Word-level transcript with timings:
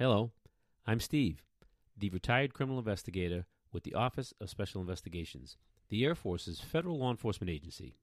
Hello, 0.00 0.30
I'm 0.86 0.98
Steve, 0.98 1.42
the 1.94 2.08
retired 2.08 2.54
criminal 2.54 2.78
investigator 2.78 3.44
with 3.70 3.82
the 3.82 3.92
Office 3.92 4.32
of 4.40 4.48
Special 4.48 4.80
Investigations, 4.80 5.58
the 5.90 6.02
Air 6.06 6.14
Force's 6.14 6.58
federal 6.58 6.98
law 6.98 7.10
enforcement 7.10 7.50
agency. 7.50 7.98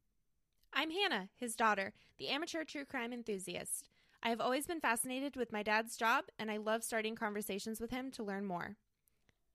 I'm 0.71 0.91
Hannah, 0.91 1.29
his 1.39 1.55
daughter, 1.55 1.93
the 2.19 2.27
amateur 2.27 2.63
true 2.65 2.85
crime 2.85 3.13
enthusiast. 3.13 3.89
I 4.21 4.29
have 4.29 4.39
always 4.39 4.67
been 4.67 4.79
fascinated 4.79 5.35
with 5.35 5.51
my 5.51 5.63
dad's 5.63 5.97
job, 5.97 6.25
and 6.37 6.51
I 6.51 6.57
love 6.57 6.83
starting 6.83 7.15
conversations 7.15 7.81
with 7.81 7.89
him 7.89 8.11
to 8.11 8.23
learn 8.23 8.45
more. 8.45 8.75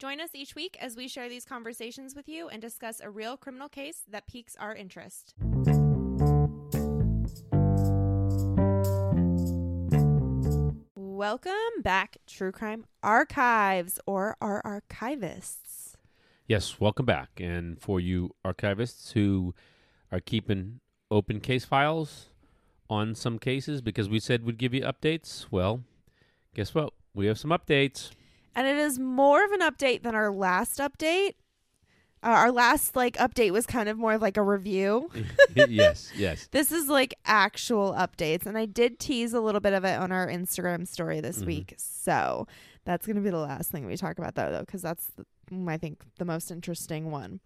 Join 0.00 0.20
us 0.20 0.30
each 0.34 0.56
week 0.56 0.76
as 0.80 0.96
we 0.96 1.06
share 1.06 1.28
these 1.28 1.44
conversations 1.44 2.16
with 2.16 2.28
you 2.28 2.48
and 2.48 2.60
discuss 2.60 2.98
a 2.98 3.08
real 3.08 3.36
criminal 3.36 3.68
case 3.68 4.02
that 4.10 4.26
piques 4.26 4.56
our 4.56 4.74
interest. 4.74 5.34
Welcome 11.22 11.82
back, 11.82 12.16
True 12.26 12.50
Crime 12.50 12.84
Archives, 13.00 14.00
or 14.06 14.36
our 14.40 14.60
archivists. 14.64 15.92
Yes, 16.48 16.80
welcome 16.80 17.06
back. 17.06 17.28
And 17.36 17.80
for 17.80 18.00
you 18.00 18.34
archivists 18.44 19.12
who 19.12 19.54
are 20.10 20.18
keeping 20.18 20.80
open 21.12 21.38
case 21.38 21.64
files 21.64 22.30
on 22.90 23.14
some 23.14 23.38
cases 23.38 23.80
because 23.80 24.08
we 24.08 24.18
said 24.18 24.44
we'd 24.44 24.58
give 24.58 24.74
you 24.74 24.80
updates, 24.80 25.46
well, 25.48 25.84
guess 26.56 26.74
what? 26.74 26.92
We 27.14 27.26
have 27.26 27.38
some 27.38 27.52
updates. 27.52 28.10
And 28.56 28.66
it 28.66 28.76
is 28.76 28.98
more 28.98 29.44
of 29.44 29.52
an 29.52 29.60
update 29.60 30.02
than 30.02 30.16
our 30.16 30.32
last 30.32 30.80
update. 30.80 31.34
Uh, 32.24 32.28
our 32.28 32.52
last 32.52 32.94
like 32.94 33.16
update 33.16 33.50
was 33.50 33.66
kind 33.66 33.88
of 33.88 33.98
more 33.98 34.12
of 34.14 34.22
like 34.22 34.36
a 34.36 34.42
review. 34.42 35.10
yes, 35.56 36.10
yes. 36.16 36.48
This 36.52 36.70
is 36.70 36.88
like 36.88 37.14
actual 37.24 37.92
updates, 37.94 38.46
and 38.46 38.56
I 38.56 38.66
did 38.66 38.98
tease 39.00 39.32
a 39.32 39.40
little 39.40 39.60
bit 39.60 39.72
of 39.72 39.84
it 39.84 39.98
on 39.98 40.12
our 40.12 40.28
Instagram 40.28 40.86
story 40.86 41.20
this 41.20 41.42
Mhm. 41.42 41.46
week. 41.46 41.74
So 41.78 42.46
that's 42.84 43.06
gonna 43.06 43.20
be 43.20 43.30
the 43.30 43.38
last 43.38 43.70
thing 43.70 43.86
we 43.86 43.96
talk 43.96 44.18
about, 44.18 44.34
though, 44.36 44.50
though, 44.52 44.60
because 44.60 44.82
that's 44.82 45.06
the, 45.16 45.26
mm, 45.52 45.68
I 45.68 45.78
think 45.78 46.02
the 46.18 46.24
most 46.24 46.50
interesting 46.50 47.10
one. 47.10 47.40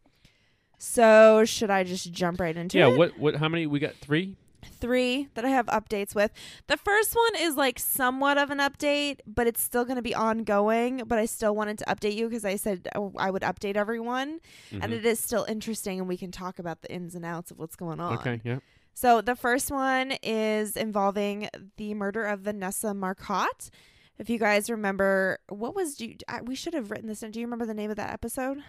So 0.79 1.45
should 1.47 1.71
I 1.71 1.83
just 1.85 2.13
jump 2.13 2.39
right 2.41 2.57
into 2.57 2.77
yeah, 2.79 2.89
it? 2.89 2.99
what 2.99 3.19
what 3.19 3.37
how 3.37 3.49
many 3.49 3.67
we 3.67 3.79
got? 3.79 3.95
3? 3.97 4.37
Three 4.63 5.29
that 5.35 5.45
I 5.45 5.49
have 5.51 5.67
updates 5.67 6.15
with. 6.15 6.33
The 6.67 6.77
first 6.77 7.15
one 7.15 7.41
is 7.41 7.57
like 7.57 7.79
somewhat 7.79 8.37
of 8.37 8.51
an 8.51 8.59
update, 8.59 9.21
but 9.27 9.47
it's 9.47 9.63
still 9.63 9.85
going 9.85 9.97
to 9.97 10.03
be 10.03 10.15
ongoing. 10.15 11.03
But 11.07 11.19
I 11.19 11.25
still 11.27 11.55
wanted 11.55 11.79
to 11.79 11.85
update 11.87 12.15
you 12.15 12.29
because 12.29 12.45
I 12.45 12.57
said 12.57 12.89
oh, 12.95 13.13
I 13.17 13.31
would 13.31 13.43
update 13.43 13.77
everyone, 13.77 14.41
and 14.71 14.83
Mhm. 14.83 14.93
it 14.93 15.05
is 15.07 15.19
still 15.21 15.45
interesting, 15.49 15.99
and 15.99 16.09
we 16.09 16.17
can 16.17 16.31
talk 16.31 16.59
about 16.59 16.83
the 16.83 16.93
ins 16.93 17.15
and 17.15 17.25
outs 17.25 17.51
of 17.51 17.59
what's 17.59 17.77
going 17.77 18.01
on. 18.01 18.19
Okay, 18.19 18.41
yeah. 18.45 18.59
So 18.93 19.21
the 19.21 19.37
first 19.37 19.71
one 19.71 20.13
is 20.23 20.77
involving 20.77 21.49
the 21.77 21.95
murder 21.95 22.25
of 22.25 22.41
Vanessa 22.41 22.93
Marcotte. 22.95 23.71
If 24.19 24.31
you 24.31 24.39
guys 24.39 24.71
remember, 24.71 25.39
what 25.49 25.75
was 25.75 25.97
do 25.97 26.07
you, 26.07 26.17
I, 26.29 26.41
we 26.43 26.55
should 26.55 26.73
have 26.75 26.91
written 26.91 27.07
this 27.07 27.23
in? 27.23 27.31
Do 27.31 27.39
you 27.41 27.47
remember 27.47 27.67
the 27.67 27.75
name 27.75 27.91
of 27.91 27.97
that 27.97 28.13
episode? 28.13 28.63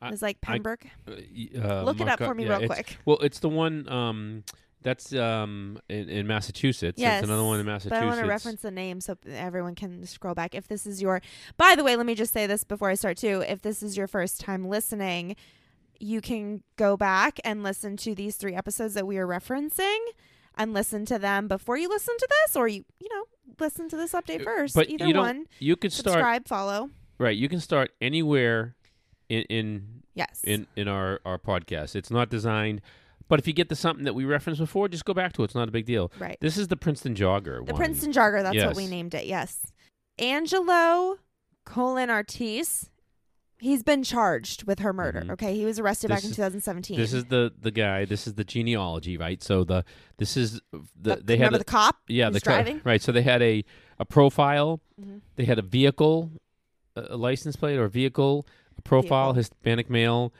I- 0.00 0.10
It 0.10 0.22
like 0.22 0.40
Pembroke. 0.40 0.84
Uh, 1.06 1.12
y- 1.34 1.48
uh, 1.60 1.82
Look 1.84 2.00
it 2.00 2.08
up 2.08 2.18
for 2.18 2.34
me 2.34 2.44
yeah, 2.46 2.58
real 2.58 2.68
quick. 2.68 2.98
Well, 3.04 3.18
it's 3.18 3.40
the 3.40 3.48
one 3.48 3.88
um 3.88 4.44
that's 4.82 5.12
um 5.12 5.78
in, 5.88 6.08
in 6.08 6.26
Massachusetts. 6.26 7.00
Yes, 7.00 7.20
It's 7.22 7.28
another 7.28 7.44
one 7.44 7.58
in 7.58 7.66
Massachusetts. 7.66 7.98
But. 8.00 8.04
I 8.04 8.06
want 8.06 8.20
to 8.20 8.26
reference 8.26 8.62
the 8.62 8.70
name 8.70 9.00
so 9.00 9.16
everyone 9.28 9.74
can 9.74 10.06
scroll 10.06 10.34
back. 10.34 10.54
If 10.54 10.68
this 10.68 10.86
is 10.86 11.02
your, 11.02 11.20
by 11.56 11.74
the 11.74 11.82
way, 11.82 11.96
let 11.96 12.06
me 12.06 12.14
just 12.14 12.32
say 12.32 12.46
this 12.46 12.62
before 12.64 12.88
I 12.90 12.94
start 12.94 13.16
too. 13.16 13.42
If 13.46 13.62
this 13.62 13.82
is 13.82 13.96
your 13.96 14.06
first 14.06 14.40
time 14.40 14.68
listening, 14.68 15.34
you 15.98 16.20
can 16.20 16.62
go 16.76 16.96
back 16.96 17.40
and 17.44 17.64
listen 17.64 17.96
to 17.98 18.14
these 18.14 18.36
three 18.36 18.54
episodes 18.54 18.94
that 18.94 19.04
we 19.04 19.18
are 19.18 19.26
referencing, 19.26 19.98
and 20.56 20.72
listen 20.72 21.04
to 21.06 21.18
them 21.18 21.48
before 21.48 21.76
you 21.76 21.88
listen 21.88 22.16
to 22.16 22.28
this, 22.46 22.54
or 22.56 22.68
you 22.68 22.84
you 23.00 23.08
know 23.12 23.24
listen 23.58 23.88
to 23.88 23.96
this 23.96 24.12
update 24.12 24.42
Uh, 24.42 24.44
first. 24.44 24.76
but 24.76 24.88
Either 24.88 25.06
you 25.08 25.14
one, 25.16 25.46
You 25.58 25.74
could 25.74 25.92
start 25.92 26.12
subscribe, 26.14 26.46
follow. 26.46 26.90
right. 27.18 27.36
You 27.36 27.48
can 27.48 27.58
start 27.58 27.90
anywhere 28.00 28.76
in 29.28 29.42
in 29.48 30.02
Yes. 30.14 30.40
in, 30.44 30.66
in 30.76 30.88
our 30.88 31.20
our 31.24 31.38
podcast. 31.38 31.94
It's 31.96 32.10
not 32.10 32.28
designed. 32.30 32.80
But 33.28 33.38
if 33.38 33.46
you 33.46 33.52
get 33.52 33.68
to 33.68 33.76
something 33.76 34.04
that 34.06 34.14
we 34.14 34.24
referenced 34.24 34.58
before, 34.60 34.88
just 34.88 35.04
go 35.04 35.12
back 35.12 35.34
to 35.34 35.42
it. 35.42 35.46
It's 35.46 35.54
not 35.54 35.68
a 35.68 35.70
big 35.70 35.84
deal. 35.84 36.10
right. 36.18 36.38
This 36.40 36.56
is 36.56 36.68
the 36.68 36.76
Princeton 36.76 37.14
Jogger. 37.14 37.64
The 37.66 37.72
one. 37.74 37.76
Princeton 37.76 38.10
Jogger. 38.12 38.42
That's 38.42 38.64
what 38.64 38.74
we 38.76 38.86
named 38.86 39.12
it. 39.14 39.26
Yes. 39.26 39.66
Angelo 40.18 41.18
Colon-Ortiz. 41.64 42.90
He's 43.60 43.82
been 43.82 44.04
charged 44.04 44.64
with 44.68 44.78
her 44.78 44.92
murder. 44.92 45.22
Mhm. 45.22 45.30
Okay, 45.32 45.56
he 45.56 45.64
was 45.64 45.80
arrested 45.80 46.10
This 46.10 46.16
back 46.18 46.24
in 46.24 46.30
is- 46.30 46.36
2017. 46.36 46.96
This 46.96 47.12
is 47.12 47.24
the 47.24 47.52
the 47.60 47.72
guy. 47.72 48.04
This 48.04 48.26
is 48.28 48.34
the 48.34 48.44
genealogy, 48.44 49.16
right? 49.16 49.42
So 49.42 49.64
the 49.64 49.84
this 50.16 50.36
is 50.36 50.60
the 50.72 51.16
The- 51.16 51.22
they 51.22 51.36
had 51.36 51.46
remember 51.46 51.56
a, 51.56 51.58
the 51.58 51.64
cop. 51.64 51.96
yeah 52.06 52.30
the 52.30 52.38
driving? 52.38 52.80
right. 52.84 53.02
So 53.02 53.10
they 53.10 53.22
had 53.22 53.42
a 53.42 53.64
a 53.98 54.04
profile. 54.04 54.80
Mhm. 55.00 55.22
They 55.34 55.44
had 55.44 55.58
a 55.58 55.62
vehicle, 55.62 56.30
a 56.94 57.06
a 57.10 57.16
license 57.16 57.56
plate 57.56 57.78
or 57.78 57.84
a 57.84 57.90
vehicle, 57.90 58.46
profile. 58.84 59.32
Hispanic 59.34 59.90
male, 59.90 60.32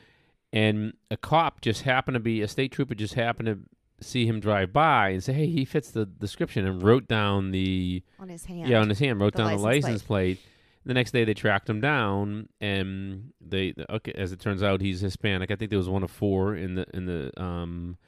and 0.53 0.93
a 1.10 1.16
cop 1.16 1.60
just 1.60 1.82
happened 1.82 2.15
to 2.15 2.21
be 2.21 2.41
a 2.43 2.49
state 2.49 2.72
trooper 2.72 2.94
just 2.94 3.15
happened 3.15 3.47
to 3.47 3.59
see 4.00 4.26
him 4.26 4.41
drive 4.41 4.72
by 4.72 5.10
and 5.10 5.22
say, 5.25 5.32
"Hey, 5.32 5.47
he 5.47 5.65
fits 5.65 5.91
the 5.91 6.06
description," 6.06 6.65
and 6.65 6.82
wrote 6.82 7.09
down 7.09 7.50
the 7.50 8.03
on 8.19 8.28
his 8.28 8.44
hand. 8.44 8.69
yeah 8.69 8.81
on 8.81 8.88
his 8.88 8.98
hand, 8.98 9.21
wrote 9.21 9.32
The 9.34 9.38
down 9.38 9.56
the 9.56 9.62
license 9.62 9.84
license 9.84 10.03
plate. 10.03 10.41
The 10.84 10.94
next 10.94 11.10
day 11.10 11.25
they 11.25 11.34
tracked 11.34 11.69
him 11.69 11.81
down, 11.81 12.48
and 12.60 13.32
they 13.41 13.75
okay. 13.91 14.12
As 14.12 14.32
it 14.32 14.41
turns 14.41 14.62
out, 14.62 14.81
he's 14.81 15.00
Hispanic. 15.00 15.50
I 15.50 15.56
think 15.56 15.71
there 15.71 15.78
was 15.78 15.88
one 15.88 16.03
of 16.03 16.10
four 16.10 16.54
in 16.54 16.77
the 16.77 16.87
in 16.94 17.06
the 17.06 17.31
um 17.41 17.98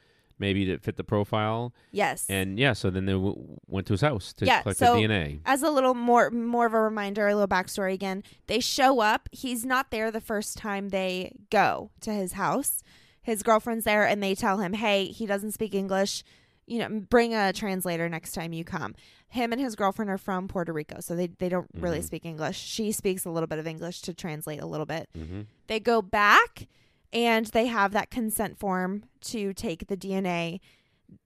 maybe 0.41 0.65
that 0.65 0.83
fit 0.83 0.97
the 0.97 1.03
profile, 1.05 1.73
Yes. 1.91 2.25
and 2.27 2.59
yeah. 2.59 2.73
So 2.73 2.89
then 2.89 3.05
they 3.05 3.13
w- 3.13 3.37
went 3.67 3.87
to 3.87 3.93
his 3.93 4.01
house 4.01 4.33
to 4.33 4.45
Yeah, 4.45 4.61
collect 4.63 4.79
so- 4.79 4.95
the 4.95 5.01
DNA. 5.07 5.39
as 5.45 5.63
a 5.63 5.69
little 5.71 5.93
more 5.93 6.29
more 6.31 6.65
of 6.65 6.73
a 6.73 6.81
reminder, 6.81 7.27
a 7.27 7.33
little 7.33 7.47
backstory 7.47 7.93
again. 7.93 8.23
They 8.47 8.59
show 8.59 8.99
up. 8.99 9.29
He's 9.31 9.63
not 9.65 9.91
there 9.91 10.11
the 10.11 10.19
first 10.19 10.57
time 10.57 10.89
they 10.89 11.31
go 11.49 11.91
to 12.01 12.11
his 12.11 12.33
house. 12.33 12.83
His 13.21 13.43
girlfriend's 13.43 13.85
there, 13.85 14.05
and 14.05 14.21
they 14.21 14.35
tell 14.35 14.57
him, 14.57 14.73
"Hey, 14.73 15.05
he 15.05 15.25
doesn't 15.25 15.51
speak 15.51 15.73
English. 15.75 16.23
You 16.67 16.79
know, 16.79 16.89
bring 17.09 17.33
a 17.35 17.53
translator 17.53 18.09
next 18.09 18.31
time 18.33 18.51
you 18.51 18.63
come." 18.65 18.95
Him 19.29 19.53
and 19.53 19.61
his 19.61 19.75
girlfriend 19.75 20.09
are 20.11 20.17
from 20.17 20.47
Puerto 20.49 20.73
Rico, 20.73 20.99
so 20.99 21.15
they 21.15 21.27
they 21.27 21.47
don't 21.47 21.69
really 21.73 21.99
Mhm. 21.99 22.03
speak 22.03 22.25
English. 22.25 22.57
She 22.57 22.91
speaks 22.91 23.23
a 23.23 23.29
little 23.29 23.47
bit 23.47 23.59
of 23.59 23.67
English 23.67 24.01
to 24.01 24.13
translate 24.13 24.59
a 24.59 24.65
little 24.65 24.85
bit. 24.87 25.07
Mm-hmm. 25.17 25.41
They 25.67 25.79
go 25.79 26.01
back 26.01 26.67
and 27.13 27.45
they 27.47 27.67
have 27.67 27.91
that 27.91 28.09
consent 28.09 28.57
form 28.57 29.03
to 29.21 29.53
take 29.53 29.87
the 29.87 29.97
DNA. 29.97 30.59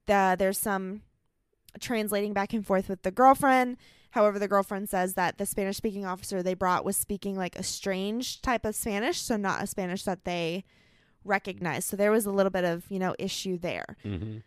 The, 0.08 0.36
there's 0.38 0.60
some 0.60 1.02
translating 1.80 2.34
back 2.34 2.54
and 2.54 2.66
forth 2.66 2.90
with 2.90 3.04
the 3.04 3.12
girlfriend. 3.12 3.78
However, 4.12 4.40
the 4.40 4.48
girlfriend 4.48 4.90
says 4.90 5.16
that 5.16 5.38
the 5.38 5.46
Spanish 5.46 5.78
speaking 5.78 6.06
officer 6.06 6.42
they 6.42 6.54
brought 6.54 6.86
was 6.86 6.96
speaking 6.96 7.36
like 7.36 7.58
a 7.58 7.64
strange 7.64 8.42
type 8.42 8.66
of 8.66 8.76
Spanish, 8.76 9.20
so 9.20 9.36
not 9.36 9.62
a 9.62 9.68
Spanish 9.68 10.04
that 10.04 10.24
they 10.24 10.64
recognized. 11.26 11.90
So 11.90 11.98
there 11.98 12.12
was 12.12 12.26
a 12.26 12.32
little 12.32 12.50
bit 12.50 12.64
of, 12.64 12.86
you 12.90 13.00
know, 13.00 13.16
issue 13.20 13.58
there. 13.58 13.98
Mm-hmm. 14.06 14.38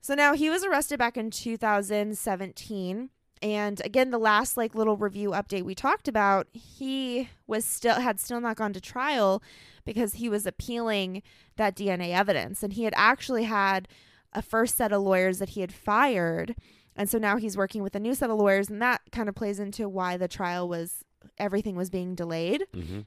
So 0.00 0.14
now 0.14 0.34
he 0.34 0.48
was 0.48 0.64
arrested 0.64 1.00
back 1.00 1.16
in 1.16 1.32
2017 1.32 3.10
and 3.42 3.82
again 3.84 4.10
the 4.10 4.18
last 4.18 4.56
like 4.56 4.74
little 4.74 4.96
review 4.96 5.30
update 5.30 5.62
we 5.62 5.74
talked 5.74 6.08
about 6.08 6.46
he 6.52 7.28
was 7.46 7.64
still 7.64 8.00
had 8.00 8.18
still 8.18 8.40
not 8.40 8.56
gone 8.56 8.72
to 8.72 8.80
trial 8.80 9.42
because 9.86 10.14
he 10.14 10.28
was 10.28 10.44
appealing 10.44 11.22
that 11.56 11.74
DNA 11.74 12.10
evidence. 12.10 12.62
And 12.62 12.74
he 12.74 12.84
had 12.84 12.92
actually 12.96 13.44
had 13.44 13.88
a 14.34 14.42
first 14.42 14.76
set 14.76 14.92
of 14.92 15.00
lawyers 15.00 15.38
that 15.38 15.50
he 15.50 15.62
had 15.62 15.72
fired. 15.72 16.54
And 16.94 17.08
so 17.08 17.16
now 17.16 17.36
he's 17.36 17.56
working 17.56 17.82
with 17.82 17.94
a 17.94 18.00
new 18.00 18.14
set 18.14 18.28
of 18.28 18.36
lawyers 18.36 18.68
and 18.68 18.82
that 18.82 19.00
kind 19.12 19.30
of 19.30 19.34
plays 19.34 19.58
into 19.58 19.88
why 19.88 20.18
the 20.18 20.28
trial 20.28 20.68
was 20.68 21.04
everything 21.38 21.76
was 21.76 21.88
being 21.88 22.14
delayed. 22.14 22.66
Mm-hmm. 22.74 23.00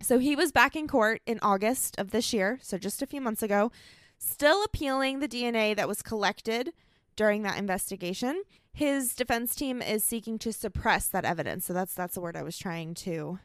so 0.00 0.18
he 0.18 0.34
was 0.34 0.50
back 0.50 0.74
in 0.74 0.88
court 0.88 1.20
in 1.26 1.38
August 1.42 1.98
of 1.98 2.10
this 2.10 2.32
year, 2.32 2.58
so 2.62 2.78
just 2.78 3.02
a 3.02 3.06
few 3.06 3.20
months 3.20 3.42
ago, 3.42 3.70
still 4.18 4.62
appealing 4.64 5.18
the 5.18 5.28
DNA 5.28 5.74
that 5.76 5.88
was 5.88 6.02
collected 6.02 6.72
during 7.16 7.42
that 7.42 7.58
investigation. 7.58 8.42
His 8.72 9.14
defense 9.14 9.54
team 9.54 9.80
is 9.80 10.04
seeking 10.04 10.38
to 10.40 10.52
suppress 10.52 11.06
that 11.08 11.24
evidence. 11.24 11.64
So 11.64 11.72
that's 11.72 11.94
that's 11.94 12.14
the 12.14 12.20
word 12.20 12.36
I 12.36 12.42
was 12.42 12.58
trying 12.58 12.94
to 12.94 13.38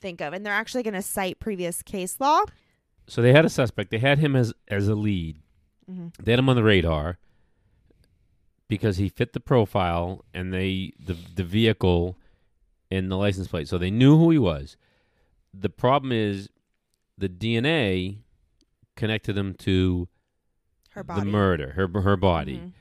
think 0.00 0.20
of. 0.20 0.32
And 0.32 0.44
they're 0.44 0.52
actually 0.52 0.82
going 0.82 0.94
to 0.94 1.02
cite 1.02 1.38
previous 1.38 1.82
case 1.82 2.18
law. 2.20 2.42
So 3.06 3.20
they 3.20 3.32
had 3.32 3.44
a 3.44 3.50
suspect. 3.50 3.90
They 3.90 3.98
had 3.98 4.18
him 4.18 4.34
as 4.34 4.54
as 4.68 4.88
a 4.88 4.94
lead. 4.94 5.36
Mm-hmm. 5.90 6.08
They 6.22 6.32
had 6.32 6.38
him 6.38 6.48
on 6.48 6.56
the 6.56 6.62
radar 6.64 7.18
because 8.68 8.96
he 8.96 9.08
fit 9.08 9.32
the 9.34 9.40
profile 9.40 10.24
and 10.32 10.52
they 10.52 10.92
the 10.98 11.14
the 11.34 11.44
vehicle 11.44 12.16
and 12.90 13.10
the 13.10 13.16
license 13.16 13.48
plate. 13.48 13.68
So 13.68 13.76
they 13.78 13.90
knew 13.90 14.16
who 14.16 14.30
he 14.30 14.38
was. 14.38 14.76
The 15.52 15.68
problem 15.68 16.10
is 16.12 16.48
the 17.18 17.28
DNA 17.28 18.18
connected 18.96 19.36
him 19.36 19.54
to 19.54 20.08
Her 20.90 21.04
body. 21.04 21.20
the 21.20 21.26
murder, 21.26 21.72
her 21.72 21.88
her 22.00 22.16
body. 22.16 22.56
Mhm. 22.58 22.72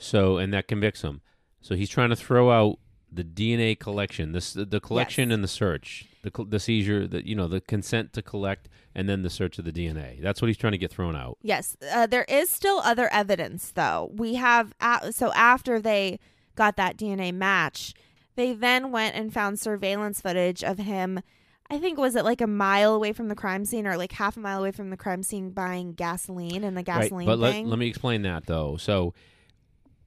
So 0.00 0.38
and 0.38 0.52
that 0.52 0.66
convicts 0.66 1.02
him. 1.02 1.20
So 1.60 1.74
he's 1.76 1.90
trying 1.90 2.10
to 2.10 2.16
throw 2.16 2.50
out 2.50 2.78
the 3.12 3.24
DNA 3.24 3.78
collection, 3.78 4.32
this 4.32 4.52
the 4.52 4.80
collection 4.80 5.28
Yes. 5.30 5.34
and 5.34 5.44
the 5.44 5.48
search, 5.48 6.06
the 6.22 6.30
the 6.44 6.58
seizure, 6.60 7.06
the 7.06 7.26
you 7.26 7.34
know 7.34 7.48
the 7.48 7.60
consent 7.60 8.12
to 8.14 8.22
collect, 8.22 8.68
and 8.94 9.08
then 9.08 9.22
the 9.22 9.30
search 9.30 9.58
of 9.58 9.64
the 9.64 9.72
DNA. 9.72 10.20
That's 10.22 10.40
what 10.40 10.48
he's 10.48 10.56
trying 10.56 10.72
to 10.72 10.78
get 10.78 10.90
thrown 10.90 11.16
out. 11.16 11.38
Yes, 11.42 11.76
uh, 11.92 12.06
there 12.06 12.24
is 12.28 12.50
still 12.50 12.78
other 12.78 13.12
evidence 13.12 13.70
though. 13.70 14.10
We 14.14 14.34
have 14.34 14.72
so 15.10 15.32
after 15.32 15.80
they 15.80 16.18
got 16.56 16.76
that 16.76 16.96
DNA 16.96 17.32
match, 17.32 17.94
They 18.36 18.52
then 18.54 18.90
went 18.92 19.16
and 19.16 19.32
found 19.32 19.58
surveillance 19.58 20.20
footage 20.20 20.62
of 20.62 20.78
him. 20.78 21.20
I 21.68 21.78
think 21.78 21.98
was 21.98 22.16
it 22.16 22.24
like 22.24 22.40
a 22.40 22.46
mile 22.46 22.94
away 22.94 23.12
from 23.12 23.28
the 23.28 23.34
crime 23.34 23.64
scene 23.64 23.86
or 23.86 23.96
like 23.96 24.12
half 24.12 24.36
a 24.36 24.40
mile 24.40 24.60
away 24.60 24.72
from 24.72 24.90
the 24.90 24.96
crime 24.96 25.22
scene 25.22 25.50
buying 25.50 25.92
gasoline 25.92 26.64
and 26.64 26.76
the 26.76 26.82
gasoline 26.82 27.26
right, 27.28 27.32
but 27.32 27.38
let, 27.38 27.52
thing. 27.52 27.68
let 27.68 27.78
me 27.78 27.86
explain 27.88 28.22
that 28.22 28.46
though. 28.46 28.76
So, 28.76 29.14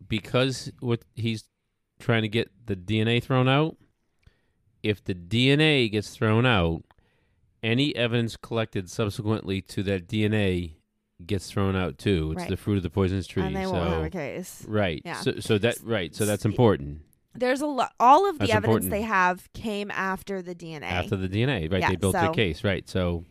because 0.08 0.72
what 0.80 1.02
he's 1.16 1.44
trying 2.00 2.22
to 2.24 2.28
get 2.30 2.50
the 2.66 2.76
DNA 2.76 3.22
thrown 3.24 3.48
out, 3.48 3.78
if 4.82 5.04
the 5.04 5.14
DNA 5.16 5.90
gets 5.92 6.10
thrown 6.10 6.46
out, 6.46 6.84
any 7.62 7.96
evidence 7.96 8.36
collected 8.36 8.90
subsequently 8.90 9.62
to 9.62 9.84
that 9.84 10.08
DNA 10.08 10.74
gets 11.26 11.50
thrown 11.50 11.76
out 11.76 11.98
too. 11.98 12.32
It's 12.34 12.42
Right. 12.42 12.50
the 12.50 12.58
fruit 12.58 12.78
of 12.78 12.84
the 12.84 12.90
poisonous 12.90 13.26
tree. 13.28 13.44
and 13.44 13.56
they 13.56 13.64
so 13.64 13.72
won't 13.72 13.90
have 13.90 14.04
a 14.04 14.10
case. 14.10 14.66
right. 14.68 15.02
Yeah. 15.06 15.22
So 15.22 15.40
so 15.40 15.58
that 15.60 15.78
right. 15.84 16.14
So 16.14 16.26
that's 16.26 16.44
important. 16.44 17.02
There's 17.36 17.62
a 17.62 17.66
lot. 17.66 17.94
All 18.00 18.30
of 18.30 18.36
the 18.38 18.40
That's 18.46 18.52
evidence 18.52 18.86
important. 18.86 18.92
they 18.92 19.02
have 19.04 19.52
came 19.54 19.90
after 19.92 20.42
the 20.42 20.54
DNA. 20.54 20.84
After 20.84 21.16
the 21.16 21.28
DNA, 21.30 21.72
right? 21.72 21.80
Yeah, 21.82 21.90
they 21.92 21.96
built 21.96 22.14
so- 22.16 22.28
the 22.28 22.32
case, 22.34 22.64
right? 22.64 22.88
So 22.90 23.24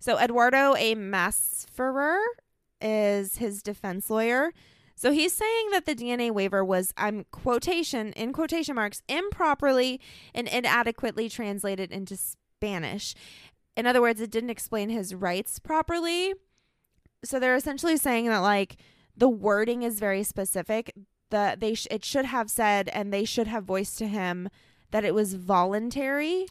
So 0.00 0.18
Eduardo 0.18 0.74
A. 0.76 0.94
Masferrer 0.96 2.18
is 2.80 3.36
his 3.36 3.62
defense 3.62 4.10
lawyer. 4.10 4.52
So 4.98 5.12
he's 5.12 5.34
saying 5.34 5.70
that 5.72 5.84
the 5.84 5.94
DNA 5.94 6.30
waiver 6.30 6.64
was, 6.64 6.94
I'm 6.96 7.26
quotation 7.30 8.12
in 8.14 8.32
quotation 8.32 8.74
marks, 8.74 9.02
improperly 9.08 10.00
and 10.34 10.48
inadequately 10.48 11.28
translated 11.28 11.92
into 11.92 12.16
Spanish. 12.16 13.14
In 13.76 13.86
other 13.86 14.00
words, 14.00 14.22
it 14.22 14.30
didn't 14.30 14.48
explain 14.50 14.88
his 14.88 15.14
rights 15.14 15.58
properly. 15.58 16.32
So 17.24 17.38
they're 17.38 17.56
essentially 17.56 17.98
saying 17.98 18.26
that 18.28 18.38
like 18.38 18.76
the 19.16 19.28
wording 19.28 19.82
is 19.82 20.00
very 20.00 20.22
specific. 20.22 20.94
The 21.30 21.56
they 21.58 21.74
sh- 21.74 21.88
it 21.90 22.04
should 22.04 22.24
have 22.24 22.48
said 22.48 22.88
and 22.88 23.12
they 23.12 23.24
should 23.24 23.48
have 23.48 23.64
voiced 23.64 23.98
to 23.98 24.06
him 24.06 24.48
that 24.92 25.04
it 25.04 25.12
was 25.12 25.34
voluntary, 25.34 26.46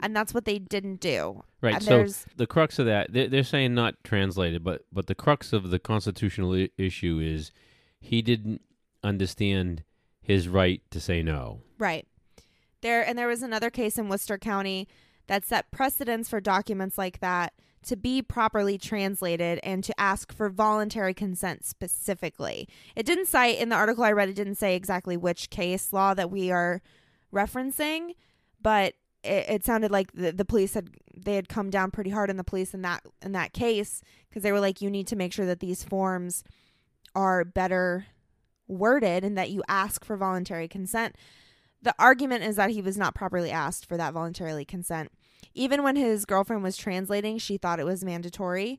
and 0.00 0.14
that's 0.14 0.34
what 0.34 0.44
they 0.44 0.58
didn't 0.58 1.00
do. 1.00 1.44
right. 1.62 1.74
And 1.76 1.82
so 1.84 1.90
there's 1.90 2.26
the 2.36 2.46
crux 2.46 2.78
of 2.78 2.86
that 2.86 3.12
they're, 3.12 3.28
they're 3.28 3.44
saying 3.44 3.74
not 3.74 3.94
translated 4.02 4.64
but 4.64 4.84
but 4.92 5.06
the 5.06 5.14
crux 5.14 5.52
of 5.52 5.70
the 5.70 5.78
constitutional 5.78 6.52
I- 6.54 6.70
issue 6.76 7.20
is 7.22 7.52
he 8.00 8.22
didn't 8.22 8.62
understand 9.02 9.82
his 10.20 10.48
right 10.48 10.82
to 10.90 11.00
say 11.00 11.22
no 11.22 11.60
Right. 11.78 12.06
There 12.80 13.06
and 13.06 13.18
there 13.18 13.28
was 13.28 13.42
another 13.42 13.70
case 13.70 13.98
in 13.98 14.08
Worcester 14.08 14.38
County 14.38 14.88
that 15.26 15.44
set 15.44 15.70
precedents 15.70 16.28
for 16.28 16.40
documents 16.40 16.98
like 16.98 17.20
that 17.20 17.52
to 17.86 17.96
be 17.96 18.20
properly 18.20 18.76
translated 18.76 19.60
and 19.62 19.84
to 19.84 19.98
ask 20.00 20.32
for 20.32 20.48
voluntary 20.48 21.14
consent 21.14 21.64
specifically. 21.64 22.68
It 22.96 23.06
didn't 23.06 23.26
cite 23.26 23.58
in 23.58 23.68
the 23.68 23.76
article 23.76 24.04
I 24.04 24.12
read 24.12 24.28
it 24.28 24.34
didn't 24.34 24.56
say 24.56 24.74
exactly 24.74 25.16
which 25.16 25.50
case 25.50 25.92
law 25.92 26.14
that 26.14 26.30
we 26.30 26.50
are 26.50 26.82
referencing, 27.32 28.14
but 28.60 28.94
it, 29.22 29.48
it 29.48 29.64
sounded 29.64 29.90
like 29.90 30.12
the, 30.12 30.32
the 30.32 30.44
police 30.44 30.74
had 30.74 30.90
they 31.16 31.34
had 31.34 31.48
come 31.48 31.70
down 31.70 31.90
pretty 31.90 32.10
hard 32.10 32.30
on 32.30 32.36
the 32.36 32.44
police 32.44 32.74
in 32.74 32.82
that 32.82 33.04
in 33.22 33.32
that 33.32 33.52
case 33.52 34.02
because 34.28 34.42
they 34.42 34.52
were 34.52 34.60
like 34.60 34.80
you 34.80 34.90
need 34.90 35.06
to 35.08 35.16
make 35.16 35.32
sure 35.32 35.46
that 35.46 35.60
these 35.60 35.82
forms 35.82 36.44
are 37.18 37.44
better 37.44 38.06
worded 38.68 39.24
and 39.24 39.36
that 39.36 39.50
you 39.50 39.60
ask 39.66 40.04
for 40.04 40.16
voluntary 40.16 40.68
consent. 40.68 41.16
The 41.82 41.94
argument 41.98 42.44
is 42.44 42.54
that 42.56 42.70
he 42.70 42.80
was 42.80 42.96
not 42.96 43.16
properly 43.16 43.50
asked 43.50 43.86
for 43.86 43.96
that 43.96 44.12
voluntarily 44.12 44.64
consent. 44.64 45.10
Even 45.52 45.82
when 45.82 45.96
his 45.96 46.24
girlfriend 46.24 46.62
was 46.62 46.76
translating, 46.76 47.38
she 47.38 47.56
thought 47.56 47.80
it 47.80 47.84
was 47.84 48.04
mandatory. 48.04 48.78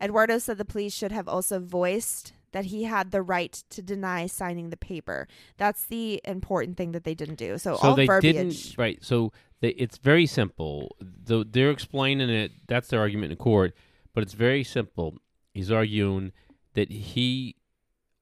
Eduardo 0.00 0.38
said 0.38 0.56
the 0.56 0.64
police 0.64 0.94
should 0.94 1.12
have 1.12 1.28
also 1.28 1.60
voiced 1.60 2.32
that 2.52 2.66
he 2.66 2.84
had 2.84 3.10
the 3.10 3.20
right 3.20 3.52
to 3.68 3.82
deny 3.82 4.26
signing 4.26 4.70
the 4.70 4.76
paper. 4.78 5.28
That's 5.58 5.84
the 5.84 6.22
important 6.24 6.78
thing 6.78 6.92
that 6.92 7.04
they 7.04 7.14
didn't 7.14 7.34
do. 7.34 7.58
So, 7.58 7.76
so 7.76 7.88
all 7.88 7.96
they 7.96 8.06
verbiage. 8.06 8.34
didn't 8.34 8.78
right 8.78 8.98
so 9.02 9.30
they, 9.60 9.70
it's 9.70 9.98
very 9.98 10.26
simple 10.26 10.96
Though 11.00 11.44
they're 11.44 11.70
explaining 11.70 12.30
it 12.30 12.52
that's 12.66 12.88
their 12.88 13.00
argument 13.00 13.32
in 13.32 13.36
court 13.38 13.74
but 14.14 14.22
it's 14.22 14.32
very 14.32 14.64
simple 14.64 15.18
he's 15.52 15.70
arguing 15.70 16.32
that 16.74 16.90
he 16.90 17.56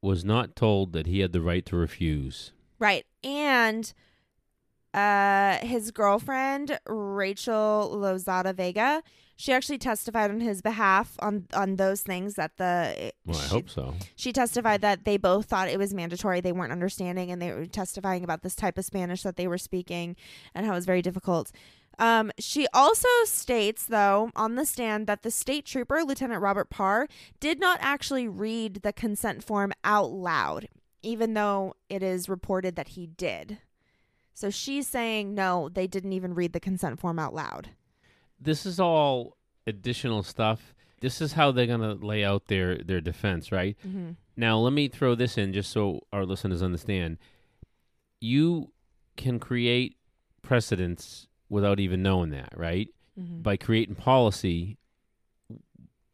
was 0.02 0.24
not 0.24 0.54
told 0.56 0.92
that 0.92 1.06
he 1.06 1.20
had 1.20 1.32
the 1.32 1.40
right 1.40 1.64
to 1.66 1.76
refuse 1.76 2.52
Right. 2.78 3.06
And 3.22 3.92
uh 4.92 5.58
his 5.58 5.90
girlfriend, 5.92 6.78
Rachel 6.86 7.92
Lozada 7.94 8.54
Vega, 8.54 9.02
she 9.36 9.52
actually 9.52 9.78
testified 9.78 10.30
on 10.30 10.40
his 10.40 10.60
behalf 10.62 11.14
on 11.20 11.46
on 11.54 11.76
those 11.76 12.02
things 12.02 12.34
that 12.34 12.56
the 12.58 13.12
well 13.24 13.38
i 13.38 13.46
hope 13.46 13.68
so 13.70 13.94
she 14.14 14.32
testified 14.32 14.82
that 14.82 15.04
they 15.04 15.16
both 15.16 15.46
thought 15.46 15.68
it 15.68 15.78
was 15.78 15.94
mandatory. 15.94 16.40
They 16.40 16.52
weren't 16.52 16.72
understanding 16.72 17.30
and 17.30 17.40
they 17.40 17.52
were 17.52 17.66
testifying 17.66 18.24
about 18.24 18.42
this 18.42 18.54
type 18.54 18.76
of 18.78 18.84
Spanish 18.84 19.22
that 19.22 19.36
they 19.36 19.46
were 19.46 19.58
speaking 19.58 20.16
and 20.54 20.66
how 20.66 20.72
it 20.72 20.76
was 20.76 20.86
very 20.86 21.02
difficult. 21.02 21.52
Um, 21.98 22.32
she 22.38 22.66
also 22.72 23.08
states, 23.24 23.86
though, 23.86 24.30
on 24.34 24.54
the 24.54 24.66
stand 24.66 25.06
that 25.06 25.22
the 25.22 25.30
state 25.30 25.66
trooper, 25.66 26.02
Lieutenant 26.02 26.42
Robert 26.42 26.70
Parr, 26.70 27.06
did 27.40 27.60
not 27.60 27.78
actually 27.80 28.28
read 28.28 28.82
the 28.82 28.92
consent 28.92 29.44
form 29.44 29.72
out 29.84 30.10
loud, 30.10 30.68
even 31.02 31.34
though 31.34 31.74
it 31.88 32.02
is 32.02 32.28
reported 32.28 32.76
that 32.76 32.88
he 32.88 33.06
did. 33.06 33.58
So 34.34 34.50
she's 34.50 34.88
saying, 34.88 35.34
no, 35.34 35.68
they 35.68 35.86
didn't 35.86 36.14
even 36.14 36.34
read 36.34 36.52
the 36.52 36.60
consent 36.60 37.00
form 37.00 37.18
out 37.18 37.34
loud. 37.34 37.70
this 38.40 38.66
is 38.66 38.80
all 38.80 39.36
additional 39.66 40.22
stuff 40.24 40.74
this 41.00 41.20
is 41.20 41.32
how 41.34 41.52
they're 41.52 41.66
going 41.66 41.80
to 41.80 41.94
lay 42.04 42.24
out 42.24 42.46
their 42.46 42.78
their 42.78 43.00
defense 43.00 43.52
right 43.52 43.76
Mm-hmm. 43.86 44.12
Now, 44.36 44.58
let 44.58 44.72
me 44.72 44.88
throw 44.88 45.14
this 45.14 45.36
in 45.36 45.52
just 45.52 45.70
so 45.70 46.06
our 46.12 46.24
listeners 46.24 46.62
understand. 46.62 47.18
You 48.20 48.72
can 49.16 49.38
create 49.38 49.96
precedents 50.42 51.28
without 51.52 51.78
even 51.78 52.02
knowing 52.02 52.30
that, 52.30 52.52
right? 52.56 52.88
Mm-hmm. 53.20 53.42
By 53.42 53.58
creating 53.58 53.94
policy 53.94 54.78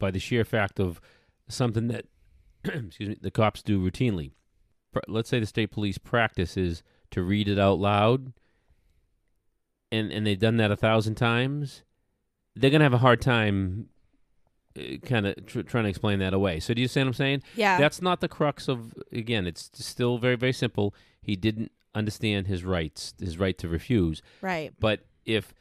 by 0.01 0.11
the 0.11 0.19
sheer 0.19 0.45
fact 0.45 0.79
of 0.81 1.01
something 1.49 1.89
that 1.89 2.07
excuse 2.65 3.09
me, 3.11 3.17
the 3.21 3.31
cops 3.31 3.63
do 3.63 3.81
routinely. 3.81 4.33
Let's 5.07 5.29
say 5.29 5.39
the 5.39 5.47
state 5.47 5.71
police 5.71 5.97
practice 5.97 6.57
is 6.57 6.83
to 7.13 7.23
read 7.23 7.49
it 7.49 7.59
out 7.59 7.79
loud 7.79 8.33
and 9.93 10.11
and 10.11 10.27
they've 10.27 10.39
done 10.39 10.57
that 10.57 10.73
a 10.73 10.77
thousand 10.77 11.15
times. 11.15 11.83
They're 12.57 12.71
going 12.71 12.81
to 12.81 12.85
have 12.85 12.95
a 12.95 12.99
hard 12.99 13.21
time 13.21 13.89
kind 15.05 15.27
of 15.27 15.47
tr- 15.47 15.63
trying 15.63 15.85
to 15.85 15.91
explain 15.91 16.19
that 16.19 16.35
away. 16.35 16.59
So 16.59 16.75
do 16.75 16.83
you 16.83 16.89
see 16.89 17.01
what 17.01 17.07
I'm 17.07 17.15
saying? 17.15 17.43
Yeah. 17.55 17.79
That's 17.79 18.03
not 18.03 18.21
the 18.21 18.29
crux 18.29 18.69
of 18.69 18.93
again. 19.13 19.47
It's 19.47 19.71
still 19.75 20.19
very 20.19 20.37
very 20.37 20.53
simple. 20.53 20.95
He 21.23 21.37
didn't 21.37 21.71
understand 21.95 22.47
his 22.47 22.65
rights, 22.65 23.15
his 23.21 23.39
right 23.39 23.57
to 23.59 23.69
refuse. 23.69 24.21
right. 24.41 24.73
But 24.81 25.01
if 25.29 25.55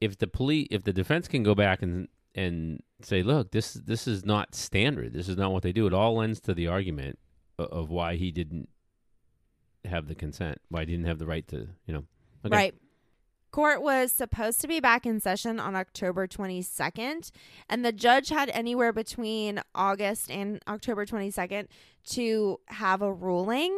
if 0.00 0.18
the 0.18 0.26
police, 0.26 0.66
if 0.70 0.82
the 0.82 0.92
defense 0.92 1.28
can 1.28 1.42
go 1.42 1.54
back 1.54 1.82
and 1.82 2.08
and 2.34 2.82
say, 3.02 3.22
look, 3.22 3.52
this 3.52 3.74
this 3.74 4.08
is 4.08 4.24
not 4.24 4.54
standard. 4.54 5.12
This 5.12 5.28
is 5.28 5.36
not 5.36 5.52
what 5.52 5.62
they 5.62 5.72
do. 5.72 5.86
It 5.86 5.94
all 5.94 6.16
lends 6.16 6.40
to 6.40 6.54
the 6.54 6.66
argument 6.66 7.18
of, 7.58 7.66
of 7.66 7.90
why 7.90 8.16
he 8.16 8.32
didn't 8.32 8.68
have 9.84 10.08
the 10.08 10.14
consent, 10.14 10.60
why 10.68 10.80
he 10.80 10.86
didn't 10.86 11.06
have 11.06 11.18
the 11.18 11.26
right 11.26 11.46
to, 11.48 11.68
you 11.86 11.94
know. 11.94 12.04
Okay. 12.44 12.56
Right. 12.56 12.74
Court 13.50 13.82
was 13.82 14.12
supposed 14.12 14.60
to 14.60 14.68
be 14.68 14.78
back 14.78 15.04
in 15.04 15.18
session 15.18 15.58
on 15.58 15.74
October 15.74 16.28
22nd, 16.28 17.32
and 17.68 17.84
the 17.84 17.90
judge 17.90 18.28
had 18.28 18.48
anywhere 18.50 18.92
between 18.92 19.60
August 19.74 20.30
and 20.30 20.62
October 20.68 21.04
22nd 21.04 21.66
to 22.10 22.60
have 22.66 23.02
a 23.02 23.12
ruling. 23.12 23.76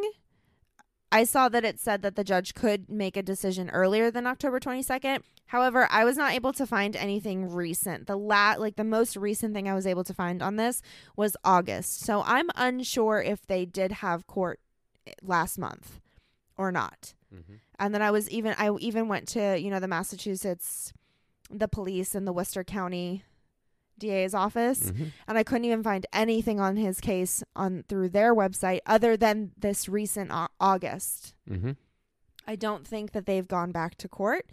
I 1.11 1.23
saw 1.23 1.49
that 1.49 1.65
it 1.65 1.79
said 1.79 2.03
that 2.03 2.15
the 2.15 2.23
judge 2.23 2.53
could 2.53 2.87
make 2.87 3.17
a 3.17 3.23
decision 3.23 3.71
earlier 3.71 4.11
than 4.11 4.27
October 4.27 4.59
22nd. 4.59 5.23
However, 5.47 5.87
I 5.91 6.03
was 6.03 6.17
not 6.17 6.33
able 6.33 6.51
to 6.53 6.65
find 6.65 6.95
anything 6.95 7.51
recent. 7.53 8.07
The 8.07 8.15
lat 8.17 8.59
like 8.59 8.75
the 8.75 8.83
most 8.83 9.15
recent 9.15 9.53
thing 9.53 9.67
I 9.69 9.75
was 9.75 9.85
able 9.85 10.03
to 10.05 10.13
find 10.13 10.41
on 10.41 10.55
this 10.55 10.81
was 11.15 11.37
August. 11.43 11.99
So 12.01 12.23
I'm 12.25 12.49
unsure 12.55 13.21
if 13.21 13.45
they 13.45 13.65
did 13.65 13.91
have 13.93 14.25
court 14.25 14.59
last 15.21 15.57
month 15.59 15.99
or 16.57 16.71
not 16.71 17.13
Mhm. 17.33 17.59
and 17.79 17.93
then 17.93 18.01
I 18.01 18.09
was 18.11 18.29
even 18.29 18.55
I 18.57 18.71
even 18.79 19.07
went 19.07 19.27
to 19.29 19.59
you 19.59 19.69
know 19.69 19.79
the 19.79 19.87
Massachusetts, 19.87 20.93
the 21.51 21.67
police 21.67 22.15
and 22.15 22.25
the 22.27 22.31
Worcester 22.33 22.63
County 22.63 23.23
DA's 23.99 24.33
office, 24.33 24.91
Mhm. 24.91 25.11
and 25.27 25.37
I 25.37 25.43
couldn't 25.43 25.65
even 25.65 25.83
find 25.83 26.05
anything 26.13 26.59
on 26.59 26.77
his 26.77 26.99
case 26.99 27.43
on 27.55 27.83
through 27.89 28.09
their 28.09 28.33
website 28.33 28.79
other 28.85 29.15
than 29.17 29.51
this 29.57 29.87
recent 29.89 30.31
au- 30.31 30.47
August. 30.59 31.35
Mhm. 31.49 31.75
I 32.47 32.55
don't 32.55 32.87
think 32.87 33.11
that 33.11 33.25
they've 33.25 33.47
gone 33.47 33.71
back 33.71 33.95
to 33.95 34.07
court. 34.09 34.47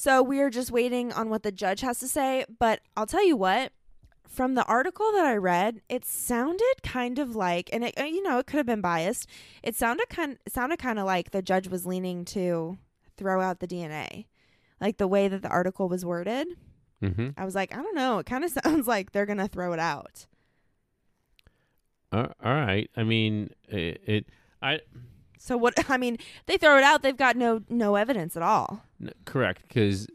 So 0.00 0.22
we 0.22 0.40
are 0.40 0.48
just 0.48 0.70
waiting 0.70 1.12
on 1.12 1.28
what 1.28 1.42
the 1.42 1.52
judge 1.52 1.82
has 1.82 1.98
to 1.98 2.08
say. 2.08 2.46
But 2.58 2.80
I'll 2.96 3.04
tell 3.04 3.22
you 3.26 3.36
what, 3.36 3.72
from 4.26 4.54
the 4.54 4.64
article 4.64 5.12
that 5.12 5.26
I 5.26 5.36
read, 5.36 5.82
it 5.90 6.06
sounded 6.06 6.82
kind 6.82 7.18
of 7.18 7.36
like, 7.36 7.68
and 7.70 7.84
it, 7.84 8.00
uh, 8.00 8.04
you 8.04 8.22
know, 8.22 8.38
it 8.38 8.46
could 8.46 8.56
have 8.56 8.64
been 8.64 8.80
biased. 8.80 9.28
It 9.62 9.76
sounded 9.76 10.08
kind, 10.08 10.38
it 10.46 10.54
sounded 10.54 10.78
kind 10.78 10.98
of 10.98 11.04
like 11.04 11.32
the 11.32 11.42
judge 11.42 11.68
was 11.68 11.84
leaning 11.84 12.24
to 12.26 12.78
throw 13.18 13.42
out 13.42 13.60
the 13.60 13.66
DNA, 13.66 14.24
like 14.80 14.96
the 14.96 15.06
way 15.06 15.28
that 15.28 15.42
the 15.42 15.50
article 15.50 15.86
was 15.86 16.02
worded. 16.02 16.48
Mhm. 17.02 17.34
I 17.36 17.44
was 17.44 17.54
like, 17.54 17.76
I 17.76 17.82
don't 17.82 17.94
know. 17.94 18.20
It 18.20 18.24
kind 18.24 18.42
of 18.42 18.50
sounds 18.64 18.86
like 18.86 19.12
they're 19.12 19.26
gonna 19.26 19.48
throw 19.48 19.74
it 19.74 19.80
out. 19.80 20.24
Uh, 22.10 22.28
all 22.42 22.54
right. 22.54 22.88
I 22.96 23.02
mean, 23.02 23.50
it, 23.68 24.00
it. 24.06 24.26
I. 24.62 24.80
So 25.40 25.56
what? 25.56 25.74
I 25.90 25.96
mean, 25.96 26.18
they 26.46 26.56
throw 26.56 26.76
it 26.76 26.84
out. 26.84 27.02
They've 27.02 27.16
got 27.16 27.36
no 27.36 27.62
no 27.68 27.96
evidence 27.96 28.36
at 28.36 28.42
all. 28.42 28.84
N- 29.00 29.12
correct, 29.24 29.62
because 29.66 30.06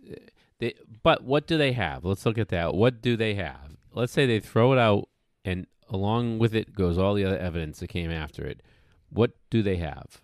they. 0.60 0.76
But 1.04 1.24
what 1.24 1.48
do 1.48 1.58
they 1.58 1.74
have? 1.74 2.06
Let's 2.06 2.26
look 2.26 2.38
at 2.38 2.50
that. 2.50 2.74
What 2.76 3.02
do 3.02 3.18
they 3.18 3.34
have? 3.36 3.76
Let's 3.92 4.14
say 4.14 4.26
they 4.26 4.40
throw 4.40 4.72
it 4.72 4.80
out, 4.80 5.10
and 5.44 5.68
along 5.90 6.40
with 6.40 6.56
it 6.56 6.74
goes 6.74 6.98
all 6.98 7.14
the 7.16 7.26
other 7.26 7.38
evidence 7.38 7.80
that 7.80 7.88
came 7.88 8.12
after 8.12 8.46
it. 8.46 8.62
What 9.10 9.32
do 9.50 9.62
they 9.62 9.78
have? 9.78 10.22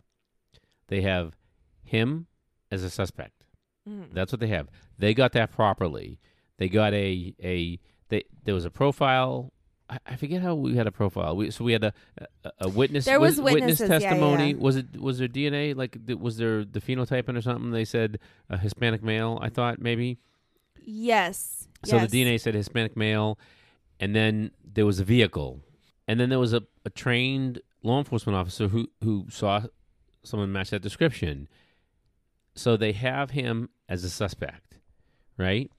They 0.87 1.01
have 1.01 1.35
him 1.83 2.27
as 2.69 2.83
a 2.83 2.89
suspect. 2.89 3.45
Mm. 3.87 4.13
That's 4.13 4.31
what 4.31 4.39
they 4.39 4.47
have. 4.47 4.67
They 4.97 5.13
got 5.13 5.33
that 5.33 5.51
properly. 5.51 6.19
They 6.57 6.69
got 6.69 6.93
a 6.93 7.33
a 7.43 7.79
they 8.09 8.23
there 8.43 8.53
was 8.53 8.65
a 8.65 8.71
profile. 8.71 9.51
I, 9.91 9.99
I 10.07 10.15
forget 10.15 10.41
how 10.41 10.55
we 10.55 10.75
had 10.75 10.87
a 10.87 10.91
profile. 10.91 11.35
We, 11.35 11.51
so 11.51 11.63
we 11.63 11.73
had 11.73 11.83
a 11.83 11.93
a, 12.43 12.51
a 12.61 12.69
witness. 12.69 13.05
There 13.05 13.19
was 13.19 13.39
witness 13.39 13.79
witnesses, 13.79 13.89
yeah, 13.89 14.09
testimony. 14.09 14.51
yeah. 14.51 14.57
Was 14.57 14.77
it 14.77 14.99
was 14.99 15.19
there 15.19 15.27
DNA? 15.27 15.75
Like 15.75 15.97
was 16.19 16.37
there 16.37 16.63
the 16.63 16.79
phenotyping 16.79 17.37
or 17.37 17.41
something? 17.41 17.71
They 17.71 17.85
said 17.85 18.19
a 18.49 18.57
Hispanic 18.57 19.03
male. 19.03 19.37
I 19.41 19.49
thought 19.49 19.79
maybe. 19.79 20.17
Yes. 20.83 21.67
So 21.85 21.97
yes. 21.97 22.09
the 22.09 22.23
DNA 22.23 22.39
said 22.39 22.55
Hispanic 22.55 22.95
male, 22.95 23.37
and 23.99 24.15
then 24.15 24.51
there 24.63 24.85
was 24.85 24.99
a 24.99 25.03
vehicle, 25.03 25.59
and 26.07 26.19
then 26.19 26.29
there 26.29 26.39
was 26.39 26.53
a, 26.53 26.63
a 26.85 26.89
trained 26.89 27.61
law 27.83 27.97
enforcement 27.97 28.37
officer 28.37 28.69
who 28.69 28.87
who 29.03 29.25
saw 29.29 29.61
someone 30.23 30.51
match 30.51 30.69
that 30.69 30.81
description. 30.81 31.47
So 32.55 32.77
they 32.77 32.91
have 32.91 33.31
him 33.31 33.69
as 33.87 34.03
a 34.03 34.09
suspect, 34.09 34.77
right? 35.37 35.71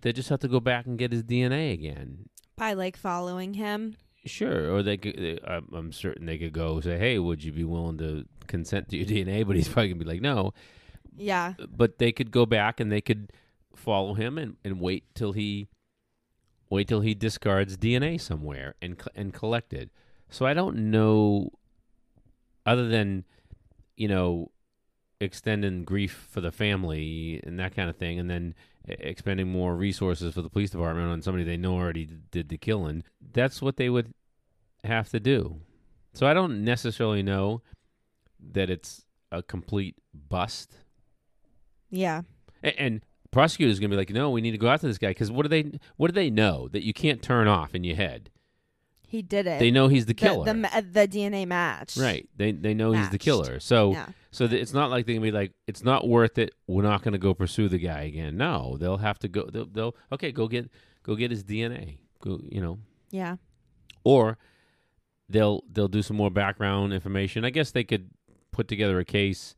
They 0.00 0.12
just 0.12 0.28
have 0.28 0.40
to 0.40 0.48
go 0.48 0.60
back 0.60 0.86
and 0.86 0.98
get 0.98 1.12
his 1.12 1.22
DNA 1.22 1.72
again. 1.72 2.28
By 2.60 2.74
like 2.74 2.96
following 2.96 3.54
him. 3.54 3.96
Sure, 4.26 4.70
or 4.72 4.82
they 4.82 4.96
could. 4.98 5.16
they- 5.16 5.38
I'm 5.44 5.66
I'm 5.72 5.92
certain 5.92 6.26
they 6.26 6.38
could 6.38 6.52
go 6.52 6.80
say, 6.80 6.98
"Hey, 6.98 7.18
would 7.18 7.42
you 7.42 7.52
be 7.52 7.64
willing 7.64 7.98
to 7.98 8.26
consent 8.46 8.90
to 8.90 8.96
your 8.98 9.06
DNA?" 9.26 9.46
But 9.46 9.56
he's 9.56 9.66
probably 9.68 9.88
gonna 9.88 10.04
be 10.04 10.10
like, 10.10 10.20
"No." 10.20 10.52
Yeah. 11.16 11.54
but 11.76 11.98
they 11.98 12.12
could 12.12 12.30
go 12.30 12.46
back 12.46 12.78
and 12.80 12.90
they 12.92 13.00
could 13.00 13.32
follow 13.74 14.14
him 14.14 14.38
and, 14.38 14.56
and 14.64 14.80
wait 14.80 15.04
till 15.14 15.32
he 15.32 15.68
wait 16.70 16.86
till 16.88 17.00
he 17.00 17.14
discards 17.14 17.76
DNA 17.76 18.20
somewhere 18.20 18.74
and 18.80 19.00
and 19.16 19.32
collect 19.34 19.72
it. 19.72 19.90
So 20.28 20.46
I 20.46 20.54
don't 20.54 20.90
know 20.90 21.50
other 22.66 22.88
than 22.88 23.24
you 23.96 24.06
know 24.08 24.50
extending 25.20 25.84
grief 25.84 26.26
for 26.30 26.40
the 26.40 26.52
family 26.52 27.40
and 27.44 27.58
that 27.58 27.74
kind 27.74 27.90
of 27.90 27.96
thing 27.96 28.18
and 28.18 28.30
then 28.30 28.54
expending 28.88 29.48
more 29.48 29.74
resources 29.76 30.34
for 30.34 30.42
the 30.42 30.48
police 30.50 30.70
department 30.70 31.08
on 31.10 31.22
somebody 31.22 31.44
they 31.44 31.56
know 31.56 31.74
already 31.74 32.08
did 32.30 32.48
the 32.48 32.56
killing. 32.58 33.02
That's 33.32 33.60
what 33.62 33.76
they 33.76 33.88
would 33.90 34.12
have 34.84 35.08
to 35.10 35.20
do. 35.20 35.60
So 36.14 36.26
I 36.26 36.34
don't 36.34 36.64
necessarily 36.64 37.22
know 37.22 37.62
that 38.52 38.70
it's 38.70 39.04
a 39.30 39.42
complete 39.42 39.96
bust 40.12 40.74
Yeah. 41.90 42.22
a- 42.64 42.80
And 42.80 43.02
prosecutors 43.30 43.78
going 43.78 43.90
to 43.90 43.94
be 43.94 43.98
like, 44.00 44.10
no, 44.10 44.30
we 44.30 44.40
need 44.40 44.50
to 44.52 44.58
go 44.58 44.68
after 44.68 44.86
this 44.88 44.98
guy 44.98 45.08
because 45.10 45.30
what 45.30 45.42
do 45.42 45.48
they 45.48 45.78
what 45.96 46.08
do 46.08 46.12
they 46.12 46.30
know 46.30 46.68
that 46.68 46.82
you 46.84 46.92
can't 46.92 47.22
turn 47.22 47.46
off 47.46 47.74
in 47.74 47.84
your 47.84 47.96
head? 47.96 48.30
He 49.10 49.22
did 49.22 49.46
it. 49.48 49.58
They 49.58 49.72
know 49.72 49.88
he's 49.88 50.06
the 50.06 50.14
killer, 50.14 50.44
The, 50.44 50.52
the, 50.54 50.86
the 50.92 51.08
DNA 51.08 51.44
match. 51.46 51.96
right? 51.96 52.28
They 52.36 52.52
they 52.52 52.74
know 52.74 52.92
he's 52.92 53.10
the 53.10 53.18
killer. 53.18 53.58
So 53.58 53.90
Yeah. 53.92 54.06
so 54.30 54.46
th- 54.46 54.62
it's 54.62 54.72
not 54.72 54.88
like 54.88 55.04
they 55.06 55.14
can 55.14 55.22
be 55.22 55.32
like, 55.32 55.52
it's 55.66 55.82
not 55.82 56.06
worth 56.06 56.38
it. 56.38 56.54
We're 56.68 56.84
not 56.84 57.02
going 57.02 57.12
to 57.12 57.18
go 57.18 57.34
pursue 57.34 57.68
the 57.68 57.78
guy 57.78 58.02
again. 58.02 58.36
No, 58.36 58.76
they'll 58.78 58.98
have 58.98 59.18
to 59.20 59.28
go. 59.28 59.48
They'll, 59.52 59.66
they'll 59.66 59.96
okay, 60.12 60.30
go 60.30 60.46
get 60.46 60.70
go 61.02 61.16
get 61.16 61.32
his 61.32 61.42
DNA. 61.42 61.98
Go, 62.22 62.40
you 62.48 62.60
know, 62.60 62.78
Yeah. 63.10 63.36
or 64.04 64.38
they'll 65.28 65.64
they'll 65.72 65.88
do 65.88 66.02
some 66.02 66.16
more 66.16 66.30
background 66.30 66.92
information. 66.92 67.44
I 67.44 67.50
guess 67.50 67.70
they 67.72 67.84
could 67.84 68.10
put 68.52 68.68
together 68.68 68.98
a 69.00 69.04
case 69.04 69.56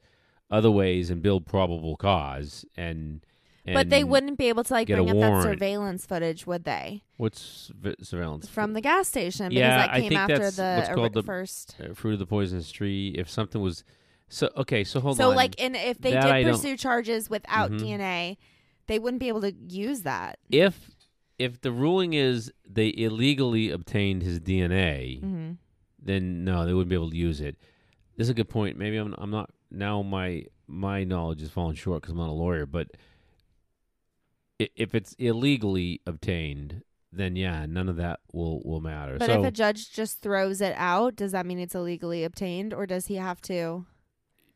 other 0.51 0.71
ways 0.71 1.11
and 1.11 1.21
build 1.23 1.47
probable 1.47 1.97
cause 1.97 2.65
and. 2.77 3.25
But 3.65 3.91
they 3.91 4.03
wouldn't 4.03 4.39
be 4.39 4.49
able 4.49 4.65
to 4.65 4.73
like 4.73 4.89
bring 4.89 5.09
up 5.09 5.17
that 5.17 5.29
warrant. 5.31 5.45
surveillance 5.45 6.05
footage, 6.07 6.47
would 6.47 6.65
they? 6.65 7.05
What's 7.17 7.71
vi- 7.79 7.95
surveillance? 8.03 8.49
From 8.49 8.73
the 8.73 8.81
gas 8.81 9.07
station 9.09 9.51
because 9.51 9.61
Yeah, 9.61 9.77
that 9.87 9.91
I 9.95 10.01
came 10.01 10.09
think 10.09 10.21
after 10.21 10.39
that's 10.39 10.57
the 10.57 10.75
what's 10.79 10.89
ori- 10.89 10.97
called 10.97 11.13
the- 11.15 11.23
first. 11.23 11.77
uh, 11.81 11.95
fruit 11.95 12.15
of 12.15 12.19
the 12.19 12.27
poisonous 12.27 12.73
tree. 12.73 13.15
If 13.17 13.31
something 13.31 13.61
was 13.61 13.85
so 14.29 14.51
okay, 14.57 14.83
so 14.83 14.99
hold 15.01 15.13
on. 15.13 15.17
so 15.19 15.31
on. 15.31 15.37
like, 15.37 15.55
and 15.63 15.77
if 15.77 15.99
they 15.99 16.13
That 16.13 16.25
I 16.25 16.39
did 16.43 16.49
don't- 16.49 16.55
pursue 16.57 16.77
charges 16.77 17.31
without 17.31 17.71
Mhm. 17.71 17.79
DNA, 17.81 18.39
they 18.89 18.99
wouldn't 18.99 19.21
be 19.21 19.29
able 19.29 19.43
to 19.43 19.53
use 19.53 20.03
that. 20.03 20.39
if 20.51 20.91
if 21.39 21.61
the 21.61 21.73
ruling 21.73 22.13
is 22.15 22.53
they 22.69 22.93
illegally 22.97 23.71
obtained 23.71 24.23
his 24.23 24.39
DNA, 24.41 25.21
hmm 25.21 25.53
then 26.05 26.43
no, 26.45 26.67
they 26.67 26.73
wouldn't 26.75 26.89
be 26.89 26.97
able 26.97 27.11
to 27.11 27.17
use 27.17 27.41
it. 27.41 27.57
This 28.17 28.27
is 28.27 28.31
a 28.31 28.35
good 28.35 28.49
point. 28.49 28.77
Maybe 28.77 28.97
I'm 28.97 29.15
I'm 29.19 29.31
not 29.31 29.51
now 29.71 30.03
my 30.03 30.47
my 30.67 31.05
knowledge 31.05 31.41
is 31.43 31.51
falling 31.51 31.77
short 31.77 32.03
because 32.03 32.11
I'm 32.13 32.19
not 32.19 32.29
a 32.29 32.33
lawyer, 32.33 32.67
but 32.67 32.89
if 34.77 34.95
it's 34.95 35.15
illegally 35.19 36.01
obtained, 36.07 36.83
then 37.13 37.37
yeah, 37.37 37.67
none 37.67 37.89
of 37.89 37.97
that 37.97 38.21
will 38.33 38.63
will 38.65 38.81
matter. 38.81 39.17
But 39.19 39.27
so 39.27 39.41
if 39.41 39.47
a 39.47 39.51
judge 39.51 39.93
just 39.93 40.21
throws 40.23 40.61
it 40.61 40.75
out, 40.77 41.17
does 41.17 41.33
that 41.33 41.47
mean 41.47 41.59
it's 41.59 41.75
illegally 41.75 42.25
obtained, 42.25 42.73
or 42.73 42.87
does 42.87 43.07
he 43.07 43.17
have 43.17 43.41
to 43.43 43.87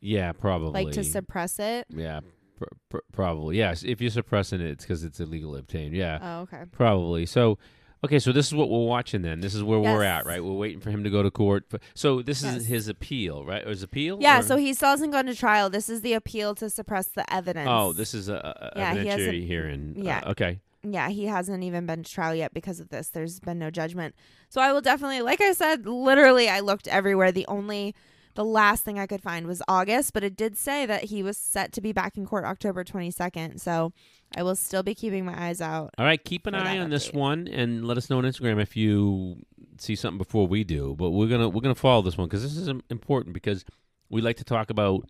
yeah, 0.01 0.33
probably 0.33 0.85
like 0.85 0.95
to 0.95 1.05
suppress 1.05 1.59
it? 1.59 1.87
Yeah, 1.91 2.21
pr- 2.57 2.65
pr- 2.89 2.99
probably. 3.13 3.59
Yes, 3.59 3.83
if 3.83 4.01
you're 4.01 4.11
suppressing 4.11 4.61
it, 4.61 4.71
it's 4.71 4.85
because 4.85 5.05
it's 5.05 5.21
illegally 5.21 5.59
obtained. 5.59 5.95
Yeah, 5.95 6.19
Oh, 6.23 6.41
okay. 6.43 6.65
probably. 6.71 7.27
So, 7.27 7.59
okay, 8.07 8.19
so 8.19 8.33
this 8.33 8.47
is 8.47 8.55
what 8.55 8.71
we're 8.71 8.85
watching 8.87 9.23
then. 9.23 9.41
This 9.41 9.55
is 9.55 9.63
where 9.63 9.79
we're 9.79 10.03
at, 10.03 10.27
right? 10.27 10.43
We're 10.43 10.53
waiting 10.53 10.81
for 10.81 10.91
him 10.91 11.05
to 11.05 11.11
go 11.11 11.23
to 11.23 11.31
court. 11.31 11.65
So 11.95 12.23
this 12.23 12.43
Yes. 12.43 12.57
is 12.57 12.67
his 12.67 12.89
appeal, 12.89 13.45
right? 13.45 13.65
Or 13.65 13.71
his 13.71 13.83
appeal? 13.83 14.19
Yeah, 14.21 14.41
or- 14.41 14.43
so 14.43 14.57
he 14.57 14.73
still 14.75 14.89
hasn't 14.91 15.13
gone 15.13 15.27
to 15.27 15.35
trial. 15.35 15.71
This 15.71 15.89
is 15.89 16.01
the 16.01 16.15
appeal 16.15 16.55
to 16.57 16.71
suppress 16.71 17.07
the 17.09 17.31
evidence. 17.33 17.69
Oh, 17.71 17.93
this 17.93 18.15
is 18.15 18.29
a, 18.29 18.73
a 18.75 18.79
Yeah, 18.79 18.95
he 18.95 18.99
evidentiary 19.01 19.11
hasn't- 19.11 19.45
hearing. 19.45 19.95
Uh, 19.99 20.03
yeah. 20.03 20.23
okay. 20.27 20.61
Yeah, 20.83 21.09
he 21.09 21.27
hasn't 21.27 21.65
even 21.65 21.85
been 21.87 22.05
to 22.05 22.11
trial 22.11 22.35
yet 22.35 22.55
because 22.55 22.79
of 22.81 22.91
this. 22.91 23.09
There's 23.09 23.41
been 23.41 23.59
no 23.59 23.71
judgment. 23.71 24.15
So 24.49 24.61
I 24.61 24.73
will 24.73 24.81
definitely, 24.81 25.21
like 25.21 25.41
I 25.41 25.53
said, 25.53 25.85
literally, 25.87 26.49
I 26.49 26.61
looked 26.61 26.87
everywhere. 26.87 27.33
The 27.33 27.45
only, 27.49 27.95
the 28.37 28.45
last 28.45 28.85
thing 28.85 28.99
I 28.99 29.07
could 29.07 29.23
find 29.23 29.47
was 29.47 29.63
August, 29.67 30.13
but 30.13 30.23
it 30.23 30.37
did 30.37 30.57
say 30.57 30.87
that 30.87 31.05
he 31.05 31.23
was 31.23 31.37
set 31.37 31.73
to 31.73 31.81
be 31.81 31.93
back 31.93 32.17
in 32.17 32.27
court 32.27 32.45
October 32.45 32.85
22nd. 32.85 33.59
So 33.61 33.93
I 34.37 34.43
will 34.43 34.55
still 34.55 34.83
be 34.83 34.95
keeping 34.95 35.25
my 35.25 35.49
eyes 35.49 35.61
out. 35.61 35.95
All 35.99 36.05
right, 36.05 36.23
keep 36.23 36.47
an 36.47 36.55
eye 36.55 36.79
on 36.79 36.91
this 36.91 37.13
one 37.13 37.49
and 37.49 37.87
let 37.87 37.97
us 37.97 38.11
know 38.11 38.19
on 38.19 38.25
Instagram 38.25 38.61
if 38.61 38.77
you 38.77 39.45
see 39.79 39.97
something 39.97 40.19
before 40.19 40.47
we 40.47 40.65
do. 40.65 40.95
But 40.97 41.11
we're 41.11 41.29
gonna 41.29 41.49
we're 41.49 41.63
gonna 41.63 41.75
follow 41.75 42.03
this 42.03 42.17
one 42.17 42.29
because 42.29 42.43
this 42.43 42.57
is 42.57 42.69
important 42.91 43.35
because 43.35 43.65
we 44.11 44.21
like 44.21 44.37
to 44.37 44.45
talk 44.45 44.71
about 44.71 45.09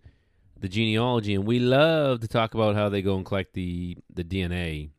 the 0.59 0.69
genealogy 0.69 1.35
and 1.35 1.45
we 1.45 1.59
love 1.59 2.21
to 2.21 2.27
talk 2.27 2.53
about 2.53 2.75
how 2.75 2.89
they 2.89 3.01
go 3.01 3.15
and 3.15 3.25
collect 3.25 3.53
the 3.53 3.97
the 4.13 4.23
DNA 4.23 4.91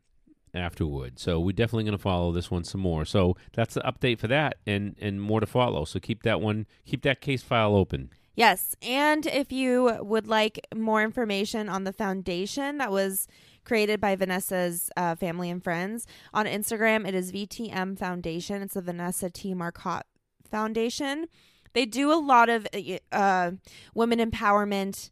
afterward. 0.53 1.19
So 1.19 1.39
we're 1.39 1.51
definitely 1.51 1.85
gonna 1.85 1.97
follow 1.97 2.31
this 2.31 2.51
one 2.51 2.63
some 2.63 2.81
more. 2.81 3.05
So 3.05 3.35
that's 3.53 3.73
the 3.73 3.81
update 3.81 4.19
for 4.19 4.27
that 4.27 4.57
and 4.67 4.95
and 5.01 5.19
more 5.19 5.39
to 5.39 5.47
follow. 5.47 5.85
So 5.85 5.99
keep 5.99 6.23
that 6.23 6.41
one 6.41 6.67
keep 6.85 7.01
that 7.03 7.21
case 7.21 7.41
file 7.41 7.75
open. 7.75 8.11
Yes. 8.39 8.73
And 8.81 9.25
if 9.25 9.51
you 9.51 9.97
would 9.99 10.25
like 10.25 10.65
more 10.73 11.03
information 11.03 11.67
on 11.67 11.83
the 11.83 11.91
foundation 11.91 12.77
that 12.77 12.89
was 12.89 13.27
created 13.65 13.99
by 13.99 14.15
Vanessa's 14.15 14.89
uh, 14.95 15.15
family 15.15 15.49
and 15.49 15.61
friends, 15.61 16.07
on 16.33 16.45
Instagram, 16.45 17.05
it 17.05 17.13
is 17.13 17.33
VTM 17.33 17.99
Foundation. 17.99 18.61
It's 18.61 18.75
the 18.75 18.81
Vanessa 18.81 19.29
T. 19.29 19.53
Marcotte 19.53 20.05
Foundation. 20.49 21.25
They 21.73 21.85
do 21.85 22.13
a 22.13 22.15
lot 22.15 22.47
of 22.47 22.65
uh, 23.11 23.51
women 23.93 24.19
empowerment, 24.19 25.09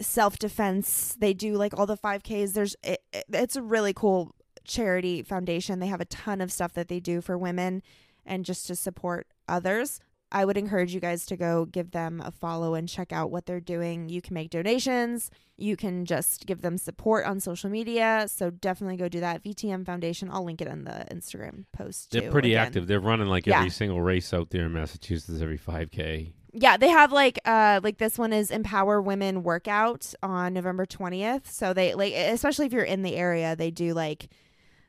self 0.00 0.38
defense. 0.38 1.14
They 1.20 1.34
do 1.34 1.56
like 1.56 1.78
all 1.78 1.84
the 1.84 1.98
5Ks. 1.98 2.54
There's 2.54 2.74
it, 2.82 3.02
it- 3.12 3.26
it's 3.34 3.56
a 3.56 3.62
really 3.62 3.92
cool 3.92 4.34
charity 4.64 5.22
foundation. 5.22 5.78
They 5.78 5.88
have 5.88 6.00
a 6.00 6.06
ton 6.06 6.40
of 6.40 6.50
stuff 6.50 6.72
that 6.72 6.88
they 6.88 7.00
do 7.00 7.20
for 7.20 7.36
women 7.36 7.82
and 8.24 8.46
just 8.46 8.66
to 8.68 8.74
support 8.74 9.26
others. 9.46 10.00
I 10.32 10.44
would 10.44 10.56
encourage 10.56 10.92
you 10.92 11.00
guys 11.00 11.24
to 11.26 11.36
go 11.36 11.66
give 11.66 11.92
them 11.92 12.20
a 12.24 12.30
follow 12.32 12.74
and 12.74 12.88
check 12.88 13.12
out 13.12 13.30
what 13.30 13.46
they're 13.46 13.60
doing. 13.60 14.08
You 14.08 14.20
can 14.20 14.34
make 14.34 14.50
donations. 14.50 15.30
You 15.56 15.76
can 15.76 16.04
just 16.04 16.46
give 16.46 16.62
them 16.62 16.78
support 16.78 17.24
on 17.26 17.38
social 17.38 17.70
media. 17.70 18.26
So 18.28 18.50
definitely 18.50 18.96
go 18.96 19.08
do 19.08 19.20
that. 19.20 19.44
VTM 19.44 19.86
Foundation. 19.86 20.28
I'll 20.32 20.44
link 20.44 20.60
it 20.60 20.66
in 20.68 20.84
the 20.84 21.06
Instagram 21.12 21.64
post. 21.72 22.10
They're 22.10 22.22
too, 22.22 22.30
pretty 22.30 22.54
again. 22.54 22.66
active. 22.66 22.86
They're 22.88 23.00
running 23.00 23.28
like 23.28 23.46
Yeah. 23.46 23.58
every 23.58 23.70
single 23.70 24.02
race 24.02 24.34
out 24.34 24.50
there 24.50 24.66
in 24.66 24.72
Massachusetts 24.72 25.40
every 25.40 25.58
5K. 25.58 26.32
Yeah, 26.52 26.76
they 26.76 26.88
have 26.88 27.12
like 27.12 27.38
uh 27.44 27.80
like 27.84 27.98
this 27.98 28.18
one 28.18 28.32
is 28.32 28.50
Empower 28.50 29.00
Women 29.02 29.42
workout 29.42 30.12
on 30.22 30.54
November 30.54 30.86
20th. 30.86 31.46
So 31.46 31.72
they 31.72 31.94
like 31.94 32.14
especially 32.14 32.66
if 32.66 32.72
you're 32.72 32.82
in 32.82 33.02
the 33.02 33.14
area, 33.14 33.54
they 33.54 33.70
do 33.70 33.94
like 33.94 34.28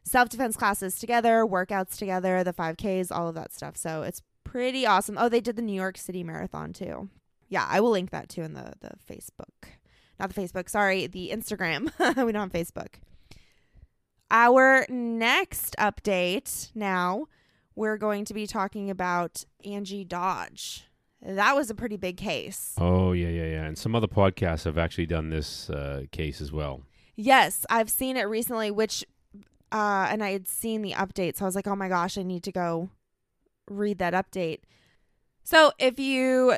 self-defense 0.04 0.56
classes 0.56 0.98
together, 0.98 1.46
workouts 1.46 1.98
together, 1.98 2.44
the 2.44 2.54
5Ks, 2.54 3.12
all 3.12 3.28
of 3.28 3.36
that 3.36 3.54
stuff. 3.54 3.76
So 3.76 4.04
it's 4.04 4.22
pretty 4.52 4.86
awesome. 4.86 5.18
Oh, 5.18 5.30
they 5.30 5.42
did 5.42 5.56
the 5.56 5.62
New 5.62 5.76
York 5.76 5.98
City 5.98 6.24
Marathon 6.24 6.74
too. 6.74 7.10
Yeah, 7.50 7.66
I 7.70 7.80
will 7.80 7.92
link 7.92 8.12
that 8.12 8.30
too 8.30 8.42
in 8.42 8.54
the 8.54 8.74
the 8.80 8.92
Facebook. 9.10 9.70
Not 10.20 10.34
the 10.34 10.42
Facebook, 10.42 10.70
sorry, 10.70 11.08
the 11.08 11.30
Instagram. 11.32 11.92
we 12.26 12.32
don't 12.32 12.52
have 12.52 12.68
Facebook. 12.68 12.96
Our 14.32 14.86
next 14.90 15.76
update 15.78 16.72
now, 16.76 17.28
we're 17.76 17.98
going 17.98 18.26
to 18.26 18.34
be 18.34 18.48
talking 18.48 18.90
about 18.90 19.46
Angie 19.64 20.04
Dodge 20.04 20.88
that 21.22 21.56
was 21.56 21.70
a 21.70 21.76
pretty 21.76 21.98
big 21.98 22.18
case. 22.18 22.74
Oh 22.78 23.12
yeah, 23.12 23.30
yeah, 23.30 23.46
yeah. 23.46 23.64
And 23.64 23.78
some 23.78 23.96
other 23.96 24.08
podcasts 24.08 24.66
have 24.66 24.78
actually 24.78 25.08
done 25.08 25.30
this 25.30 25.70
uh, 25.70 26.04
case 26.12 26.42
as 26.42 26.52
well. 26.52 26.84
Yes, 27.16 27.66
I've 27.70 27.90
seen 27.90 28.16
it 28.16 28.24
recently, 28.24 28.70
which, 28.70 29.04
uh, 29.72 30.08
and 30.10 30.24
I 30.24 30.32
had 30.32 30.48
seen 30.48 30.84
the 30.84 30.94
update, 30.94 31.36
so 31.36 31.46
I 31.46 31.48
was 31.48 31.56
like, 31.56 31.68
oh 31.68 31.76
my 31.76 31.90
gosh, 31.90 32.18
I 32.18 32.24
need 32.24 32.44
to 32.44 32.52
go 32.52 32.90
read 33.70 33.98
that 34.00 34.14
update. 34.14 34.60
So 35.44 35.72
if 35.80 36.00
you 36.00 36.54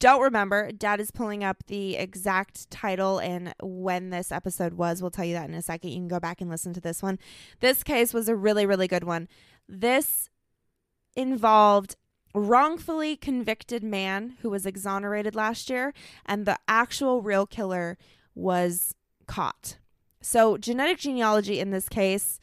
don't 0.00 0.22
remember, 0.22 0.72
Dad 0.72 0.98
is 0.98 1.10
pulling 1.10 1.44
up 1.44 1.64
the 1.66 1.96
exact 1.96 2.70
title 2.70 3.18
and 3.18 3.54
when 3.62 4.10
this 4.10 4.32
episode 4.32 4.74
was. 4.74 5.02
We'll 5.02 5.10
tell 5.10 5.26
you 5.26 5.34
that 5.34 5.48
in 5.48 5.54
a 5.54 5.62
second. 5.62 5.90
You 5.90 5.96
can 5.96 6.08
go 6.08 6.18
back 6.18 6.40
and 6.40 6.48
listen 6.48 6.72
to 6.72 6.80
this 6.80 7.02
one. 7.02 7.18
This 7.60 7.82
case 7.82 8.14
was 8.14 8.28
a 8.28 8.34
really, 8.34 8.64
really 8.64 8.88
good 8.88 9.04
one. 9.04 9.28
This 9.68 10.30
involved 11.14 11.96
wrongfully 12.34 13.16
convicted 13.16 13.82
man 13.82 14.36
who 14.40 14.50
was 14.50 14.64
exonerated 14.64 15.34
last 15.34 15.68
year, 15.68 15.92
and 16.24 16.46
the 16.46 16.58
actual 16.66 17.22
real 17.22 17.46
killer 17.46 17.98
was 18.34 18.94
caught. 19.26 19.78
So, 20.22 20.56
genetic 20.56 20.98
genealogy 20.98 21.60
in 21.60 21.70
this 21.70 21.88
case 21.88 22.40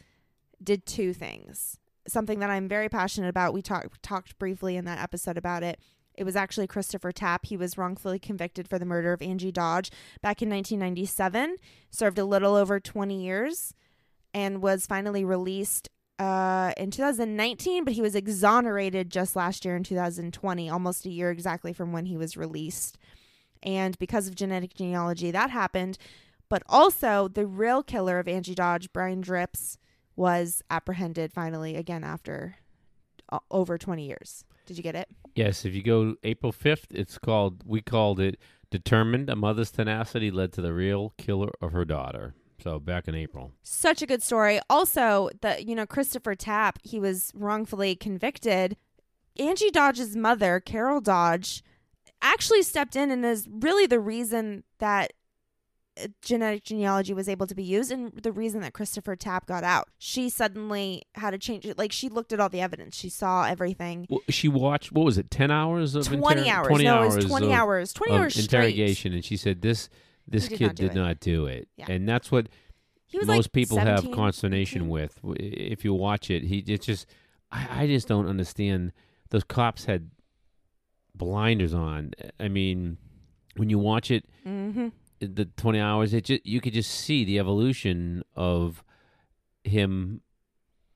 did 0.63 0.86
two 0.86 1.13
things. 1.13 1.79
Something 2.07 2.39
that 2.39 2.49
I'm 2.49 2.67
very 2.67 2.89
passionate 2.89 3.29
about. 3.29 3.53
We 3.53 3.61
talked 3.61 4.01
talked 4.01 4.37
briefly 4.39 4.77
in 4.77 4.85
that 4.85 4.99
episode 4.99 5.37
about 5.37 5.63
it. 5.63 5.79
It 6.15 6.23
was 6.23 6.35
actually 6.35 6.67
Christopher 6.67 7.11
Tapp. 7.11 7.45
He 7.45 7.57
was 7.57 7.77
wrongfully 7.77 8.17
convicted 8.17 8.67
for 8.67 8.79
the 8.79 8.85
murder 8.85 9.13
of 9.13 9.21
Angie 9.21 9.51
Dodge 9.51 9.91
back 10.21 10.41
in 10.41 10.49
1997, 10.49 11.57
served 11.91 12.17
a 12.17 12.25
little 12.25 12.55
over 12.55 12.79
20 12.79 13.23
years, 13.23 13.73
and 14.33 14.61
was 14.61 14.87
finally 14.87 15.23
released 15.23 15.89
uh, 16.19 16.73
in 16.77 16.89
2019, 16.89 17.83
but 17.83 17.93
he 17.93 18.01
was 18.01 18.15
exonerated 18.15 19.11
just 19.11 19.35
last 19.35 19.63
year 19.63 19.75
in 19.75 19.83
2020, 19.83 20.69
almost 20.69 21.05
a 21.05 21.09
year 21.09 21.29
exactly 21.29 21.73
from 21.73 21.91
when 21.91 22.07
he 22.07 22.17
was 22.17 22.35
released. 22.35 22.97
And 23.61 23.97
because 23.99 24.27
of 24.27 24.35
genetic 24.35 24.73
genealogy, 24.73 25.31
that 25.31 25.51
happened. 25.51 25.97
But 26.49 26.63
also, 26.67 27.27
the 27.27 27.45
real 27.45 27.83
killer 27.83 28.19
of 28.19 28.27
Angie 28.27 28.55
Dodge, 28.55 28.91
Brian 28.93 29.21
Dripps, 29.21 29.77
was 30.17 30.62
apprehended 30.69 31.31
finally 31.31 31.77
again 31.77 32.03
after 32.03 32.55
uh, 33.31 33.39
over 33.50 33.77
20 33.77 34.05
years. 34.05 34.43
Did 34.65 34.75
you 34.75 34.83
get 34.83 34.95
it? 34.95 35.07
Yes, 35.36 35.63
if 35.63 35.74
you 35.74 35.83
go 35.83 36.15
April 36.24 36.51
5th, 36.51 36.88
it's 36.89 37.17
called, 37.17 37.63
we 37.65 37.81
called 37.81 38.19
it 38.19 38.38
Determined. 38.69 39.29
A 39.29 39.36
mother's 39.36 39.71
tenacity 39.71 40.29
led 40.29 40.51
to 40.53 40.62
the 40.62 40.74
real 40.74 41.13
killer 41.17 41.51
of 41.62 41.71
her 41.71 41.86
daughter. 41.86 42.36
So 42.62 42.79
back 42.79 43.07
in 43.07 43.15
April. 43.15 43.53
Such 43.63 44.01
a 44.01 44.05
good 44.05 44.24
story. 44.24 44.59
Also, 44.69 45.29
the 45.41 45.63
you 45.63 45.75
know 45.75 45.86
Christopher 45.86 46.36
Tapp, 46.36 46.79
he 46.83 47.00
was 47.00 47.31
wrongfully 47.36 47.95
convicted. 47.95 48.75
Angie 49.39 49.69
Dodge's 49.69 50.15
mother, 50.15 50.59
Carol 50.59 51.00
Dodge, 51.00 51.63
actually 52.21 52.63
stepped 52.63 52.95
in 52.95 53.12
and 53.12 53.24
is 53.24 53.47
really 53.50 53.86
the 53.86 54.00
reason 54.00 54.63
that 54.79 55.13
genetic 56.22 56.63
genealogy 56.63 57.13
was 57.13 57.27
able 57.30 57.48
to 57.48 57.56
be 57.56 57.63
used 57.63 57.92
and 57.92 58.12
the 58.13 58.32
reason 58.32 58.62
that 58.62 58.74
Christopher 58.74 59.16
Tapp 59.16 59.46
got 59.46 59.63
out. 59.63 59.89
She 59.98 60.30
suddenly 60.30 61.04
had 61.16 61.32
to 61.32 61.38
change 61.38 61.66
it. 61.66 61.77
Like 61.77 61.92
she 61.92 62.10
looked 62.10 62.32
at 62.34 62.39
all 62.39 62.50
the 62.50 62.62
evidence. 62.62 62.96
She 62.96 63.10
saw 63.10 63.44
everything. 63.46 64.06
Well, 64.10 64.22
she 64.30 64.48
watched 64.48 64.92
what 64.92 65.06
was 65.06 65.18
it, 65.18 65.32
ten 65.32 65.51
hours 65.51 65.96
of 65.96 66.06
20 66.08 66.42
inter- 66.42 66.51
hours. 66.58 66.68
20 66.68 66.84
no, 66.84 66.96
hours 66.96 67.13
it 67.13 67.18
was 67.18 67.25
20 67.25 67.46
of, 67.48 67.51
hours. 67.51 67.94
20 67.94 68.13
hours 68.13 68.34
straight. 68.34 68.44
interrogation, 68.46 69.13
and 69.13 69.24
she 69.25 69.38
said 69.38 69.62
this 69.62 69.89
this 70.27 70.44
He 70.48 70.50
did 70.50 70.58
kid 70.58 70.66
not 70.68 70.75
did 70.75 70.92
it. 70.92 70.96
not 70.96 71.20
do 71.20 71.46
it, 71.46 71.68
Yeah. 71.77 71.86
and 71.89 72.08
that's 72.08 72.32
what 72.32 72.48
most 73.13 73.27
like 73.27 73.51
people 73.54 73.77
17, 73.77 74.06
have 74.10 74.16
consternation 74.16 74.82
18. 74.82 74.89
with. 74.89 75.20
If 75.38 75.86
you 75.86 75.94
watch 75.94 76.30
it, 76.30 76.44
he 76.44 76.58
it's 76.60 76.86
just 76.86 77.08
I, 77.51 77.84
I 77.84 77.88
just 77.88 78.08
don't 78.08 78.27
understand. 78.27 78.92
Those 79.30 79.44
cops 79.46 79.86
had 79.86 80.12
blinders 81.16 81.74
on. 81.74 82.12
I 82.39 82.48
mean, 82.48 82.98
when 83.55 83.70
you 83.70 83.79
watch 83.79 84.12
it, 84.12 84.25
Mhm. 84.46 84.92
The 85.20 85.46
twenty 85.58 85.80
hours, 85.80 86.14
it 86.14 86.25
just 86.25 86.46
you 86.46 86.62
could 86.62 86.74
just 86.74 86.92
see 86.92 87.24
the 87.25 87.40
evolution 87.40 88.24
of 88.36 88.84
him. 89.64 90.22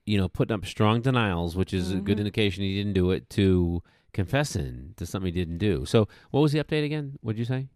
You 0.04 0.18
know, 0.18 0.28
putting 0.28 0.52
up 0.54 0.66
strong 0.66 1.00
denials, 1.00 1.54
which 1.54 1.72
is 1.72 1.92
a 1.92 1.96
good 2.00 2.16
Mhm. 2.16 2.22
indication 2.22 2.64
he 2.64 2.74
didn't 2.76 2.94
do 2.94 3.12
it, 3.12 3.30
to 3.30 3.82
confessing 4.12 4.94
to 4.96 5.06
something 5.06 5.32
he 5.32 5.38
didn't 5.40 5.58
do. 5.58 5.84
So, 5.86 6.08
what 6.32 6.40
was 6.40 6.50
the 6.50 6.58
update 6.58 6.84
again? 6.84 7.18
What 7.20 7.34
did 7.34 7.38
you 7.38 7.44
say? 7.44 7.68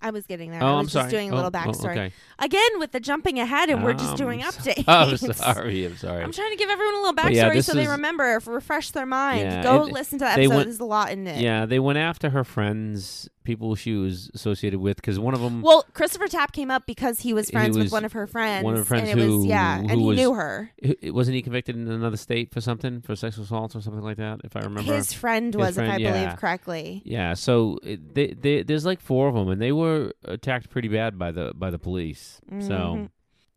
I 0.00 0.10
was 0.10 0.26
getting 0.26 0.50
there. 0.50 0.62
Oh, 0.62 0.66
I 0.66 0.70
I'm 0.78 0.84
was 0.84 0.92
sorry. 0.92 1.04
just 1.04 1.10
doing 1.10 1.30
a 1.30 1.32
Oh, 1.32 1.36
little 1.36 1.50
oh, 1.54 1.58
backstory. 1.58 1.90
okay. 1.92 2.12
Again 2.38 2.78
with 2.78 2.92
the 2.92 3.00
jumping 3.00 3.38
ahead 3.38 3.68
and 3.70 3.82
we're 3.84 3.92
just 3.94 4.10
Um, 4.12 4.16
doing 4.16 4.42
so- 4.50 4.50
updates. 4.50 4.84
I'm 4.86 5.16
sorry. 5.34 5.84
I'm 5.86 5.96
sorry. 5.96 6.22
I'm 6.22 6.32
trying 6.32 6.50
to 6.50 6.56
give 6.56 6.68
everyone 6.70 6.94
a 6.94 7.00
little 7.02 7.30
yeah, 7.30 7.48
backstory 7.50 7.54
this 7.54 7.66
so 7.66 7.74
they 7.74 7.86
remember, 7.88 8.40
refresh 8.46 8.90
their 8.92 9.06
mind. 9.06 9.40
Yeah, 9.40 9.62
Go 9.62 9.86
it- 9.86 9.92
listen 9.92 10.18
to 10.20 10.24
that 10.26 10.36
they 10.36 10.42
episode. 10.44 10.56
went- 10.56 10.66
There's 10.68 10.80
a 10.80 10.84
lot 10.84 11.10
in 11.12 11.26
it. 11.26 11.40
Yeah, 11.42 11.64
they 11.66 11.78
went 11.78 11.98
after 11.98 12.30
her 12.30 12.44
friends, 12.44 13.28
people 13.46 13.74
she 13.76 13.94
was 13.94 14.30
associated 14.34 14.80
with, 14.80 14.96
because 14.96 15.18
one 15.18 15.32
of 15.32 15.40
them, 15.40 15.62
Well, 15.62 15.84
Christopher 15.94 16.28
Tapp 16.28 16.52
came 16.52 16.70
up 16.70 16.84
because 16.86 17.20
he 17.20 17.32
was 17.32 17.48
He 17.48 17.52
friends 17.52 17.76
was 17.76 17.84
with 17.86 17.92
one 17.92 18.04
of 18.04 18.12
her 18.12 18.26
friends. 18.26 18.64
one 18.64 18.74
of 18.74 18.80
her 18.80 18.84
friends 18.84 19.08
and 19.10 19.18
it 19.20 19.24
who- 19.24 19.38
was 19.38 19.46
yeah, 19.46 19.78
and 19.78 19.90
he 19.90 20.04
was- 20.04 20.16
knew 20.18 20.34
her. 20.34 20.70
wasn't 21.04 21.34
he 21.36 21.42
convicted 21.42 21.76
in 21.76 21.88
another 21.88 22.16
state 22.18 22.52
for 22.52 22.60
something, 22.60 23.00
for 23.00 23.16
sexual 23.16 23.44
assault 23.44 23.74
or 23.74 23.80
something 23.80 24.02
like 24.02 24.16
that, 24.18 24.40
if 24.44 24.56
I 24.56 24.60
remember. 24.60 24.92
His 24.92 25.12
friend 25.12 25.54
His 25.54 25.56
was, 25.58 25.74
friend, 25.76 25.88
if 25.90 25.94
I 25.94 25.98
yeah. 26.00 26.24
believe 26.24 26.38
correctly. 26.38 27.02
yeah, 27.04 27.34
so 27.34 27.78
it, 27.82 28.14
they, 28.14 28.28
they, 28.34 28.62
there's 28.62 28.84
like 28.84 29.00
four 29.00 29.28
of 29.28 29.34
them, 29.34 29.48
and 29.48 29.62
they 29.62 29.72
were 29.72 30.12
attacked 30.24 30.68
pretty 30.68 30.88
bad 30.88 31.18
by 31.18 31.30
the 31.32 31.52
by 31.54 31.70
the 31.70 31.78
police. 31.78 32.40
So 32.60 32.68
Mhm. 32.74 33.10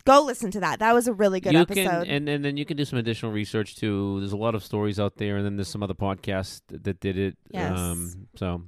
Go 0.05 0.23
listen 0.23 0.49
to 0.51 0.61
that. 0.61 0.79
That 0.79 0.93
was 0.95 1.07
a 1.07 1.13
really 1.13 1.39
good 1.39 1.53
you 1.53 1.59
episode. 1.59 1.83
can, 1.83 2.03
and, 2.07 2.29
and 2.29 2.43
then 2.43 2.57
you 2.57 2.65
can 2.65 2.77
do 2.77 2.85
some 2.85 2.97
additional 2.97 3.31
research 3.31 3.75
too. 3.75 4.19
There's 4.21 4.31
a 4.31 4.37
lot 4.37 4.55
of 4.55 4.63
stories 4.63 4.99
out 4.99 5.17
there, 5.17 5.35
and 5.37 5.45
then 5.45 5.57
there's 5.57 5.67
some 5.67 5.83
other 5.83 5.93
podcasts 5.93 6.61
that, 6.69 6.83
that 6.85 6.99
did 7.01 7.17
it. 7.17 7.37
Yes. 7.51 7.77
Um, 7.77 8.27
so 8.35 8.63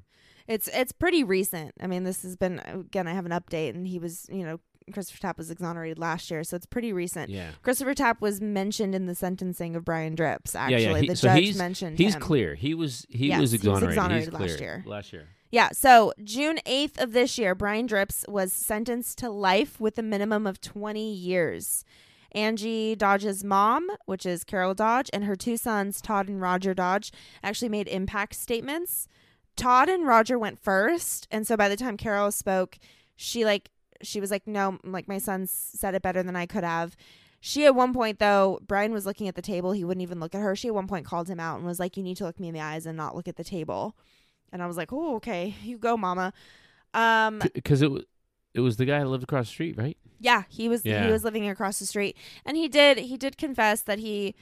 It's 0.52 0.68
it's 0.74 0.92
pretty 0.92 1.24
recent. 1.24 1.74
I 1.82 1.88
mean, 1.88 2.04
this 2.04 2.24
has 2.24 2.36
been 2.36 2.60
again. 2.66 3.08
I 3.08 3.14
have 3.14 3.26
an 3.26 3.32
update, 3.32 3.70
and 3.76 3.88
he 3.88 4.00
was 4.00 4.28
you 4.32 4.44
know 4.46 4.60
Christopher 4.92 5.22
Tapp 5.22 5.38
was 5.38 5.50
exonerated 5.52 5.98
last 6.00 6.30
year, 6.30 6.44
so 6.44 6.56
it's 6.58 6.66
pretty 6.66 6.92
recent. 6.92 7.30
yeah, 7.30 7.52
Christopher 7.64 7.94
Tapp 7.94 8.20
was 8.22 8.42
mentioned 8.42 8.94
in 8.94 9.06
the 9.06 9.16
sentencing 9.16 9.76
of 9.76 9.86
Brian 9.86 10.16
Dripps. 10.16 10.54
yeah, 10.54 10.62
Actually, 10.66 11.02
he- 11.02 11.08
the 11.08 11.16
so 11.16 11.28
judge 11.28 11.56
mentioned 11.56 11.98
he's 11.98 12.16
him. 12.16 12.22
clear. 12.22 12.56
He 12.56 12.74
was 12.74 13.06
he 13.10 13.28
Yes, 13.30 13.40
was 13.42 13.52
he 13.52 13.58
was 13.58 13.64
exonerated. 13.66 13.90
exonerated 13.98 14.34
last 14.34 14.60
year. 14.60 14.84
Last 14.86 15.14
year. 15.14 15.28
Yeah, 15.52 15.70
so 15.74 16.14
June 16.24 16.60
8th 16.66 16.98
of 17.02 17.12
this 17.12 17.38
year, 17.38 17.54
Brian 17.56 17.86
Dripps 17.86 18.24
was 18.30 18.54
sentenced 18.54 19.18
to 19.18 19.30
life 19.30 19.80
with 19.82 19.98
a 20.00 20.02
minimum 20.02 20.48
of 20.48 20.62
20 20.62 21.14
years. 21.14 21.84
Angie 22.34 22.96
Dodge's 22.96 23.44
mom, 23.44 23.90
which 24.06 24.26
is 24.26 24.46
Carol 24.46 24.74
Dodge, 24.74 25.10
and 25.12 25.26
her 25.26 25.36
two 25.36 25.58
sons, 25.58 26.00
Todd 26.02 26.30
and 26.30 26.40
Roger 26.40 26.74
Dodge, 26.74 27.12
actually 27.44 27.68
made 27.68 27.90
impact 27.90 28.36
statements. 28.36 29.08
Todd 29.56 29.90
and 29.90 30.06
Roger 30.08 30.40
went 30.40 30.60
first, 30.60 31.28
and 31.32 31.46
so 31.46 31.56
by 31.58 31.70
the 31.70 31.76
time 31.76 31.98
Carol 31.98 32.32
spoke, 32.32 32.78
she 33.16 33.46
like 33.46 33.70
she 34.02 34.20
was 34.20 34.32
like, 34.32 34.48
"No, 34.48 34.80
like 34.84 35.08
my 35.08 35.18
son 35.20 35.46
said 35.48 35.94
it 35.96 36.02
better 36.02 36.24
than 36.24 36.36
I 36.36 36.46
could 36.46 36.64
have." 36.64 36.96
She 37.40 37.66
at 37.66 37.76
one 37.76 37.94
point 37.94 38.20
though, 38.20 38.60
Brian 38.68 38.94
was 38.94 39.06
looking 39.06 39.28
at 39.28 39.36
the 39.36 39.42
table, 39.42 39.72
he 39.72 39.84
wouldn't 39.84 40.02
even 40.04 40.20
look 40.20 40.34
at 40.36 40.42
her. 40.42 40.56
She 40.56 40.68
at 40.68 40.76
one 40.76 40.88
point 40.88 41.06
called 41.06 41.28
him 41.28 41.40
out 41.40 41.58
and 41.58 41.66
was 41.66 41.80
like, 41.80 41.98
"You 41.98 42.04
need 42.04 42.18
to 42.18 42.24
look 42.24 42.40
me 42.40 42.48
in 42.48 42.54
the 42.54 42.62
eyes 42.62 42.86
and 42.86 42.96
not 42.98 43.16
look 43.16 43.28
at 43.28 43.36
the 43.36 43.44
table." 43.44 43.96
And 44.52 44.62
I 44.64 44.68
was 44.68 44.78
like, 44.78 44.92
"Oh, 44.94 45.16
okay, 45.16 45.56
you 45.64 45.78
go, 45.78 45.96
mama." 45.98 46.34
Um, 46.94 47.40
because 47.54 47.82
it 47.82 47.92
was 47.92 48.04
it 48.54 48.60
was 48.60 48.78
the 48.78 48.86
guy 48.86 49.00
that 49.00 49.08
lived 49.08 49.24
across 49.24 49.46
the 49.48 49.52
street, 49.52 49.78
right? 49.78 49.98
yeah, 50.20 50.44
he 50.50 50.68
was 50.70 50.86
Yeah. 50.86 51.06
he 51.06 51.12
was 51.12 51.24
living 51.24 51.48
across 51.50 51.80
the 51.80 51.86
street, 51.86 52.16
and 52.46 52.56
he 52.58 52.68
did 52.68 52.98
he 53.00 53.18
did 53.18 53.38
confess 53.38 53.82
that 53.82 54.00
he 54.00 54.36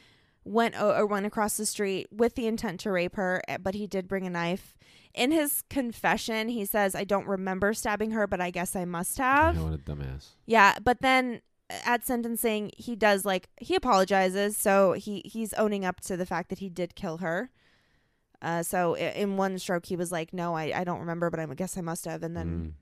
went 0.43 0.75
o- 0.79 0.91
or 0.95 1.05
went 1.05 1.25
across 1.25 1.57
the 1.57 1.65
street 1.65 2.07
with 2.11 2.35
the 2.35 2.47
intent 2.47 2.79
to 2.81 2.91
rape 2.91 3.15
her, 3.15 3.41
eh, 3.47 3.57
but 3.57 3.75
he 3.75 3.87
did 3.87 4.07
bring 4.07 4.25
a 4.25 4.29
knife. 4.29 4.75
In 5.13 5.31
his 5.31 5.63
confession, 5.69 6.49
he 6.49 6.65
says, 6.65 6.93
"I 6.95 7.03
don't 7.03 7.27
remember 7.27 7.73
stabbing 7.73 8.11
her, 8.11 8.27
but 8.27 8.39
I 8.39 8.51
guess 8.51 8.75
I 8.75 8.85
must 8.85 9.17
have." 9.17 9.55
Yeah, 9.55 9.61
what 9.63 9.73
a 9.73 9.77
dumbass. 9.77 10.27
Yeah, 10.45 10.75
but 10.83 11.01
then 11.01 11.41
at 11.85 12.05
sentencing, 12.05 12.71
he 12.77 12.95
does 12.95 13.25
like 13.25 13.49
he 13.59 13.75
apologizes, 13.75 14.55
so 14.57 14.93
he 14.93 15.21
he's 15.25 15.53
owning 15.55 15.83
up 15.85 15.99
to 16.01 16.15
the 16.17 16.25
fact 16.25 16.49
that 16.49 16.59
he 16.59 16.69
did 16.69 16.95
kill 16.95 17.17
her. 17.17 17.49
Uh, 18.41 18.63
so 18.63 18.95
i- 18.95 18.99
in 18.99 19.35
one 19.35 19.57
stroke, 19.59 19.87
he 19.87 19.95
was 19.95 20.11
like, 20.11 20.31
"No, 20.33 20.55
I, 20.55 20.71
I 20.79 20.83
don't 20.83 20.99
remember, 20.99 21.29
but 21.29 21.39
I 21.39 21.45
guess 21.55 21.77
I 21.77 21.81
must 21.81 22.05
have." 22.05 22.23
And 22.23 22.37
then 22.37 22.47
Mm. 22.47 22.73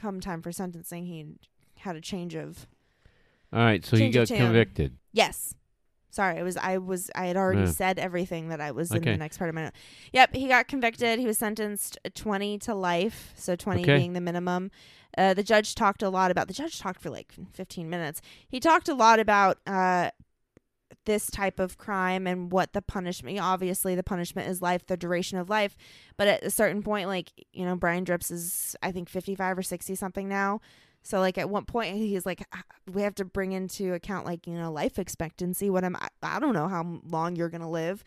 come 0.00 0.20
time 0.20 0.42
for 0.42 0.52
sentencing, 0.52 1.06
he 1.06 1.26
had 1.78 1.96
a 1.96 2.00
change 2.00 2.34
of 2.34 2.66
All 3.52 3.60
right, 3.60 3.84
so 3.84 3.96
he 3.96 4.10
got 4.10 4.28
convicted. 4.28 4.96
yes. 5.12 5.54
Sorry, 6.14 6.38
it 6.38 6.42
was 6.42 6.56
I 6.56 6.78
was 6.78 7.10
I 7.14 7.26
had 7.26 7.36
already 7.36 7.62
Yeah. 7.62 7.70
said 7.72 7.98
everything 7.98 8.48
that 8.50 8.60
I 8.60 8.70
was 8.70 8.90
in 8.92 9.02
the 9.02 9.16
next 9.16 9.38
part 9.38 9.48
of 9.48 9.54
my 9.54 9.64
note. 9.64 9.72
Yep, 10.12 10.34
he 10.34 10.46
got 10.48 10.68
convicted. 10.68 11.18
He 11.18 11.26
was 11.26 11.38
sentenced 11.38 11.98
twenty 12.14 12.56
to 12.60 12.74
life, 12.74 13.32
so 13.36 13.56
twenty 13.56 13.82
Okay. 13.82 13.96
being 13.98 14.12
the 14.12 14.20
minimum. 14.20 14.70
Uh, 15.18 15.34
the 15.34 15.42
judge 15.42 15.74
talked 15.74 16.02
a 16.02 16.08
lot 16.08 16.30
about 16.30 16.46
the 16.48 16.54
judge 16.54 16.78
talked 16.78 17.00
for 17.00 17.10
like 17.10 17.32
fifteen 17.52 17.90
minutes. 17.90 18.20
He 18.48 18.60
talked 18.60 18.88
a 18.88 18.94
lot 18.94 19.18
about 19.18 19.58
uh, 19.66 20.10
this 21.06 21.30
type 21.30 21.58
of 21.58 21.76
crime 21.76 22.26
and 22.26 22.50
what 22.52 22.72
the 22.72 22.80
punishment. 22.82 23.38
Obviously, 23.40 23.94
the 23.94 24.02
punishment 24.02 24.48
is 24.48 24.62
life, 24.62 24.86
the 24.86 24.96
duration 24.96 25.38
of 25.38 25.50
life. 25.50 25.76
But 26.16 26.28
at 26.28 26.44
a 26.44 26.50
certain 26.50 26.82
point, 26.82 27.08
like 27.08 27.32
you 27.52 27.64
know, 27.64 27.76
Brian 27.76 28.04
Dripps 28.04 28.30
is 28.30 28.76
I 28.82 28.92
think 28.92 29.08
fifty 29.08 29.34
five 29.34 29.58
or 29.58 29.62
sixty 29.62 29.94
something 29.94 30.28
now. 30.28 30.60
So 31.04 31.20
like 31.20 31.38
at 31.38 31.48
one 31.50 31.64
point 31.66 31.96
he's 31.96 32.24
like 32.26 32.44
"Ah, 32.52 32.62
we 32.92 33.02
have 33.02 33.14
to 33.16 33.24
bring 33.24 33.52
into 33.52 33.92
account 33.94 34.24
like 34.26 34.46
you 34.46 34.54
know 34.54 34.72
life 34.72 34.98
expectancy 34.98 35.70
what 35.70 35.84
am 35.84 35.96
I, 35.96 36.08
I 36.22 36.40
don't 36.40 36.54
know 36.54 36.66
how 36.66 37.00
long 37.06 37.36
you're 37.36 37.50
going 37.50 37.60
to 37.60 37.68
live 37.68 38.02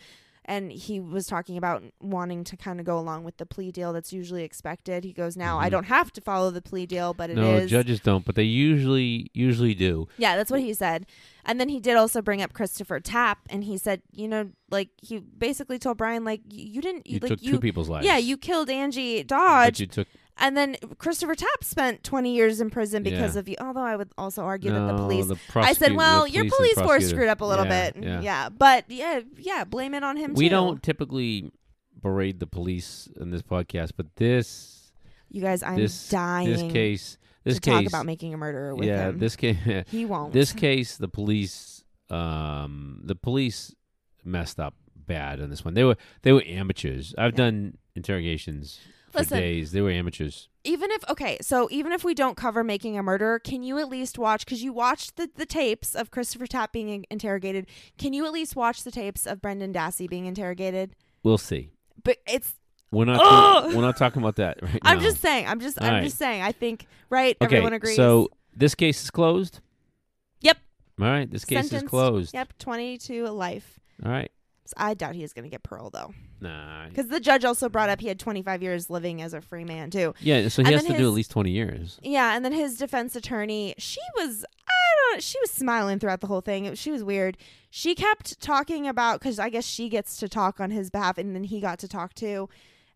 and 0.49 0.71
he 0.71 0.99
was 1.01 1.27
talking 1.27 1.57
about 1.57 1.83
wanting 2.01 2.45
to 2.45 2.55
kind 2.55 2.79
of 2.79 2.85
go 2.85 2.97
along 2.97 3.25
with 3.25 3.35
the 3.35 3.45
plea 3.45 3.69
deal 3.69 3.91
that's 3.91 4.13
usually 4.13 4.43
expected. 4.45 5.03
He 5.03 5.11
goes, 5.11 5.35
"Now 5.35 5.59
I 5.59 5.67
Mhm. 5.67 5.71
don't 5.71 5.83
have 5.87 6.13
to 6.13 6.21
follow 6.21 6.51
the 6.51 6.61
plea 6.61 6.85
deal, 6.85 7.13
but 7.13 7.29
it 7.29 7.33
is." 7.37 7.43
no, 7.43 7.65
judges 7.67 7.99
don't, 7.99 8.23
but 8.23 8.35
they 8.35 8.43
usually 8.43 9.29
usually 9.33 9.75
do. 9.75 10.07
Yeah, 10.17 10.37
that's 10.37 10.49
what 10.49 10.61
he 10.61 10.73
said. 10.73 11.05
And 11.43 11.59
then 11.59 11.67
he 11.67 11.81
did 11.81 11.97
also 11.97 12.21
bring 12.21 12.41
up 12.41 12.53
Christopher 12.53 13.01
Tapp, 13.01 13.39
and 13.49 13.65
he 13.65 13.77
said, 13.77 14.01
you 14.13 14.29
know, 14.29 14.51
like 14.71 14.87
he 15.01 15.19
basically 15.19 15.79
told 15.79 15.97
Brian, 15.97 16.23
like 16.23 16.41
you 16.49 16.81
didn't, 16.81 17.07
You 17.07 17.19
like 17.19 17.29
took 17.31 17.43
you, 17.43 17.51
two 17.51 17.59
people's 17.59 17.89
lives. 17.89 18.05
yeah, 18.05 18.17
you 18.17 18.37
killed 18.37 18.69
Angie 18.69 19.23
But 19.23 19.27
Dodge, 19.27 19.79
you 19.81 19.87
took 19.87 20.07
and 20.39 20.55
then 20.57 20.75
Christopher 20.97 21.35
Tapp 21.35 21.63
spent 21.63 22.03
twenty 22.03 22.35
years 22.35 22.59
in 22.61 22.69
prison 22.69 23.03
because 23.03 23.35
Yeah. 23.35 23.39
of 23.39 23.47
you. 23.49 23.55
Although 23.59 23.81
I 23.81 23.95
would 23.95 24.09
also 24.17 24.43
argue 24.43 24.71
no, 24.71 24.87
that 24.87 24.93
the 24.93 24.97
police. 24.99 25.25
The 25.27 25.37
I 25.55 25.73
said, 25.73 25.93
well, 25.95 26.23
the 26.23 26.31
your 26.31 26.45
police 26.49 26.75
force 26.79 27.07
screwed 27.09 27.27
up 27.29 27.41
a 27.41 27.45
little 27.45 27.65
Yeah, 27.65 27.91
bit. 27.91 28.03
Yeah. 28.23 28.49
but 28.49 28.85
yeah, 28.89 29.21
yeah, 29.37 29.63
blame 29.63 29.93
it 29.93 30.03
on 30.03 30.17
him. 30.17 30.33
We 30.33 30.45
too. 30.45 30.49
don't 30.55 30.81
typically 30.83 31.51
berate 32.01 32.39
the 32.39 32.47
police 32.47 33.09
in 33.19 33.31
this 33.31 33.41
podcast, 33.41 33.91
but 33.97 34.15
this 34.17 34.91
You 35.29 35.41
guys, 35.41 35.63
I'm 35.63 35.75
this 35.77 36.09
dying 36.09 36.47
this 36.49 36.71
case 36.71 37.17
this 37.43 37.55
to 37.55 37.61
case 37.61 37.73
talk 37.73 37.85
about 37.87 38.05
making 38.05 38.33
a 38.33 38.37
murderer 38.37 38.75
with 38.75 38.87
yeah 38.87 39.09
him. 39.09 39.19
this 39.19 39.35
case 39.35 39.57
he 39.89 40.05
won't. 40.05 40.33
this 40.33 40.51
case 40.53 40.97
the 40.97 41.07
police 41.07 41.83
um 42.09 43.01
the 43.03 43.15
police 43.15 43.73
messed 44.23 44.59
up 44.59 44.75
bad 44.95 45.39
on 45.41 45.49
this 45.49 45.63
one. 45.65 45.73
They 45.73 45.83
were 45.85 45.95
they 46.23 46.33
were 46.33 46.43
amateurs. 46.45 47.15
I've 47.17 47.31
Yeah. 47.33 47.37
done 47.37 47.77
interrogations 47.95 48.79
Listen. 49.21 49.39
days. 49.39 49.71
They 49.71 49.81
were 49.81 49.91
amateurs. 49.91 50.49
even 50.63 50.91
if 50.91 51.03
okay 51.09 51.37
so 51.41 51.67
even 51.71 51.91
if 51.91 52.03
we 52.03 52.13
don't 52.13 52.35
cover 52.35 52.63
making 52.63 52.97
a 52.97 53.03
murderer 53.03 53.39
can 53.39 53.63
you 53.63 53.77
at 53.79 53.87
least 53.87 54.17
watch 54.19 54.45
because 54.45 54.61
you 54.63 54.73
watched 54.73 55.15
the, 55.15 55.29
the 55.35 55.45
tapes 55.45 55.95
of 55.95 56.11
christopher 56.11 56.45
tapp 56.45 56.71
being 56.73 56.89
in- 56.89 57.05
interrogated 57.09 57.65
can 57.97 58.11
you 58.13 58.25
at 58.25 58.33
least 58.33 58.55
watch 58.55 58.83
the 58.83 58.91
tapes 58.91 59.25
of 59.25 59.41
brendan 59.41 59.71
dassey 59.73 60.09
being 60.09 60.25
interrogated 60.25 60.93
We'll 61.23 61.37
see. 61.37 61.69
but 62.03 62.17
it's 62.27 62.53
We're 62.91 63.05
not 63.05 63.67
we're 63.73 63.81
not 63.81 63.95
talking 63.97 64.21
about 64.21 64.35
that 64.37 64.59
right 64.61 64.79
i'm 64.81 64.97
now. 64.97 65.03
just 65.03 65.21
saying 65.21 65.47
i'm 65.47 65.59
just 65.61 65.79
All 65.79 65.87
i'm 65.87 65.93
right. 65.95 66.03
just 66.03 66.17
saying 66.17 66.41
i 66.41 66.51
think 66.51 66.85
right 67.09 67.37
okay. 67.41 67.55
everyone 67.57 67.73
agrees 67.73 67.95
So 67.95 68.29
this 68.55 68.75
case 68.75 69.03
is 69.03 69.11
closed. 69.11 69.59
Yep. 70.41 70.57
All 70.99 71.05
right. 71.07 71.29
This 71.29 71.45
case 71.45 71.71
is 71.71 71.83
closed. 71.83 72.33
yep 72.33 72.51
20 72.59 72.97
to 72.97 73.29
life 73.29 73.79
All 74.05 74.11
right. 74.11 74.31
So 74.67 74.73
i 74.77 74.93
doubt 74.93 75.15
he 75.15 75.23
is 75.23 75.33
going 75.33 75.43
to 75.43 75.49
get 75.49 75.63
parole 75.63 75.89
though 75.89 76.13
Nah. 76.39 76.87
because 76.89 77.07
the 77.07 77.19
judge 77.19 77.43
also 77.45 77.67
brought 77.69 77.89
up 77.89 77.99
he 77.99 78.07
had 78.07 78.19
25 78.19 78.61
years 78.61 78.89
living 78.89 79.21
as 79.21 79.33
a 79.33 79.41
free 79.41 79.63
man 79.63 79.89
too 79.89 80.13
Yeah. 80.19 80.47
So 80.49 80.61
he 80.61 80.67
And 80.67 80.75
has 80.75 80.85
to 80.85 80.97
do 80.97 81.07
at 81.07 81.13
least 81.13 81.31
twenty 81.31 81.49
years. 81.51 81.99
Yeah, 82.03 82.35
and 82.35 82.45
then 82.45 82.51
his 82.53 82.77
defense 82.77 83.15
attorney, 83.15 83.73
she 83.79 84.01
was 84.15 84.45
I 84.67 85.11
don't 85.13 85.23
she 85.23 85.39
was 85.39 85.49
smiling 85.49 85.97
throughout 85.99 86.21
the 86.21 86.27
whole 86.27 86.41
thing. 86.41 86.65
It, 86.65 86.77
she 86.77 86.91
was 86.91 87.03
weird. 87.03 87.37
She 87.71 87.95
kept 87.95 88.39
talking 88.39 88.87
about 88.87 89.19
cuz 89.19 89.39
I 89.39 89.49
guess 89.49 89.65
she 89.65 89.89
gets 89.89 90.17
to 90.17 90.29
talk 90.29 90.59
on 90.59 90.69
his 90.71 90.89
behalf 90.91 91.17
and 91.17 91.35
then 91.35 91.45
he 91.45 91.59
got 91.59 91.79
to 91.79 91.87
talk 91.87 92.13
too. 92.13 92.47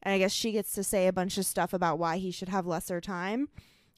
And 0.04 0.14
I 0.14 0.18
guess 0.20 0.32
she 0.32 0.52
gets 0.52 0.74
to 0.74 0.84
say 0.84 1.08
a 1.08 1.14
bunch 1.14 1.38
of 1.40 1.46
stuff 1.46 1.74
about 1.74 1.98
why 1.98 2.18
he 2.18 2.30
should 2.32 2.50
have 2.50 2.68
lesser 2.68 3.02
time. 3.02 3.50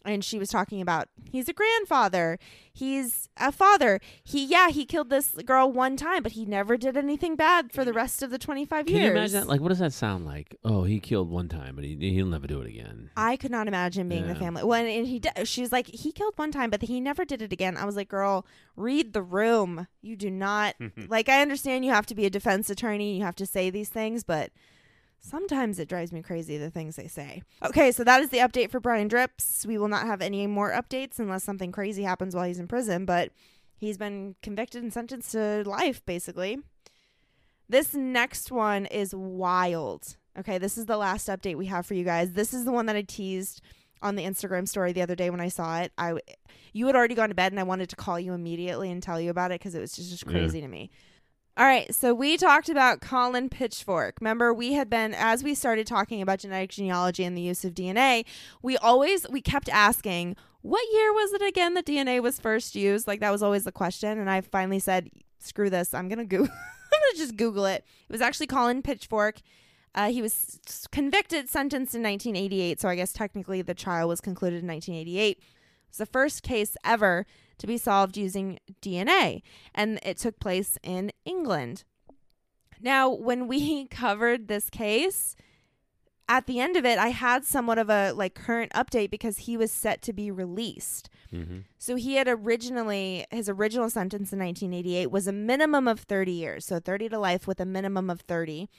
And 0.05 0.23
she 0.23 0.37
was 0.37 0.49
talking 0.49 0.81
about 0.81 1.07
he's 1.31 1.47
a 1.47 1.53
grandfather. 1.53 2.37
He's 2.71 3.29
a 3.37 3.51
father. 3.51 3.99
He 4.23 4.45
yeah, 4.45 4.69
he 4.69 4.85
killed 4.85 5.09
this 5.09 5.29
girl 5.45 5.71
one 5.71 5.95
time, 5.95 6.23
but 6.23 6.33
he 6.33 6.45
never 6.45 6.75
did 6.75 6.97
anything 6.97 7.35
bad 7.35 7.71
for 7.71 7.85
the 7.85 7.93
rest 7.93 8.21
of 8.21 8.29
the 8.29 8.37
25 8.37 8.85
Can 8.85 8.95
years. 8.95 9.05
you 9.05 9.11
imagine 9.11 9.39
that? 9.41 9.47
Like, 9.47 9.61
what 9.61 9.69
does 9.69 9.79
that 9.79 9.93
sound 9.93 10.25
like? 10.25 10.57
Oh, 10.63 10.83
he 10.83 10.99
killed 10.99 11.29
one 11.29 11.47
time, 11.47 11.75
but 11.75 11.85
he 11.85 11.95
he'll 12.13 12.25
never 12.25 12.47
do 12.47 12.59
it 12.61 12.67
again. 12.67 13.11
I 13.15 13.37
could 13.37 13.51
not 13.51 13.67
imagine 13.67 14.09
being 14.09 14.27
the 14.27 14.35
family. 14.35 14.63
When 14.63 14.85
and 14.85 15.07
he 15.07 15.19
did, 15.19 15.47
she 15.47 15.61
was 15.61 15.71
like, 15.71 15.87
he 15.87 16.11
killed 16.11 16.33
one 16.37 16.51
time, 16.51 16.69
but 16.69 16.81
he 16.81 16.99
never 16.99 17.23
did 17.23 17.41
it 17.41 17.53
again. 17.53 17.77
I 17.77 17.85
was 17.85 17.95
like, 17.95 18.09
girl, 18.09 18.45
read 18.75 19.13
the 19.13 19.21
room. 19.21 19.87
You 20.01 20.15
do 20.15 20.29
not 20.29 20.75
like. 21.07 21.29
I 21.29 21.41
understand 21.41 21.85
you 21.85 21.91
have 21.91 22.05
to 22.07 22.15
be 22.15 22.25
a 22.25 22.29
defense 22.29 22.69
attorney. 22.69 23.17
You 23.17 23.23
have 23.23 23.35
to 23.37 23.45
say 23.45 23.69
these 23.69 23.89
things, 23.89 24.23
but 24.23 24.51
sometimes 25.23 25.79
it 25.79 25.87
drives 25.87 26.11
me 26.11 26.21
crazy 26.21 26.57
the 26.57 26.69
things 26.69 26.95
they 26.97 27.07
say. 27.07 27.41
Okay, 27.63 27.91
so 27.91 28.03
that 28.03 28.21
is 28.21 28.29
the 28.29 28.37
update 28.37 28.69
for 28.69 28.79
Brian 28.79 29.07
Dripps. 29.07 29.65
We 29.65 29.77
will 29.77 29.87
not 29.87 30.05
have 30.05 30.21
any 30.21 30.45
more 30.45 30.71
updates 30.71 31.17
unless 31.17 31.43
something 31.43 31.71
crazy 31.71 32.03
happens 32.03 32.35
while 32.35 32.45
he's 32.45 32.59
in 32.59 32.67
prison. 32.67 33.05
But 33.05 33.31
he's 33.77 33.97
been 33.97 34.35
convicted 34.43 34.83
and 34.83 34.93
sentenced 34.93 35.31
to 35.31 35.63
life, 35.65 36.05
basically. 36.05 36.59
This 37.69 37.93
next 37.93 38.51
one 38.51 38.85
is 38.87 39.15
wild. 39.15 40.17
Okay, 40.37 40.57
this 40.57 40.77
is 40.77 40.85
the 40.85 40.97
last 40.97 41.27
update 41.29 41.55
we 41.55 41.67
have 41.67 41.85
for 41.85 41.93
you 41.93 42.03
guys. 42.03 42.33
This 42.33 42.53
is 42.53 42.65
the 42.65 42.71
one 42.71 42.85
that 42.87 42.95
I 42.95 43.01
teased 43.03 43.61
on 44.01 44.15
the 44.15 44.23
Instagram 44.23 44.67
story 44.67 44.91
the 44.91 45.01
other 45.01 45.15
day 45.15 45.29
when 45.29 45.39
I 45.39 45.47
saw 45.47 45.79
it. 45.79 45.91
I 45.97 46.15
you 46.73 46.87
had 46.87 46.95
already 46.95 47.15
gone 47.15 47.29
to 47.29 47.35
bed 47.35 47.51
and 47.53 47.59
I 47.59 47.63
wanted 47.63 47.89
to 47.89 47.95
call 47.95 48.19
you 48.19 48.33
immediately 48.33 48.91
and 48.91 49.01
tell 49.01 49.21
you 49.21 49.29
about 49.29 49.51
it 49.51 49.59
because 49.61 49.75
it 49.75 49.79
was 49.79 49.93
just, 49.95 50.09
just 50.09 50.25
Yeah. 50.25 50.31
crazy 50.31 50.59
to 50.59 50.67
me. 50.67 50.89
All 51.55 51.65
right, 51.65 51.93
so 51.93 52.15
we 52.15 52.35
talked 52.35 52.67
about 52.67 52.99
Colin 52.99 53.47
Pitchfork. 53.47 54.17
Remember, 54.19 54.51
we 54.51 54.73
had 54.73 54.89
been 54.89 55.13
as 55.13 55.43
we 55.43 55.53
started 55.53 55.85
talking 55.85 56.19
about 56.19 56.39
genetic 56.39 56.71
genealogy 56.71 57.23
and 57.23 57.37
the 57.37 57.43
use 57.43 57.63
of 57.63 57.75
DNA, 57.75 58.25
we 58.63 58.75
always 58.77 59.27
we 59.29 59.39
kept 59.39 59.69
asking, 59.69 60.35
what 60.63 60.83
year 60.91 61.13
was 61.13 61.31
it 61.31 61.43
again 61.43 61.75
that 61.75 61.85
DNA 61.85 62.23
was 62.23 62.39
first 62.39 62.73
used? 62.73 63.05
Like 63.05 63.19
that 63.19 63.31
was 63.31 63.43
always 63.43 63.65
the 63.65 63.71
question, 63.71 64.17
and 64.17 64.31
I 64.31 64.41
finally 64.41 64.79
said, 64.79 65.11
screw 65.37 65.69
this, 65.69 65.93
I'm 65.93 66.09
gonna 66.09 66.25
go, 66.25 66.37
I'm 66.41 66.47
gonna 66.47 67.17
just 67.17 67.37
Google 67.37 67.65
it. 67.65 67.85
It 68.09 68.11
was 68.11 68.21
actually 68.21 68.47
Colin 68.47 68.81
Pitchfork. 68.81 69.35
Uh, 69.93 70.09
he 70.09 70.23
was 70.23 70.59
convicted, 70.91 71.49
sentenced 71.49 71.93
in 71.93 72.01
1988, 72.01 72.81
so 72.81 72.89
I 72.89 72.95
guess 72.95 73.13
technically 73.13 73.61
the 73.61 73.75
trial 73.75 74.07
was 74.07 74.21
concluded 74.21 74.63
in 74.63 74.67
1988. 74.67 75.37
It 75.37 75.43
was 75.87 75.97
the 75.97 76.07
first 76.07 76.41
case 76.41 76.75
ever 76.83 77.27
to 77.57 77.67
be 77.67 77.77
solved 77.77 78.17
using 78.17 78.59
DNA, 78.81 79.41
and 79.73 79.99
it 80.03 80.17
took 80.17 80.39
place 80.39 80.77
in 80.83 81.11
England. 81.25 81.83
Now, 82.81 83.09
when 83.09 83.47
we 83.47 83.87
covered 83.91 84.47
this 84.47 84.69
case, 84.69 85.35
at 86.29 86.47
the 86.47 86.59
end 86.59 86.77
of 86.77 86.85
it, 86.85 86.97
I 86.97 87.09
had 87.09 87.45
somewhat 87.45 87.77
of 87.77 87.89
a 87.89 88.11
like 88.11 88.33
current 88.33 88.71
update 88.73 89.11
because 89.11 89.39
he 89.39 89.57
was 89.57 89.71
set 89.71 90.01
to 90.03 90.13
be 90.13 90.31
released. 90.31 91.09
Mm-hmm. 91.33 91.59
So 91.77 91.95
he 91.95 92.15
had 92.15 92.27
originally 92.27 93.25
his 93.31 93.49
original 93.49 93.89
sentence 93.89 94.31
in 94.31 94.39
1988 94.39 95.11
was 95.11 95.27
a 95.27 95.33
minimum 95.33 95.87
of 95.87 96.01
30 96.01 96.31
years, 96.31 96.65
so 96.65 96.79
30 96.79 97.09
to 97.09 97.19
life 97.19 97.47
with 97.47 97.59
a 97.59 97.65
minimum 97.65 98.09
of 98.09 98.21
30. 98.21 98.69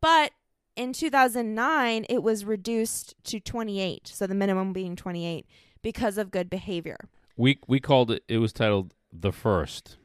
But 0.00 0.32
in 0.74 0.92
2009 0.92 2.06
it 2.08 2.22
was 2.22 2.44
reduced 2.44 3.14
to 3.24 3.38
28, 3.38 4.08
so 4.08 4.26
the 4.26 4.34
minimum 4.34 4.72
being 4.72 4.96
28 4.96 5.46
because 5.82 6.18
of 6.18 6.30
good 6.30 6.50
behavior. 6.50 7.08
We 7.36 7.58
we 7.66 7.80
called 7.80 8.10
it. 8.10 8.24
It 8.28 8.38
was 8.38 8.52
titled 8.52 8.94
the 9.12 9.32
first. 9.32 9.96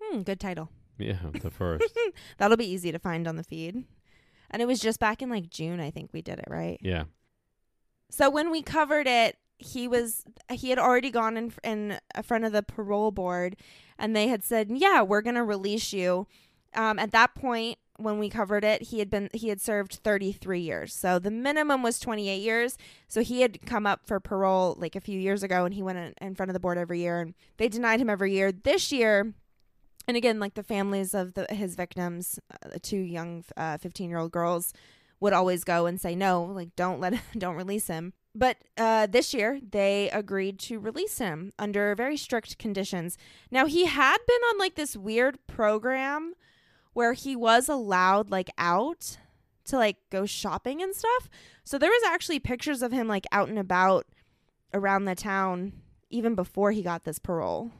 Hmm, 0.00 0.22
good 0.22 0.40
title. 0.40 0.70
Yeah, 0.98 1.18
the 1.40 1.50
first. 1.58 1.98
That'll 2.38 2.56
be 2.56 2.70
easy 2.70 2.92
to 2.92 2.98
find 2.98 3.26
on 3.26 3.36
the 3.36 3.44
feed. 3.44 3.84
And 4.50 4.60
it 4.60 4.66
was 4.66 4.80
just 4.80 5.00
back 5.00 5.22
in 5.22 5.30
like 5.30 5.48
June 5.48 5.80
I 5.80 5.90
think 5.90 6.10
we 6.12 6.22
did 6.22 6.38
it, 6.38 6.46
right? 6.48 6.78
yeah. 6.82 7.04
So 8.10 8.28
when 8.28 8.50
we 8.50 8.60
covered 8.62 9.06
it, 9.06 9.38
he 9.56 9.88
was 9.88 10.24
he 10.50 10.68
had 10.68 10.78
already 10.78 11.10
gone 11.10 11.36
in 11.38 11.52
in 11.64 11.98
front 12.22 12.44
of 12.44 12.52
the 12.52 12.62
parole 12.62 13.10
board, 13.10 13.56
and 13.98 14.14
they 14.14 14.28
had 14.28 14.44
said, 14.44 14.70
"Yeah, 14.70 15.00
we're 15.02 15.22
gonna 15.22 15.44
release 15.44 15.92
you." 15.94 16.26
Um, 16.74 16.98
at 16.98 17.12
that 17.12 17.34
point, 17.34 17.78
when 17.96 18.18
we 18.18 18.28
covered 18.28 18.64
it, 18.64 18.82
he 18.82 18.98
had 18.98 19.10
been 19.10 19.28
he 19.32 19.48
had 19.48 19.60
served 19.60 19.94
33 20.02 20.60
years. 20.60 20.94
So 20.94 21.18
the 21.18 21.30
minimum 21.30 21.82
was 21.82 21.98
28 21.98 22.40
years. 22.40 22.76
So 23.08 23.22
he 23.22 23.42
had 23.42 23.64
come 23.66 23.86
up 23.86 24.06
for 24.06 24.18
parole 24.20 24.76
like 24.78 24.96
a 24.96 25.00
few 25.00 25.18
years 25.18 25.42
ago, 25.42 25.64
and 25.64 25.74
he 25.74 25.82
went 25.82 26.16
in, 26.20 26.34
front 26.34 26.50
of 26.50 26.54
the 26.54 26.60
board 26.60 26.78
every 26.78 27.00
year, 27.00 27.20
and 27.20 27.34
they 27.56 27.68
denied 27.68 28.00
him 28.00 28.10
every 28.10 28.32
year. 28.32 28.52
This 28.52 28.92
year. 28.92 29.34
And 30.08 30.16
again, 30.16 30.40
like 30.40 30.54
the 30.54 30.64
families 30.64 31.14
of 31.14 31.34
the, 31.34 31.46
his 31.50 31.76
victims, 31.76 32.40
uh, 32.50 32.70
two 32.82 32.98
young 32.98 33.44
15 33.56 34.10
year 34.10 34.18
old 34.18 34.32
girls, 34.32 34.72
would 35.22 35.32
always 35.32 35.62
go 35.62 35.86
and 35.86 36.00
say 36.00 36.16
no 36.16 36.42
like 36.42 36.74
don't 36.74 37.00
let 37.00 37.14
don't 37.38 37.54
release 37.54 37.86
him 37.86 38.12
but 38.34 38.56
uh, 38.76 39.06
this 39.06 39.32
year 39.32 39.60
they 39.70 40.10
agreed 40.10 40.58
to 40.58 40.80
release 40.80 41.18
him 41.18 41.52
under 41.60 41.94
very 41.94 42.16
strict 42.16 42.58
conditions 42.58 43.16
now 43.48 43.64
he 43.64 43.86
had 43.86 44.18
been 44.26 44.40
on 44.50 44.58
like 44.58 44.74
this 44.74 44.96
weird 44.96 45.38
program 45.46 46.34
where 46.92 47.12
he 47.14 47.34
was 47.36 47.68
allowed 47.68 48.30
like 48.30 48.50
out 48.58 49.18
to 49.64 49.76
like 49.76 49.96
go 50.10 50.26
shopping 50.26 50.82
and 50.82 50.94
stuff 50.94 51.28
so 51.64 51.78
there 51.78 51.90
was 51.90 52.02
actually 52.06 52.38
pictures 52.40 52.82
of 52.82 52.92
him 52.92 53.06
like 53.08 53.26
out 53.32 53.48
and 53.48 53.58
about 53.58 54.06
around 54.74 55.04
the 55.04 55.14
town 55.14 55.72
even 56.10 56.34
before 56.34 56.72
he 56.72 56.82
got 56.82 57.04
this 57.04 57.18
parole 57.18 57.70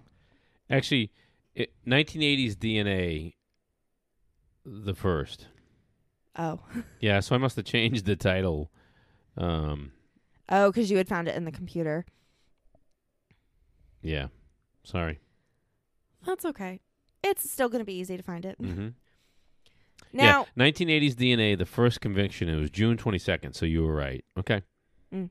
Actually, 0.71 1.11
it, 1.55 1.71
1980s 1.87 2.55
DNA. 2.55 3.35
The 4.65 4.95
first. 4.95 5.49
oh 6.39 6.61
Yeah. 7.01 7.21
So 7.21 7.35
I 7.35 7.39
must 7.39 7.57
have 7.57 7.67
changed 7.67 8.07
the 8.07 8.17
title. 8.17 8.71
Um. 9.37 9.93
oh 10.49 10.71
because 10.71 10.91
you 10.91 10.97
had 10.97 11.09
found 11.09 11.29
it 11.29 11.37
in 11.37 11.45
the 11.45 11.53
computer 11.53 12.07
Yeah. 14.01 14.29
Sorry. 14.85 15.21
that's 16.25 16.45
okay 16.45 16.81
it's 17.23 17.51
still 17.51 17.69
gonna 17.69 17.85
be 17.85 17.95
easy 17.99 18.17
to 18.17 18.23
find 18.23 18.45
it 18.47 18.57
Mm-hmm. 18.61 18.89
Now 20.13 20.47
yeah, 20.57 20.71
1980s 20.71 21.15
DNA. 21.15 21.57
The 21.59 21.67
first 21.67 22.01
conviction. 22.01 22.49
It 22.49 22.61
was 22.61 22.71
June 22.71 22.97
22nd. 22.97 23.55
So 23.55 23.67
you 23.67 23.85
were 23.85 23.95
right. 23.95 24.25
Okay. 24.39 24.63
Mm. 25.15 25.31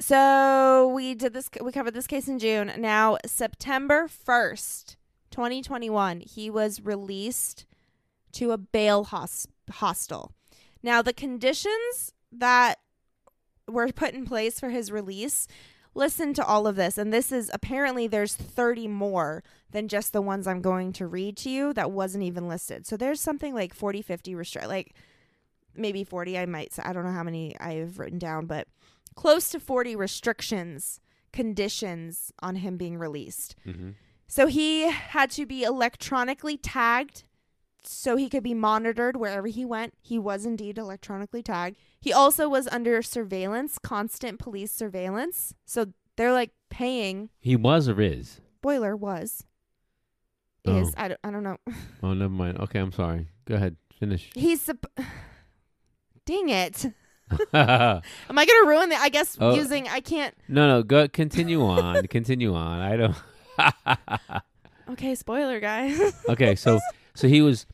So 0.00 0.88
we 0.94 1.14
did 1.14 1.32
this. 1.32 1.48
We 1.60 1.72
covered 1.72 1.94
this 1.94 2.06
case 2.06 2.28
in 2.28 2.38
June. 2.38 2.72
Now 2.78 3.18
September 3.26 4.08
first, 4.08 4.96
twenty 5.30 5.62
twenty 5.62 5.88
one, 5.88 6.20
he 6.20 6.50
was 6.50 6.80
released 6.80 7.66
to 8.32 8.50
a 8.50 8.58
bail 8.58 9.04
hos- 9.04 9.46
hostel. 9.70 10.32
Now, 10.82 11.00
the 11.00 11.12
conditions 11.14 12.12
that 12.32 12.78
were 13.66 13.90
put 13.92 14.12
in 14.12 14.26
place 14.26 14.60
for 14.60 14.68
his 14.68 14.92
release, 14.92 15.46
listen 15.94 16.34
to 16.34 16.44
all 16.44 16.66
of 16.66 16.76
this. 16.76 16.98
And 16.98 17.12
this 17.12 17.32
is 17.32 17.50
apparently 17.52 18.06
there's 18.06 18.34
30 18.34 18.88
more 18.88 19.42
than 19.70 19.88
just 19.88 20.12
the 20.12 20.22
ones 20.22 20.46
I'm 20.46 20.60
going 20.60 20.92
to 20.94 21.06
read 21.06 21.36
to 21.38 21.50
you 21.50 21.72
that 21.74 21.90
wasn't 21.90 22.24
even 22.24 22.48
listed. 22.48 22.86
So 22.86 22.96
there's 22.96 23.20
something 23.20 23.54
like 23.54 23.74
40, 23.74 24.02
50 24.02 24.34
restrict, 24.34 24.68
like 24.68 24.94
maybe 25.74 26.04
40. 26.04 26.38
I 26.38 26.46
might 26.46 26.72
say, 26.72 26.82
I 26.84 26.92
don't 26.92 27.04
know 27.04 27.12
how 27.12 27.22
many 27.22 27.58
I've 27.58 27.98
written 27.98 28.18
down, 28.18 28.46
but 28.46 28.68
close 29.14 29.50
to 29.50 29.60
40 29.60 29.96
restrictions, 29.96 31.00
conditions 31.32 32.32
on 32.40 32.56
him 32.56 32.76
being 32.76 32.98
released. 32.98 33.56
Mm-hmm. 33.66 33.90
So 34.26 34.46
he 34.46 34.90
had 34.90 35.30
to 35.32 35.46
be 35.46 35.62
electronically 35.62 36.56
tagged 36.56 37.24
so 37.86 38.16
he 38.16 38.28
could 38.28 38.42
be 38.42 38.54
monitored 38.54 39.16
wherever 39.16 39.46
he 39.46 39.64
went. 39.64 39.94
He 40.02 40.18
was 40.18 40.44
indeed 40.46 40.78
electronically 40.78 41.42
tagged. 41.42 41.76
He 42.00 42.12
also 42.12 42.48
was 42.48 42.66
under 42.68 43.02
surveillance, 43.02 43.78
constant 43.78 44.38
police 44.38 44.72
surveillance. 44.72 45.54
So 45.64 45.92
they're 46.16 46.32
like 46.32 46.50
paying. 46.70 47.30
He 47.40 47.56
was 47.56 47.88
or 47.88 48.00
is? 48.00 48.40
Boiler 48.62 48.96
was. 48.96 49.44
Oh. 50.66 50.76
Is. 50.78 50.94
I 50.96 51.08
don't, 51.08 51.20
I 51.24 51.30
don't 51.30 51.42
know. 51.42 51.56
Oh, 52.02 52.12
never 52.14 52.32
mind. 52.32 52.58
Okay, 52.58 52.78
I'm 52.78 52.92
sorry. 52.92 53.28
Go 53.46 53.54
ahead. 53.54 53.76
Finish. 53.98 54.30
He's. 54.34 54.60
Sup- 54.60 54.86
Dang 56.26 56.48
it. 56.48 56.84
Am 57.52 58.02
I 58.38 58.44
going 58.46 58.46
to 58.46 58.66
ruin 58.66 58.92
it? 58.92 58.98
I 59.00 59.08
guess 59.08 59.36
Oh. 59.40 59.54
using. 59.54 59.88
I 59.88 60.00
can't. 60.00 60.34
No, 60.48 60.66
no. 60.68 60.82
Go. 60.82 61.08
Continue 61.08 61.62
on. 61.62 62.06
continue 62.08 62.54
on. 62.54 62.80
I 62.80 62.96
don't. 62.96 64.42
Okay, 64.90 65.14
spoiler, 65.14 65.60
guys. 65.60 65.98
okay, 66.28 66.54
so 66.54 66.78
so 67.14 67.26
he 67.28 67.40
was. 67.40 67.66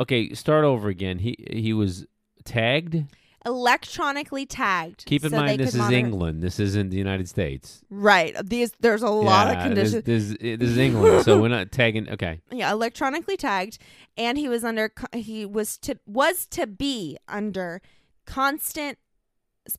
Okay, 0.00 0.32
start 0.34 0.64
over 0.64 0.88
again. 0.88 1.18
He 1.18 1.36
he 1.50 1.72
was 1.72 2.06
tagged. 2.44 3.04
electronically 3.44 4.46
tagged. 4.46 5.04
Keep 5.06 5.24
in 5.24 5.30
so 5.30 5.36
mind, 5.36 5.60
this 5.60 5.70
is 5.70 5.76
monitor- 5.76 5.96
England. 5.98 6.42
This 6.42 6.58
isn't 6.60 6.90
the 6.90 6.96
United 6.96 7.28
States. 7.28 7.82
Right. 7.90 8.34
These 8.44 8.72
there's 8.80 9.02
a 9.02 9.10
lot 9.10 9.48
of 9.54 9.62
conditions. 9.62 10.04
This, 10.04 10.28
this, 10.28 10.58
this 10.58 10.70
is 10.70 10.78
England, 10.78 11.24
so 11.24 11.40
we're 11.40 11.48
not 11.48 11.72
tagging. 11.72 12.08
Okay. 12.08 12.40
yeah, 12.50 12.72
electronically 12.72 13.36
tagged, 13.36 13.78
and 14.16 14.38
he 14.38 14.48
was 14.48 14.64
under. 14.64 14.92
He 15.14 15.44
was 15.44 15.76
to 15.78 15.98
was 16.06 16.46
to 16.48 16.66
be 16.66 17.16
under 17.28 17.80
constant 18.26 18.98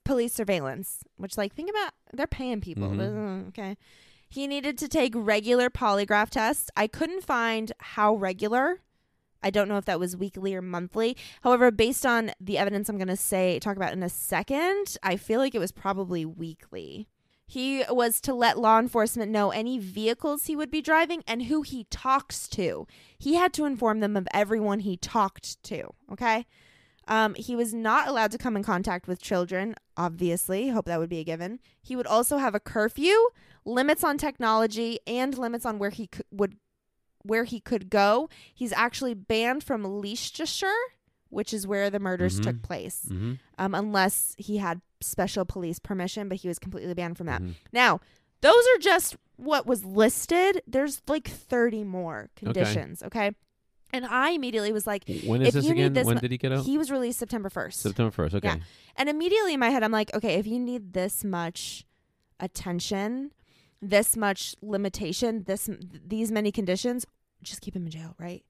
police 0.06 0.34
surveillance. 0.34 1.00
Which, 1.18 1.38
like, 1.38 1.54
think 1.54 1.70
about 1.70 1.94
they're 2.14 2.28
paying 2.28 2.62
people. 2.62 2.90
Mhm. 2.90 3.46
Uh, 3.46 3.48
Okay. 3.50 3.78
He 4.30 4.48
needed 4.48 4.78
to 4.80 4.88
take 4.88 5.14
regular 5.16 5.70
polygraph 5.70 6.30
tests. 6.32 6.70
I 6.76 6.88
couldn't 6.88 7.24
find 7.24 7.72
how 7.80 8.16
regular. 8.16 8.80
I 9.44 9.50
don't 9.50 9.68
know 9.68 9.78
if 9.78 9.86
that 9.86 10.00
was 10.00 10.18
weekly 10.18 10.56
or 10.56 10.62
monthly. 10.62 11.18
However, 11.42 11.70
based 11.70 12.06
on 12.06 12.32
the 12.40 12.58
evidence 12.58 12.90
I'm 12.90 12.98
going 12.98 13.08
to 13.08 13.18
say 13.18 13.60
talk 13.60 13.76
about 13.76 13.94
in 13.94 14.04
a 14.04 14.10
second, 14.10 14.98
I 15.04 15.18
feel 15.18 15.40
like 15.40 15.54
it 15.54 15.60
was 15.60 15.72
probably 15.72 16.26
weekly. 16.26 17.08
He 17.46 17.84
was 17.90 18.22
to 18.22 18.34
let 18.34 18.58
law 18.58 18.80
enforcement 18.80 19.32
know 19.32 19.52
any 19.52 19.78
vehicles 19.78 20.46
he 20.46 20.56
would 20.56 20.72
be 20.72 20.82
driving 20.82 21.24
and 21.28 21.44
who 21.44 21.62
he 21.62 21.86
talks 21.92 22.48
to. 22.50 22.88
He 23.20 23.36
had 23.36 23.54
to 23.54 23.66
inform 23.66 24.00
them 24.00 24.18
of 24.18 24.28
everyone 24.34 24.80
he 24.80 24.98
talked 24.98 25.62
to. 25.64 25.90
Okay. 26.12 26.46
Um, 27.08 27.36
he 27.36 27.56
was 27.56 27.74
not 27.74 28.08
allowed 28.08 28.32
to 28.32 28.38
come 28.38 28.56
in 28.56 28.64
contact 28.64 29.08
with 29.08 29.22
children, 29.22 29.76
obviously. 29.98 30.70
Hope 30.70 30.86
that 30.86 31.00
would 31.00 31.10
be 31.10 31.20
a 31.20 31.24
given. 31.24 31.60
He 31.82 31.96
would 31.96 32.08
also 32.08 32.38
have 32.38 32.56
a 32.56 32.62
curfew, 32.62 33.28
limits 33.66 34.04
on 34.04 34.18
technology, 34.18 35.00
and 35.06 35.38
limits 35.38 35.66
on 35.66 35.80
where 35.80 35.90
he 35.90 36.08
could, 36.08 36.26
would 36.32 36.56
where 37.24 37.44
he 37.46 37.60
could 37.60 37.90
go. 37.90 38.30
He's 38.54 38.72
actually 38.74 39.14
banned 39.14 39.64
from 39.64 39.84
Leicestershire, 39.84 40.68
which 41.30 41.54
is 41.54 41.66
where 41.66 41.90
the 41.90 42.00
murders 42.00 42.40
Mhm. 42.40 42.44
took 42.44 42.62
place, 42.62 43.06
Mm-hmm. 43.10 43.34
um, 43.58 43.74
unless 43.74 44.36
he 44.38 44.58
had 44.58 44.82
special 45.02 45.46
police 45.46 45.80
permission. 45.80 46.30
But 46.30 46.38
he 46.40 46.48
was 46.48 46.60
completely 46.60 46.94
banned 46.94 47.18
from 47.18 47.28
that. 47.28 47.42
Mhm. 47.42 47.56
Now, 47.72 48.00
those 48.42 48.64
are 48.76 48.80
just 48.80 49.16
what 49.38 49.66
was 49.66 49.84
listed. 49.84 50.62
There's 50.68 51.02
like 51.08 51.28
30 51.28 51.84
more 51.84 52.30
conditions. 52.36 53.02
Okay. 53.04 53.32
And 53.92 54.06
I 54.06 54.32
immediately 54.32 54.72
was 54.72 54.86
like, 54.88 55.04
When 55.26 55.42
is 55.44 55.54
this 55.54 55.68
again? 55.70 55.94
this 55.94 56.06
when 56.06 56.18
did 56.18 56.32
he 56.32 56.38
get 56.38 56.52
out? 56.52 56.66
he 56.66 56.78
was 56.78 56.90
released 56.92 57.20
September 57.20 57.50
1st. 57.50 57.74
September 57.82 58.12
first. 58.12 58.34
Okay. 58.36 58.48
Yeah. 58.48 58.58
And 58.96 59.08
immediately 59.08 59.54
in 59.54 59.60
my 59.60 59.70
head, 59.70 59.84
I'm 59.84 59.92
like, 59.92 60.14
okay, 60.16 60.36
if 60.36 60.48
you 60.48 60.60
need 60.60 60.94
this 60.94 61.24
much 61.24 61.86
attention, 62.40 63.32
this 63.90 64.16
much 64.18 64.56
limitation, 64.62 65.44
this 65.46 65.70
these 66.06 66.32
many 66.32 66.52
conditions, 66.52 67.06
just 67.42 67.62
keep 67.62 67.76
him 67.76 67.86
in 67.86 67.92
jail, 67.92 68.16
right? 68.18 68.44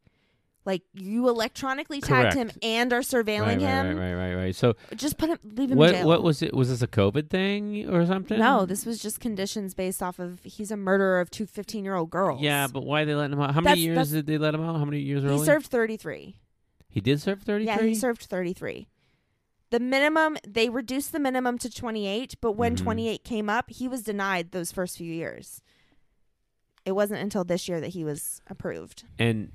Like 0.66 0.84
you 0.94 1.28
electronically 1.28 2.00
tagged 2.00 2.36
him 2.38 2.50
and 2.62 2.94
are 2.94 3.02
surveilling 3.02 3.42
Right, 3.42 3.48
right, 3.58 3.86
him. 3.86 3.98
right, 3.98 4.14
right, 4.14 4.14
right, 4.14 4.36
right. 4.36 4.56
So 4.56 4.76
Just 4.96 5.18
put 5.18 5.28
him, 5.30 5.38
leave 5.44 5.68
him 5.70 5.74
in 5.74 5.78
what 5.78 5.92
jail. 5.92 6.08
what 6.08 6.24
was 6.24 6.42
it? 6.42 6.54
Was 6.54 6.70
this 6.70 6.82
a 6.82 6.88
COVID 6.88 7.30
thing 7.30 7.90
or 7.90 8.06
something? 8.06 8.40
no, 8.40 8.66
this 8.66 8.86
was 8.86 9.02
just 9.02 9.20
conditions 9.20 9.74
based 9.74 10.02
off 10.02 10.20
of 10.20 10.40
he's 10.44 10.72
a 10.72 10.78
murderer 10.78 11.20
of 11.20 11.30
two 11.30 11.46
15 11.46 11.84
year 11.84 11.96
old 11.96 12.10
girls. 12.12 12.40
Yeah, 12.42 12.68
but 12.72 12.86
why 12.86 13.04
they 13.04 13.14
letting 13.14 13.34
him 13.34 13.42
out? 13.42 13.54
How 13.54 13.60
many 13.60 13.82
That's- 13.82 13.84
years 13.84 13.96
that's- 13.96 14.12
did 14.12 14.26
they 14.26 14.38
let 14.38 14.54
him 14.56 14.62
out? 14.62 14.78
How 14.78 14.86
many 14.86 15.02
years 15.02 15.24
he 15.24 15.28
early? 15.28 15.46
served 15.46 15.66
33. 15.66 16.38
He 16.88 17.02
did 17.02 17.20
serve 17.20 17.42
thirty. 17.42 17.66
Yeah, 17.66 17.82
he 17.82 17.96
served 17.96 18.22
33. 18.24 18.88
The 19.74 19.80
minimum, 19.80 20.38
they 20.48 20.70
reduced 20.70 21.14
the 21.14 21.20
minimum 21.20 21.58
to 21.58 21.68
28, 21.70 22.36
but 22.42 22.52
when 22.52 22.76
Mhm. 22.76 22.84
28 22.84 23.24
came 23.24 23.50
up, 23.50 23.72
he 23.72 23.88
was 23.88 24.04
denied 24.04 24.52
those 24.52 24.72
first 24.72 24.98
few 25.00 25.12
years. 25.12 25.64
It 26.86 26.92
wasn't 26.92 27.22
until 27.22 27.44
this 27.44 27.68
year 27.68 27.82
that 27.82 27.90
he 27.90 28.04
was 28.04 28.40
approved. 28.48 29.04
and 29.18 29.52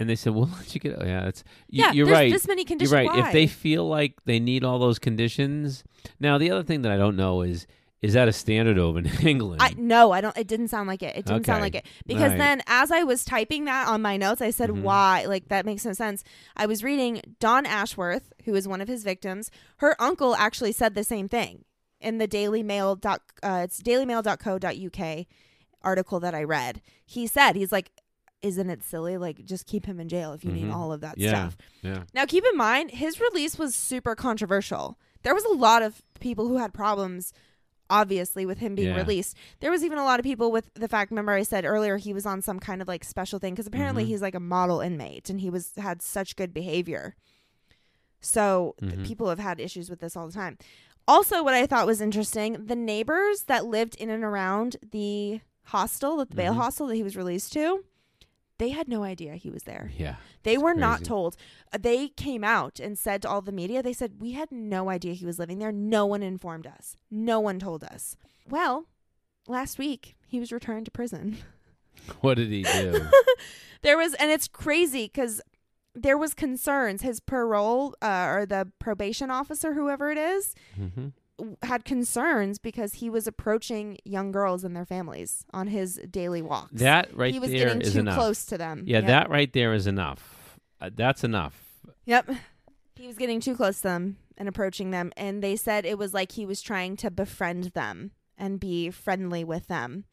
and 0.00 0.08
they 0.08 0.14
said, 0.14 0.32
"We'll 0.32 0.46
let 0.58 0.72
you 0.74 0.80
get." 0.80 0.96
Oh, 0.98 1.04
yeah, 1.04 1.24
that's 1.24 1.42
you, 1.68 1.82
yeah, 1.82 1.92
you're 1.92 2.06
right. 2.06 2.32
this 2.32 2.46
many 2.48 2.62
You're 2.62 2.66
conditions. 2.68 2.92
right. 2.94 3.08
Why? 3.08 3.26
If 3.26 3.32
they 3.32 3.46
feel 3.48 3.86
like 3.86 4.14
they 4.24 4.38
need 4.40 4.62
all 4.64 4.78
those 4.78 4.98
conditions, 5.00 5.82
now 6.20 6.38
the 6.38 6.50
other 6.52 6.62
thing 6.62 6.82
that 6.82 6.92
I 6.92 6.96
don't 6.96 7.16
know 7.16 7.42
is 7.42 7.66
is 8.02 8.14
that 8.14 8.28
a 8.28 8.32
standard 8.32 8.78
over 8.78 8.98
in 9.00 9.06
England? 9.26 9.60
I 9.62 9.74
no, 9.76 10.12
I 10.12 10.20
don't. 10.20 10.36
It 10.38 10.46
didn't 10.46 10.68
sound 10.68 10.88
like 10.88 11.02
it. 11.02 11.16
It 11.16 11.24
didn't 11.26 11.46
sound 11.46 11.62
like 11.62 11.74
it 11.74 11.84
because 12.06 12.30
Right. 12.30 12.38
then, 12.38 12.62
as 12.66 12.90
I 12.92 13.02
was 13.02 13.24
typing 13.24 13.64
that 13.64 13.88
on 13.88 14.02
my 14.02 14.16
notes, 14.16 14.40
I 14.40 14.50
said, 14.50 14.70
Mhm. 14.70 14.82
"Why?" 14.82 15.24
Like 15.26 15.48
that 15.48 15.66
makes 15.66 15.84
no 15.84 15.92
sense. 15.92 16.22
I 16.56 16.66
was 16.66 16.84
reading 16.84 17.22
Dawn 17.40 17.66
Ashworth, 17.66 18.32
who 18.44 18.54
is 18.54 18.68
one 18.68 18.80
of 18.80 18.88
his 18.88 19.02
victims. 19.04 19.50
Her 19.78 20.00
uncle 20.00 20.34
actually 20.36 20.72
said 20.72 20.94
the 20.94 21.04
same 21.04 21.28
thing 21.28 21.64
in 22.00 22.18
the 22.18 22.26
Daily 22.28 22.62
Mail. 22.62 22.94
Dot, 22.96 23.22
uh, 23.42 23.62
it's 23.64 23.82
dailymail.co.uk 23.82 25.26
article 25.82 26.20
that 26.20 26.34
I 26.34 26.42
read. 26.44 26.82
He 27.04 27.26
said, 27.26 27.56
"He's 27.56 27.72
like." 27.72 27.90
Isn't 28.40 28.70
it 28.70 28.84
silly? 28.84 29.16
Like, 29.16 29.44
just 29.44 29.66
keep 29.66 29.84
him 29.86 29.98
in 29.98 30.08
jail 30.08 30.32
if 30.32 30.44
you 30.44 30.52
need 30.52 30.66
Mhm. 30.66 30.72
all 30.72 30.92
of 30.92 31.00
that 31.00 31.18
Yeah. 31.18 31.30
stuff. 31.30 31.56
yeah. 31.82 32.04
Now, 32.14 32.24
keep 32.24 32.44
in 32.44 32.56
mind, 32.56 32.92
his 32.92 33.18
release 33.20 33.58
was 33.58 33.74
super 33.74 34.14
controversial. 34.14 34.96
There 35.24 35.34
was 35.34 35.42
a 35.44 35.54
lot 35.54 35.82
of 35.82 36.02
people 36.20 36.46
who 36.46 36.58
had 36.58 36.72
problems, 36.72 37.32
obviously, 37.90 38.44
with 38.46 38.58
him 38.58 38.74
being 38.74 38.88
Yeah. 38.88 38.96
released. 38.96 39.36
There 39.60 39.70
was 39.70 39.82
even 39.84 39.98
a 39.98 40.04
lot 40.04 40.20
of 40.20 40.24
people 40.24 40.50
with 40.52 40.70
the 40.74 40.88
fact. 40.88 41.10
Remember, 41.10 41.32
I 41.32 41.42
said 41.42 41.64
earlier 41.64 41.96
he 41.96 42.12
was 42.12 42.26
on 42.26 42.42
some 42.42 42.58
kind 42.60 42.82
of 42.82 42.88
like 42.88 43.04
special 43.04 43.38
thing 43.38 43.54
because 43.54 43.66
apparently 43.66 44.04
Mhm. 44.04 44.08
he's 44.08 44.22
like 44.22 44.34
a 44.34 44.40
model 44.40 44.80
inmate 44.80 45.30
and 45.30 45.40
he 45.40 45.50
was 45.50 45.72
had 45.76 46.02
such 46.02 46.36
good 46.36 46.52
behavior. 46.52 47.14
So 48.20 48.74
Mhm. 48.82 49.06
people 49.06 49.28
have 49.28 49.38
had 49.38 49.60
issues 49.60 49.88
with 49.90 50.00
this 50.00 50.16
all 50.16 50.26
the 50.26 50.32
time. 50.32 50.58
Also, 51.06 51.42
what 51.42 51.54
I 51.54 51.66
thought 51.66 51.86
was 51.86 52.00
interesting, 52.00 52.66
the 52.66 52.76
neighbors 52.76 53.44
that 53.44 53.64
lived 53.64 53.94
in 53.94 54.10
and 54.10 54.24
around 54.24 54.76
the 54.92 55.40
hostel, 55.64 56.16
the 56.18 56.26
bail 56.26 56.52
Mhm. 56.52 56.56
hostel 56.56 56.86
that 56.88 56.96
he 56.96 57.02
was 57.02 57.16
released 57.16 57.52
to, 57.54 57.84
they 58.58 58.70
had 58.70 58.88
no 58.88 59.02
idea 59.04 59.34
he 59.36 59.50
was 59.50 59.62
there. 59.62 59.92
Yeah. 59.96 60.16
They 60.42 60.58
were 60.58 60.74
not 60.74 61.04
told. 61.04 61.36
Uh, 61.72 61.78
They 61.80 62.08
came 62.08 62.42
out 62.44 62.78
and 62.80 62.98
said 62.98 63.22
to 63.22 63.28
all 63.28 63.40
the 63.40 63.52
media, 63.52 63.82
they 63.82 63.92
said, 63.92 64.14
We 64.20 64.32
had 64.32 64.50
no 64.50 64.88
idea 64.90 65.14
he 65.14 65.24
was 65.26 65.38
living 65.38 65.58
there. 65.58 65.72
No 65.72 66.06
one 66.06 66.22
informed 66.22 66.66
us. 66.66 66.96
No 67.10 67.38
one 67.40 67.58
told 67.58 67.84
us. 67.84 68.16
Well, 68.48 68.86
last 69.46 69.78
week, 69.78 70.16
he 70.26 70.40
was 70.40 70.52
returned 70.52 70.84
to 70.86 70.90
prison. 70.90 71.38
What 72.20 72.34
did 72.36 72.48
he 72.50 72.62
do? 72.62 73.06
there 73.82 73.98
was, 73.98 74.14
and 74.14 74.30
it's 74.30 74.46
crazy 74.48 75.04
because 75.06 75.40
there 75.94 76.16
was 76.16 76.32
concerns. 76.32 77.02
His 77.02 77.18
parole 77.20 77.94
uh, 78.00 78.26
or 78.28 78.46
the 78.46 78.70
probation 78.78 79.30
officer, 79.32 79.74
whoever 79.74 80.10
it 80.10 80.16
is, 80.18 80.54
hmm 80.76 80.86
w- 80.86 81.12
had 81.62 81.84
concerns 81.84 82.58
because 82.58 82.94
he 82.94 83.08
was 83.10 83.26
approaching 83.26 83.98
young 84.04 84.32
girls 84.32 84.64
and 84.64 84.74
their 84.74 84.84
families 84.84 85.44
on 85.52 85.68
his 85.68 86.00
daily 86.10 86.42
walks. 86.42 86.72
That 86.80 87.16
right 87.16 87.32
there 87.32 87.34
is 87.34 87.34
enough. 87.34 87.34
he 87.34 87.40
was 87.40 87.50
there 87.50 87.66
getting 87.68 87.82
is 87.82 87.92
too 87.94 87.98
enough. 88.00 88.14
close 88.16 88.44
to 88.46 88.58
them. 88.58 88.82
Yeah, 88.86 88.98
Yep. 88.98 89.06
that 89.06 89.30
right 89.30 89.52
there 89.52 89.72
is 89.74 89.86
enough. 89.86 90.58
Uh, 90.80 90.90
that's 90.94 91.24
enough. 91.24 91.80
Yep. 92.06 92.30
He 92.96 93.06
was 93.06 93.16
getting 93.16 93.40
too 93.40 93.54
close 93.54 93.76
to 93.78 93.82
them 93.88 94.16
and 94.36 94.48
approaching 94.48 94.90
them. 94.90 95.12
And 95.16 95.42
they 95.42 95.54
said 95.56 95.84
it 95.84 95.98
was 95.98 96.12
like 96.14 96.32
he 96.32 96.44
was 96.46 96.60
trying 96.62 96.96
to 96.98 97.10
befriend 97.10 97.64
them 97.74 98.10
and 98.36 98.58
be 98.60 98.90
friendly 98.90 99.44
with 99.44 99.68
them. 99.68 100.04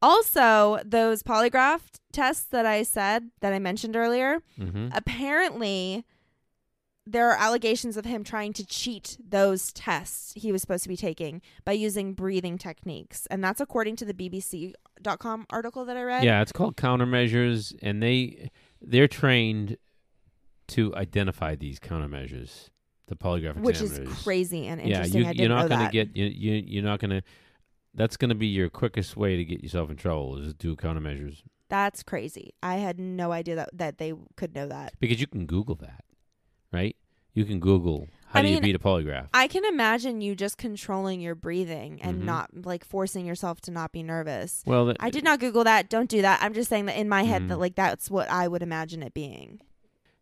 Also, 0.00 0.78
those 0.84 1.22
polygraph 1.24 1.80
tests 2.12 2.44
that 2.50 2.64
I 2.66 2.84
said, 2.84 3.30
that 3.40 3.52
I 3.52 3.58
mentioned 3.58 3.96
earlier, 3.96 4.42
hmm 4.56 4.88
apparently 4.92 6.04
there 7.10 7.30
are 7.30 7.36
allegations 7.36 7.96
of 7.96 8.04
him 8.04 8.22
trying 8.22 8.52
to 8.52 8.66
cheat 8.66 9.16
those 9.26 9.72
tests 9.72 10.32
he 10.36 10.52
was 10.52 10.60
supposed 10.60 10.82
to 10.82 10.88
be 10.88 10.96
taking 10.96 11.40
by 11.64 11.72
using 11.72 12.12
breathing 12.12 12.58
techniques. 12.58 13.26
And 13.30 13.42
that's 13.42 13.60
according 13.60 13.96
to 13.96 14.04
the 14.04 14.14
BBC.com 14.14 15.46
article 15.50 15.84
that 15.86 15.96
I 15.96 16.02
read. 16.02 16.24
Yeah, 16.24 16.42
it's 16.42 16.52
called 16.52 16.76
countermeasures, 16.76 17.74
and 17.82 18.02
they 18.02 18.50
they're 18.82 19.08
trained 19.08 19.76
to 20.68 20.94
identify 20.94 21.54
these 21.54 21.80
countermeasures, 21.80 22.68
the 23.06 23.16
polygraph 23.16 23.56
which 23.56 23.80
is 23.80 23.98
crazy 24.22 24.66
and 24.66 24.80
Yeah, 24.80 24.86
interesting. 24.98 25.20
you, 25.20 25.26
I 25.26 25.30
you're 25.32 25.48
didn't 25.48 25.68
gonna 25.68 25.90
get 25.90 26.16
you, 26.16 26.26
you 26.26 26.62
you're 26.66 26.84
not 26.84 27.00
gonna. 27.00 27.22
That's 27.94 28.16
gonna 28.16 28.34
be 28.34 28.46
your 28.46 28.68
quickest 28.68 29.16
way 29.16 29.36
to 29.36 29.44
get 29.44 29.62
yourself 29.62 29.90
in 29.90 29.96
trouble 29.96 30.36
is 30.38 30.52
do 30.54 30.76
countermeasures 30.76 31.42
That's 31.70 32.02
crazy. 32.02 32.52
I 32.62 32.74
had 32.76 33.00
no 33.00 33.32
idea 33.32 33.56
that 33.56 33.70
that 33.72 33.98
they 33.98 34.12
could 34.36 34.54
know 34.54 34.68
that. 34.68 34.92
because 35.00 35.20
you 35.20 35.26
can 35.26 35.46
Google 35.46 35.74
that, 35.76 36.04
right? 36.72 36.96
You 37.34 37.44
can 37.44 37.60
Google 37.60 38.08
how 38.28 38.40
I 38.40 38.42
do 38.42 38.48
you 38.48 38.60
beat 38.60 38.74
a 38.74 38.78
polygraph. 38.78 39.28
I 39.32 39.48
can 39.48 39.64
imagine 39.64 40.20
you 40.20 40.34
just 40.34 40.58
controlling 40.58 41.20
your 41.20 41.34
breathing 41.34 42.00
and 42.02 42.20
Mhm. 42.22 42.24
not 42.26 42.50
like 42.66 42.84
forcing 42.84 43.24
yourself 43.24 43.60
to 43.62 43.70
not 43.70 43.90
be 43.92 44.02
nervous. 44.02 44.62
well, 44.66 44.86
that, 44.86 44.96
I 45.00 45.08
did 45.10 45.24
not 45.24 45.40
Google 45.40 45.64
that. 45.64 45.88
Don't 45.88 46.10
do 46.10 46.20
that. 46.22 46.40
I'm 46.42 46.52
just 46.52 46.68
saying 46.68 46.86
that 46.86 46.96
in 46.98 47.08
my 47.08 47.22
head 47.22 47.42
Mhm. 47.42 47.48
that 47.48 47.58
like 47.58 47.74
that's 47.74 48.10
what 48.10 48.28
I 48.30 48.48
would 48.48 48.62
imagine 48.62 49.02
it 49.02 49.14
being. 49.14 49.60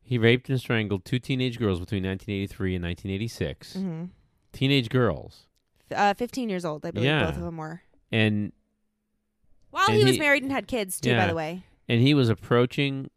He 0.03 0.19
raped 0.19 0.49
and 0.49 0.61
strangled 0.61 1.05
two 1.05 1.19
teenage 1.19 1.59
girls 1.59 1.81
between 1.81 2.05
1983 2.05 2.77
and 2.77 2.83
1986. 2.85 3.75
hmm 3.75 4.05
Teenage 4.53 4.89
girls, 4.89 5.47
Uh, 5.95 6.15
15 6.15 6.49
years 6.49 6.65
old, 6.65 6.85
I 6.87 6.91
believe 6.93 7.07
Yeah. 7.07 7.25
both 7.27 7.37
of 7.37 7.43
them 7.43 7.57
were. 7.57 7.83
and 8.13 8.53
While 9.71 9.87
And 9.89 9.99
he 9.99 10.05
was 10.05 10.15
he- 10.15 10.21
married 10.21 10.43
and 10.45 10.53
had 10.53 10.67
kids 10.69 11.01
too, 11.01 11.15
by 11.17 11.27
the 11.27 11.35
way. 11.35 11.65
and 11.89 12.01
he 12.01 12.15
was 12.15 12.29
approaching 12.29 13.11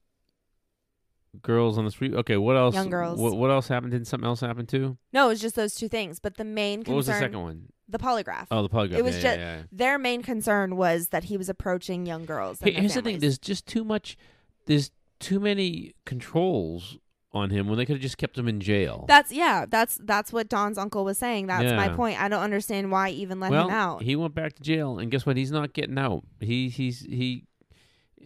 girls 1.42 1.78
on 1.78 1.86
the 1.86 1.92
street. 1.92 2.14
Okay, 2.14 2.38
what 2.38 2.56
else? 2.56 2.76
Young 2.76 2.90
girls. 2.90 3.20
What, 3.20 3.36
what 3.38 3.52
else 3.52 3.68
happened? 3.68 3.92
Didn't 3.92 4.08
something 4.08 4.28
else 4.28 4.42
happen 4.42 4.66
too? 4.66 4.98
No, 5.14 5.26
it 5.26 5.30
was 5.30 5.42
just 5.42 5.56
those 5.56 5.76
two 5.76 5.90
things. 5.90 6.20
But 6.20 6.38
the 6.38 6.44
main 6.44 6.80
concern, 6.80 6.94
What 6.94 6.98
was 6.98 7.06
the 7.08 7.14
second 7.14 7.42
one? 7.42 7.66
the 7.88 8.00
polygraph. 8.00 8.48
Oh, 8.52 8.62
the 8.62 8.70
polygraph. 8.70 8.98
It 8.98 9.04
was 9.04 9.16
yeah, 9.18 9.22
just- 9.22 9.40
yeah, 9.40 9.56
yeah. 9.58 9.64
Their 9.72 9.98
main 9.98 10.22
concern 10.22 10.76
was 10.76 11.10
that 11.10 11.26
he 11.26 11.38
was 11.38 11.50
approaching 11.50 12.06
young 12.06 12.26
girls. 12.26 12.60
Their 12.60 12.74
here's 12.74 12.94
the 12.94 13.02
thing: 13.02 13.20
there's 13.20 13.40
just 13.40 13.66
too 13.66 13.84
much. 13.84 14.18
There's 14.66 14.92
too 15.20 15.40
many 15.40 15.94
controls 16.06 16.98
on 17.32 17.52
him 17.52 17.68
when 17.68 17.78
they 17.78 17.86
could 17.86 17.96
have 17.96 18.02
just 18.02 18.18
kept 18.18 18.38
him 18.38 18.48
in 18.48 18.60
jail. 18.60 19.06
That's 19.08 19.32
yeah. 19.32 19.66
That's 19.68 20.00
that's 20.04 20.34
what 20.34 20.50
Dawn's 20.50 20.78
uncle 20.78 21.04
was 21.06 21.18
saying. 21.18 21.48
That's 21.48 21.74
my 21.74 21.90
point. 21.90 22.22
I 22.22 22.28
don't 22.28 22.42
understand 22.42 22.92
why 22.92 23.10
even 23.10 23.40
let 23.40 23.52
well, 23.52 23.68
him 23.68 23.74
out. 23.74 24.02
he 24.04 24.16
went 24.16 24.34
back 24.34 24.54
to 24.54 24.64
jail, 24.64 25.00
and 25.00 25.12
guess 25.12 25.26
what? 25.26 25.38
He's 25.38 25.52
not 25.52 25.74
getting 25.74 25.98
out. 25.98 26.24
He 26.40 26.70
he's 26.70 27.02
he. 27.02 27.46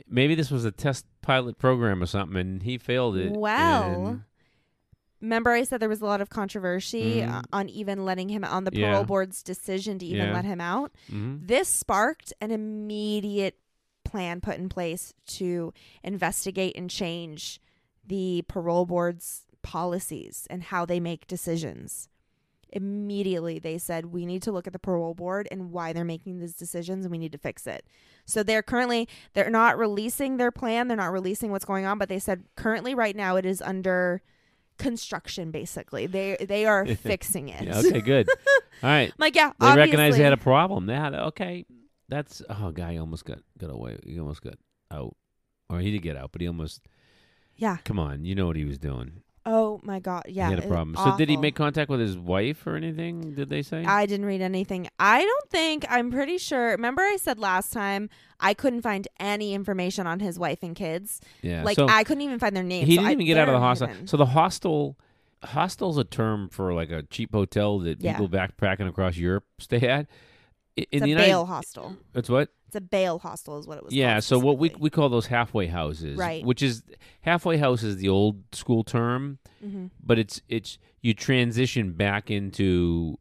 Maybe 0.07 0.35
this 0.35 0.49
was 0.51 0.65
a 0.65 0.71
test 0.71 1.05
pilot 1.21 1.57
program 1.57 2.01
or 2.01 2.05
something, 2.05 2.37
and 2.37 2.63
he 2.63 2.77
failed 2.77 3.17
it. 3.17 3.31
Well, 3.31 4.07
and- 4.07 4.23
Remember, 5.21 5.51
I 5.51 5.63
said 5.63 5.79
there 5.79 5.87
was 5.87 6.01
a 6.01 6.05
lot 6.05 6.19
of 6.19 6.29
controversy 6.29 7.21
Mhm. 7.21 7.31
uh, 7.33 7.41
on 7.53 7.69
even 7.69 8.03
letting 8.03 8.27
him 8.27 8.43
on 8.43 8.65
the 8.65 8.71
Yeah. 8.73 8.91
parole 8.91 9.05
board's 9.05 9.41
decision 9.41 9.97
to 9.99 10.05
even 10.05 10.27
Yeah. 10.27 10.33
let 10.33 10.43
him 10.43 10.59
out. 10.59 10.91
Mhm. 11.09 11.47
This 11.47 11.69
sparked 11.69 12.33
an 12.41 12.51
immediate 12.51 13.57
plan 14.03 14.41
put 14.41 14.57
in 14.57 14.67
place 14.67 15.13
to 15.27 15.73
investigate 16.03 16.75
and 16.75 16.89
change 16.89 17.61
the 18.05 18.43
parole 18.49 18.85
board's 18.85 19.45
policies 19.61 20.45
and 20.49 20.61
how 20.63 20.85
they 20.85 20.99
make 20.99 21.25
decisions. 21.25 22.09
Immediately, 22.75 23.59
they 23.59 23.77
said, 23.77 24.07
We 24.07 24.25
need 24.25 24.41
to 24.43 24.51
look 24.51 24.65
at 24.65 24.73
the 24.73 24.79
parole 24.79 25.13
board 25.13 25.47
and 25.51 25.71
why 25.71 25.93
they're 25.93 26.03
making 26.03 26.39
these 26.39 26.55
decisions, 26.55 27.05
and 27.05 27.11
we 27.11 27.19
need 27.19 27.31
to 27.31 27.37
fix 27.37 27.67
it. 27.67 27.85
So 28.25 28.41
they're 28.41 28.63
currently 28.63 29.07
they're 29.33 29.51
not 29.51 29.77
releasing 29.77 30.37
their 30.37 30.51
plan, 30.51 30.87
they're 30.87 30.97
not 30.97 31.11
releasing 31.11 31.51
what's 31.51 31.65
going 31.65 31.85
on, 31.85 31.97
but 31.99 32.09
they 32.09 32.19
said 32.19 32.43
currently 32.55 32.95
right 32.95 33.15
now 33.15 33.35
it 33.35 33.45
is 33.45 33.61
under 33.61 34.23
construction 34.77 35.51
basically. 35.51 36.07
They 36.07 36.37
they 36.39 36.65
are 36.65 36.85
fixing 36.95 37.49
it. 37.49 37.63
Yeah, 37.63 37.77
okay, 37.77 38.01
good. 38.01 38.27
All 38.83 38.89
right. 38.89 39.13
Like, 39.17 39.35
yeah, 39.35 39.51
They 39.59 39.75
recognized 39.75 40.17
they 40.17 40.23
had 40.23 40.33
a 40.33 40.37
problem. 40.37 40.87
They 40.87 40.95
had 40.95 41.13
okay. 41.13 41.65
That's 42.09 42.41
oh, 42.49 42.71
guy 42.71 42.97
almost 42.97 43.25
got 43.25 43.39
got 43.57 43.69
away. 43.69 43.97
He 44.03 44.19
almost 44.19 44.41
got 44.41 44.55
out, 44.91 45.15
or 45.69 45.79
he 45.79 45.91
did 45.91 46.01
get 46.01 46.17
out, 46.17 46.31
but 46.31 46.41
he 46.41 46.47
almost. 46.47 46.81
Yeah. 47.55 47.77
Come 47.85 47.99
on, 47.99 48.25
you 48.25 48.33
know 48.33 48.47
what 48.47 48.55
he 48.55 48.65
was 48.65 48.79
doing. 48.79 49.21
Oh 49.45 49.81
my 49.83 49.99
god. 49.99 50.23
Yeah. 50.27 50.47
he 50.49 50.55
had 50.55 50.63
a 50.63 50.67
problem. 50.67 50.95
So 50.95 51.17
did 51.17 51.27
he 51.27 51.35
make 51.35 51.55
contact 51.55 51.89
with 51.89 51.99
his 51.99 52.17
wife 52.17 52.65
or 52.65 52.75
anything? 52.77 53.33
Did 53.33 53.49
they 53.49 53.61
say? 53.61 53.83
I 53.83 54.05
didn't 54.05 54.25
read 54.25 54.41
anything. 54.41 54.87
I 54.99 55.21
don't 55.21 55.49
think 55.49 55.85
I'm 55.89 56.11
pretty 56.11 56.37
sure. 56.37 56.69
Remember 56.71 57.01
I 57.01 57.17
said 57.17 57.39
last 57.39 57.73
time 57.73 58.09
I 58.39 58.53
couldn't 58.53 58.83
find 58.83 59.05
any 59.19 59.53
information 59.53 60.07
on 60.07 60.19
his 60.21 60.39
wife 60.39 60.59
and 60.63 60.75
kids. 60.75 61.19
yeah. 61.41 61.63
Like 61.63 61.75
so 61.75 61.87
I 61.89 62.03
couldn't 62.05 62.21
even 62.21 62.39
find 62.39 62.55
their 62.55 62.63
names. 62.63 62.87
he 62.87 62.95
didn't 62.95 63.07
I- 63.07 63.11
even 63.13 63.25
get 63.25 63.37
out 63.37 63.49
of 63.49 63.53
the 63.53 63.59
hostel. 63.59 63.87
hidden. 63.87 64.07
So 64.07 64.15
the 64.17 64.27
hostel, 64.27 64.97
hostel's 65.43 65.97
a 65.97 66.03
term 66.05 66.47
for 66.49 66.73
like 66.73 66.89
a 66.89 67.03
cheap 67.03 67.33
hotel 67.33 67.79
that 67.79 68.01
Yeah. 68.01 68.13
people 68.13 68.29
backpacking 68.29 68.87
across 68.87 69.17
Europe 69.17 69.43
stay 69.59 69.87
at. 69.89 70.07
In 70.75 70.85
it's 70.91 71.01
the 71.03 71.05
a 71.05 71.07
United, 71.09 71.27
bail 71.27 71.45
hostel. 71.45 71.97
It's 72.15 72.29
what? 72.29 72.49
It's 72.67 72.75
a 72.75 72.81
bail 72.81 73.19
hostel 73.19 73.59
is 73.59 73.67
what 73.67 73.77
it 73.77 73.83
was. 73.83 73.91
Called. 73.91 73.97
Yeah, 73.99 74.19
so 74.19 74.39
what 74.39 74.57
we 74.57 74.73
we 74.79 74.89
call 74.89 75.09
those 75.09 75.27
halfway 75.27 75.67
houses, 75.67 76.17
Right. 76.17 76.43
Which 76.43 76.63
is 76.63 76.81
halfway 77.21 77.57
house 77.57 77.83
is 77.83 77.97
the 77.97 78.09
old 78.09 78.41
school 78.53 78.83
term, 78.83 79.37
Mhm. 79.63 79.91
but 80.03 80.17
it's 80.17 80.41
it's 80.49 80.79
you 81.01 81.13
transition 81.13 81.93
back 81.93 82.31
into 82.31 83.19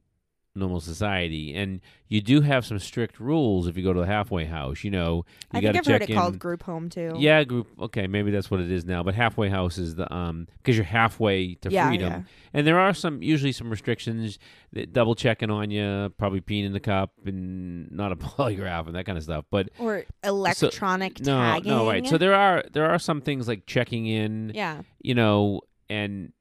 normal 0.54 0.80
society, 0.80 1.54
and 1.54 1.80
you 2.08 2.20
do 2.20 2.42
have 2.42 2.66
some 2.66 2.78
strict 2.78 3.18
rules 3.18 3.66
if 3.66 3.76
you 3.76 3.82
go 3.82 3.92
to 3.94 4.00
the 4.00 4.06
halfway 4.06 4.44
house. 4.44 4.84
You 4.84 4.90
know, 4.90 5.24
you 5.52 5.58
I 5.58 5.60
got 5.60 5.72
think 5.72 5.72
to 5.72 5.78
I've 5.78 5.84
check 5.84 5.92
heard 5.92 6.02
it 6.02 6.10
in. 6.10 6.16
called 6.18 6.38
group 6.38 6.62
home 6.64 6.88
too. 6.90 7.14
yeah, 7.16 7.42
group. 7.44 7.68
Okay, 7.80 8.06
maybe 8.06 8.30
that's 8.30 8.50
what 8.50 8.60
it 8.60 8.70
is 8.70 8.84
now. 8.84 9.02
But 9.02 9.14
halfway 9.14 9.48
house 9.48 9.78
is 9.78 9.94
the 9.94 10.12
um 10.14 10.46
because 10.58 10.76
you're 10.76 10.84
halfway 10.84 11.54
to 11.56 11.70
Yeah, 11.70 11.88
freedom, 11.88 12.12
yeah. 12.12 12.22
and 12.52 12.66
there 12.66 12.78
are 12.78 12.92
some 12.92 13.22
usually 13.22 13.52
some 13.52 13.70
restrictions, 13.70 14.38
that 14.74 14.92
double 14.92 15.14
checking 15.14 15.50
on 15.50 15.70
you, 15.70 16.12
probably 16.18 16.40
peeing 16.42 16.64
in 16.66 16.72
the 16.72 16.80
cup, 16.80 17.12
and 17.24 17.90
not 17.90 18.12
a 18.12 18.16
polygraph 18.16 18.86
and 18.86 18.94
that 18.94 19.06
kind 19.06 19.16
of 19.16 19.24
stuff. 19.24 19.46
But 19.50 19.70
Or 19.78 20.04
electronic 20.22 21.20
no, 21.20 21.38
tagging. 21.38 21.70
no, 21.72 21.86
right. 21.86 22.06
So 22.06 22.18
there 22.18 22.34
are 22.34 22.64
there 22.72 22.90
are 22.90 22.98
some 22.98 23.20
things 23.20 23.48
like 23.48 23.66
checking 23.66 24.06
in, 24.06 24.52
Yeah. 24.54 24.82
you 25.00 25.14
know, 25.14 25.62
and 25.88 26.32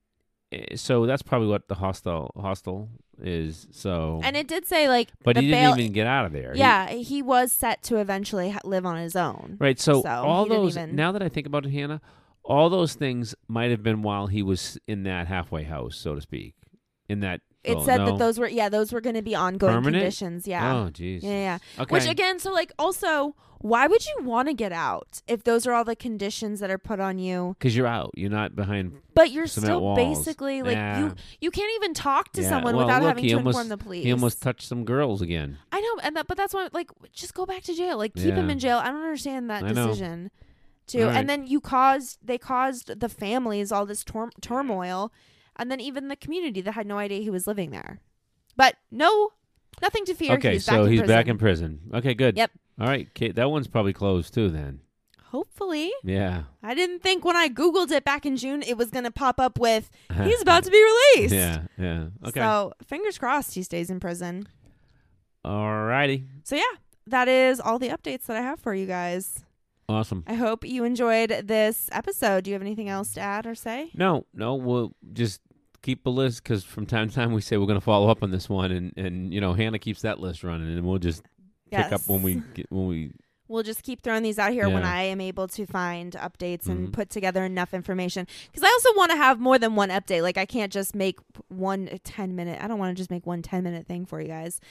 Eh, 0.52 0.76
so 0.76 1.06
that's 1.06 1.22
probably 1.22 1.48
what 1.48 1.68
the 1.68 1.76
hostel 1.76 2.32
hostel 2.36 2.90
is. 3.22 3.68
So, 3.72 4.20
And 4.24 4.36
it 4.36 4.48
did 4.48 4.66
say 4.66 4.90
like 4.90 5.10
but 5.24 5.36
he 5.38 5.44
didn't 5.48 5.62
bail 5.72 5.80
even 5.80 5.94
get 5.94 6.08
out 6.08 6.26
of 6.26 6.34
there. 6.34 6.54
Yeah, 6.56 6.90
he 6.90 7.22
was 7.22 7.52
set 7.52 7.84
to 7.84 7.98
eventually 7.98 8.50
ha- 8.50 8.60
live 8.64 8.86
on 8.86 8.98
his 8.98 9.16
own. 9.16 9.58
right. 9.60 9.80
So, 9.80 10.02
So, 10.02 10.10
all 10.10 10.46
those 10.46 10.76
even- 10.78 10.96
now 10.96 11.12
that 11.12 11.22
I 11.22 11.30
think 11.30 11.48
about 11.48 11.66
it, 11.66 11.72
Hannah, 11.72 12.02
all 12.44 12.70
those 12.70 12.96
things 12.96 13.36
might 13.48 13.70
have 13.72 13.84
been 13.84 14.02
while 14.02 14.28
he 14.28 14.42
was 14.44 14.78
in 14.88 15.04
that 15.04 15.28
halfway 15.28 15.64
house, 15.64 15.96
so 15.96 16.16
to 16.16 16.22
speak. 16.22 16.56
In 17.08 17.20
that 17.22 17.42
It 17.64 17.78
oh, 17.78 17.86
said 17.86 17.98
no. 17.98 18.06
that 18.08 18.18
those 18.20 18.40
were 18.40 18.48
yeah, 18.48 18.70
those 18.70 18.92
were 18.92 19.02
going 19.02 19.16
to 19.16 19.22
be 19.22 19.36
ongoing 19.36 19.74
Permanent? 19.74 20.02
conditions, 20.02 20.48
yeah. 20.48 20.74
Oh, 20.76 20.90
jeez. 20.90 21.22
Yeah, 21.22 21.30
yeah. 21.30 21.58
Okay. 21.80 21.94
Which 21.94 22.08
again, 22.08 22.40
so 22.40 22.52
like 22.52 22.72
also, 22.80 23.36
why 23.60 23.86
would 23.86 24.04
you 24.04 24.24
want 24.26 24.48
to 24.48 24.56
get 24.56 24.72
out 24.72 25.22
if 25.28 25.44
those 25.44 25.68
are 25.68 25.74
all 25.74 25.84
the 25.84 25.96
conditions 25.96 26.60
that 26.62 26.72
are 26.72 26.80
put 26.80 27.00
on 27.00 27.20
you? 27.20 27.56
because 27.60 27.76
you're 27.78 27.86
out, 27.86 28.10
you're 28.16 28.32
not 28.32 28.56
behind. 28.56 28.94
But 29.14 29.30
you're 29.30 29.46
still 29.46 29.80
walls. 29.82 29.98
basically 29.98 30.64
like 30.64 30.72
Yeah. 30.76 31.00
you 31.00 31.16
you 31.40 31.52
can't 31.52 31.72
even 31.76 31.94
talk 31.94 32.32
to 32.34 32.42
Yeah, 32.42 32.50
someone 32.50 32.76
well, 32.76 32.88
without 32.88 33.04
look, 33.04 33.10
having 33.10 33.28
to 33.28 33.34
almost- 33.36 33.56
inform 33.56 33.70
the 33.70 33.78
police. 33.78 34.06
He 34.06 34.12
almost 34.12 34.42
touched 34.42 34.68
some 34.68 34.84
girls 34.84 35.22
again. 35.22 35.60
I 35.72 35.80
know, 35.82 36.00
and 36.02 36.16
that, 36.16 36.26
but 36.28 36.38
that's 36.38 36.56
why 36.56 36.68
like 36.74 36.90
just 37.14 37.36
go 37.36 37.46
back 37.46 37.62
to 37.64 37.76
jail. 37.76 37.98
Like 38.00 38.16
keep 38.16 38.34
him 38.34 38.50
in 38.50 38.58
jail. 38.58 38.80
I 38.80 38.88
don't 38.88 39.04
understand 39.04 39.52
that 39.52 39.64
I 39.64 39.72
know. 39.72 39.88
decision. 39.90 40.32
Too, 40.88 41.04
All 41.04 41.08
right. 41.10 41.18
and 41.18 41.30
then 41.30 41.46
you 41.46 41.62
caused 41.62 42.18
they 42.24 42.40
caused 42.40 43.00
the 43.00 43.08
families 43.08 43.72
all 43.72 43.86
this 43.86 44.04
tor- 44.04 44.32
turmoil, 44.42 45.14
and 45.58 45.72
then 45.72 45.80
even 45.80 46.08
the 46.08 46.16
community 46.16 46.62
that 46.62 46.74
had 46.74 46.88
no 46.88 46.98
idea 46.98 47.22
he 47.22 47.30
was 47.30 47.48
living 47.48 47.72
there. 47.72 48.00
But 48.56 48.76
no, 48.92 49.32
nothing 49.82 50.06
to 50.06 50.14
fear. 50.14 50.34
okay, 50.34 50.54
he's 50.54 50.66
so 50.66 50.84
back 50.84 50.92
he's 50.92 51.00
prison. 51.02 51.16
back 51.16 51.28
in 51.28 51.38
prison. 51.38 51.80
Okay, 51.94 52.14
good. 52.14 52.38
Yep. 52.38 52.52
All 52.80 52.88
right, 52.88 53.14
Kate, 53.14 53.36
that 53.36 53.50
one's 53.50 53.68
probably 53.68 53.94
closed 53.94 54.34
too. 54.34 54.50
Then. 54.50 54.82
Hopefully, 55.26 55.92
Yeah. 56.04 56.44
I 56.62 56.74
didn't 56.74 57.00
think 57.02 57.24
when 57.24 57.38
I 57.38 57.48
googled 57.48 57.90
it 57.92 58.04
back 58.04 58.26
in 58.26 58.36
June 58.36 58.62
it 58.64 58.78
was 58.78 58.92
going 58.92 59.06
to 59.06 59.12
pop 59.12 59.40
up 59.40 59.58
with 59.58 59.90
he's 60.24 60.42
about 60.42 60.66
to 60.66 60.72
be 60.72 60.84
released. 61.16 61.34
Yeah, 61.34 61.62
yeah. 61.78 62.06
Okay. 62.26 62.40
So 62.42 62.74
fingers 62.86 63.18
crossed 63.18 63.54
he 63.54 63.64
stays 63.64 63.90
in 63.90 64.00
prison. 64.02 64.48
All 65.46 65.84
righty. 65.86 66.26
So 66.44 66.56
yeah, 66.58 66.64
that 67.08 67.28
is 67.30 67.60
all 67.62 67.80
the 67.80 67.88
updates 67.90 68.26
that 68.26 68.36
I 68.38 68.42
have 68.42 68.60
for 68.60 68.74
you 68.74 68.86
guys. 68.86 69.46
Awesome. 69.92 70.24
I 70.28 70.34
hope 70.36 70.66
you 70.66 70.84
enjoyed 70.84 71.30
this 71.46 71.90
episode. 71.92 72.44
Do 72.46 72.50
you 72.52 72.56
have 72.56 72.62
anything 72.62 72.90
else 72.90 73.14
to 73.14 73.20
add 73.22 73.46
or 73.46 73.56
say? 73.56 73.92
No, 73.94 74.26
no, 74.34 74.56
we'll 74.56 74.96
just 75.14 75.42
keep 75.82 76.06
a 76.06 76.10
list 76.10 76.44
because 76.44 76.64
from 76.64 76.86
time 76.86 77.10
to 77.10 77.16
time 77.16 77.34
we 77.34 77.42
say 77.42 77.58
we're 77.58 77.66
going 77.66 77.80
to 77.80 77.84
follow 77.84 78.10
up 78.10 78.24
on 78.24 78.32
this 78.32 78.48
one, 78.50 78.72
and 78.72 78.94
and 78.98 79.34
you 79.34 79.42
know 79.42 79.54
Hannah 79.54 79.80
keeps 79.80 80.02
that 80.02 80.20
list 80.20 80.44
running, 80.44 80.70
and 80.78 80.86
we'll 80.88 81.00
just 81.00 81.24
pick 81.72 81.92
up 81.92 82.02
when 82.08 82.22
we 82.22 82.42
get, 82.54 82.68
when 82.72 82.88
we. 82.88 83.12
We'll 83.48 83.64
just 83.64 83.84
keep 83.84 84.02
throwing 84.02 84.24
these 84.24 84.40
out 84.40 84.54
here 84.54 84.70
when 84.70 84.84
I 84.84 85.02
am 85.02 85.20
able 85.20 85.46
to 85.50 85.66
find 85.66 86.14
updates 86.14 86.68
and 86.70 86.88
Mhm. 86.88 86.94
put 86.94 87.10
together 87.10 87.44
enough 87.44 87.74
information. 87.74 88.26
Because 88.50 88.64
I 88.64 88.68
also 88.72 88.96
want 88.96 89.12
to 89.12 89.18
have 89.18 89.42
more 89.42 89.60
than 89.60 89.76
one 89.76 89.90
update. 89.90 90.22
Like 90.22 90.38
I 90.38 90.46
can't 90.46 90.72
just 90.72 90.96
make 90.96 91.20
one 91.50 91.90
10 92.06 92.34
minute. 92.34 92.64
I 92.64 92.70
don't 92.70 92.80
want 92.80 92.96
to 92.96 93.02
just 93.02 93.12
make 93.12 93.26
one 93.28 93.42
10 93.42 93.62
minute 93.62 93.86
thing 93.86 94.06
for 94.06 94.22
you 94.22 94.30
guys. 94.30 94.62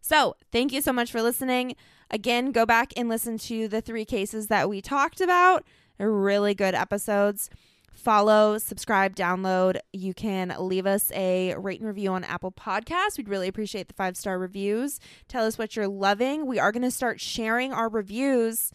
So 0.00 0.36
thank 0.50 0.72
you 0.72 0.80
so 0.80 0.90
much 0.90 1.12
for 1.12 1.20
listening. 1.20 1.76
Again, 2.10 2.52
go 2.52 2.66
back 2.66 2.92
and 2.96 3.08
listen 3.08 3.38
to 3.38 3.68
the 3.68 3.80
three 3.80 4.04
cases 4.04 4.48
that 4.48 4.68
we 4.68 4.80
talked 4.80 5.20
about. 5.20 5.64
Really 5.98 6.54
good 6.54 6.74
episodes. 6.74 7.50
Follow, 7.92 8.56
subscribe, 8.58 9.14
download. 9.14 9.78
You 9.92 10.14
can 10.14 10.54
leave 10.58 10.86
us 10.86 11.12
a 11.12 11.54
rate 11.56 11.80
and 11.80 11.88
review 11.88 12.12
on 12.12 12.24
Apple 12.24 12.52
Podcasts. 12.52 13.18
We'd 13.18 13.28
really 13.28 13.48
appreciate 13.48 13.88
the 13.88 13.94
five 13.94 14.16
star 14.16 14.38
reviews. 14.38 14.98
Tell 15.28 15.44
us 15.44 15.58
what 15.58 15.76
you're 15.76 15.88
loving. 15.88 16.46
We 16.46 16.58
are 16.58 16.72
going 16.72 16.82
to 16.82 16.90
start 16.90 17.20
sharing 17.20 17.72
our 17.72 17.88
reviews 17.88 18.72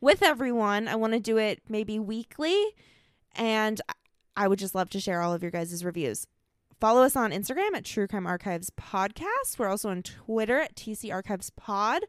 with 0.00 0.22
everyone. 0.22 0.88
I 0.88 0.96
want 0.96 1.14
to 1.14 1.20
do 1.20 1.38
it 1.38 1.62
maybe 1.68 1.98
weekly. 1.98 2.66
And 3.34 3.80
I 4.36 4.46
would 4.46 4.58
just 4.58 4.74
love 4.74 4.90
to 4.90 5.00
share 5.00 5.22
all 5.22 5.32
of 5.32 5.42
your 5.42 5.50
guys' 5.50 5.84
reviews. 5.84 6.26
Follow 6.78 7.02
us 7.02 7.16
on 7.16 7.30
Instagram 7.30 7.74
at 7.74 7.86
True 7.86 8.06
Crime 8.06 8.26
Archives 8.26 8.70
Podcast. 8.70 9.58
We're 9.58 9.68
also 9.68 9.88
on 9.88 10.02
Twitter 10.02 10.60
at 10.60 10.76
TC 10.76 11.10
Archives 11.10 11.48
Pod 11.50 12.02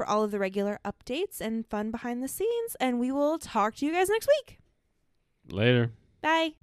for 0.00 0.08
all 0.08 0.24
of 0.24 0.30
the 0.30 0.38
regular 0.38 0.80
updates 0.82 1.42
and 1.42 1.66
fun 1.66 1.90
behind 1.90 2.22
the 2.22 2.28
scenes. 2.28 2.74
And 2.80 2.98
we 2.98 3.12
will 3.12 3.38
talk 3.38 3.74
to 3.76 3.86
you 3.86 3.92
guys 3.92 4.08
next 4.08 4.28
week. 4.28 4.58
Later. 5.50 5.92
Bye. 6.22 6.54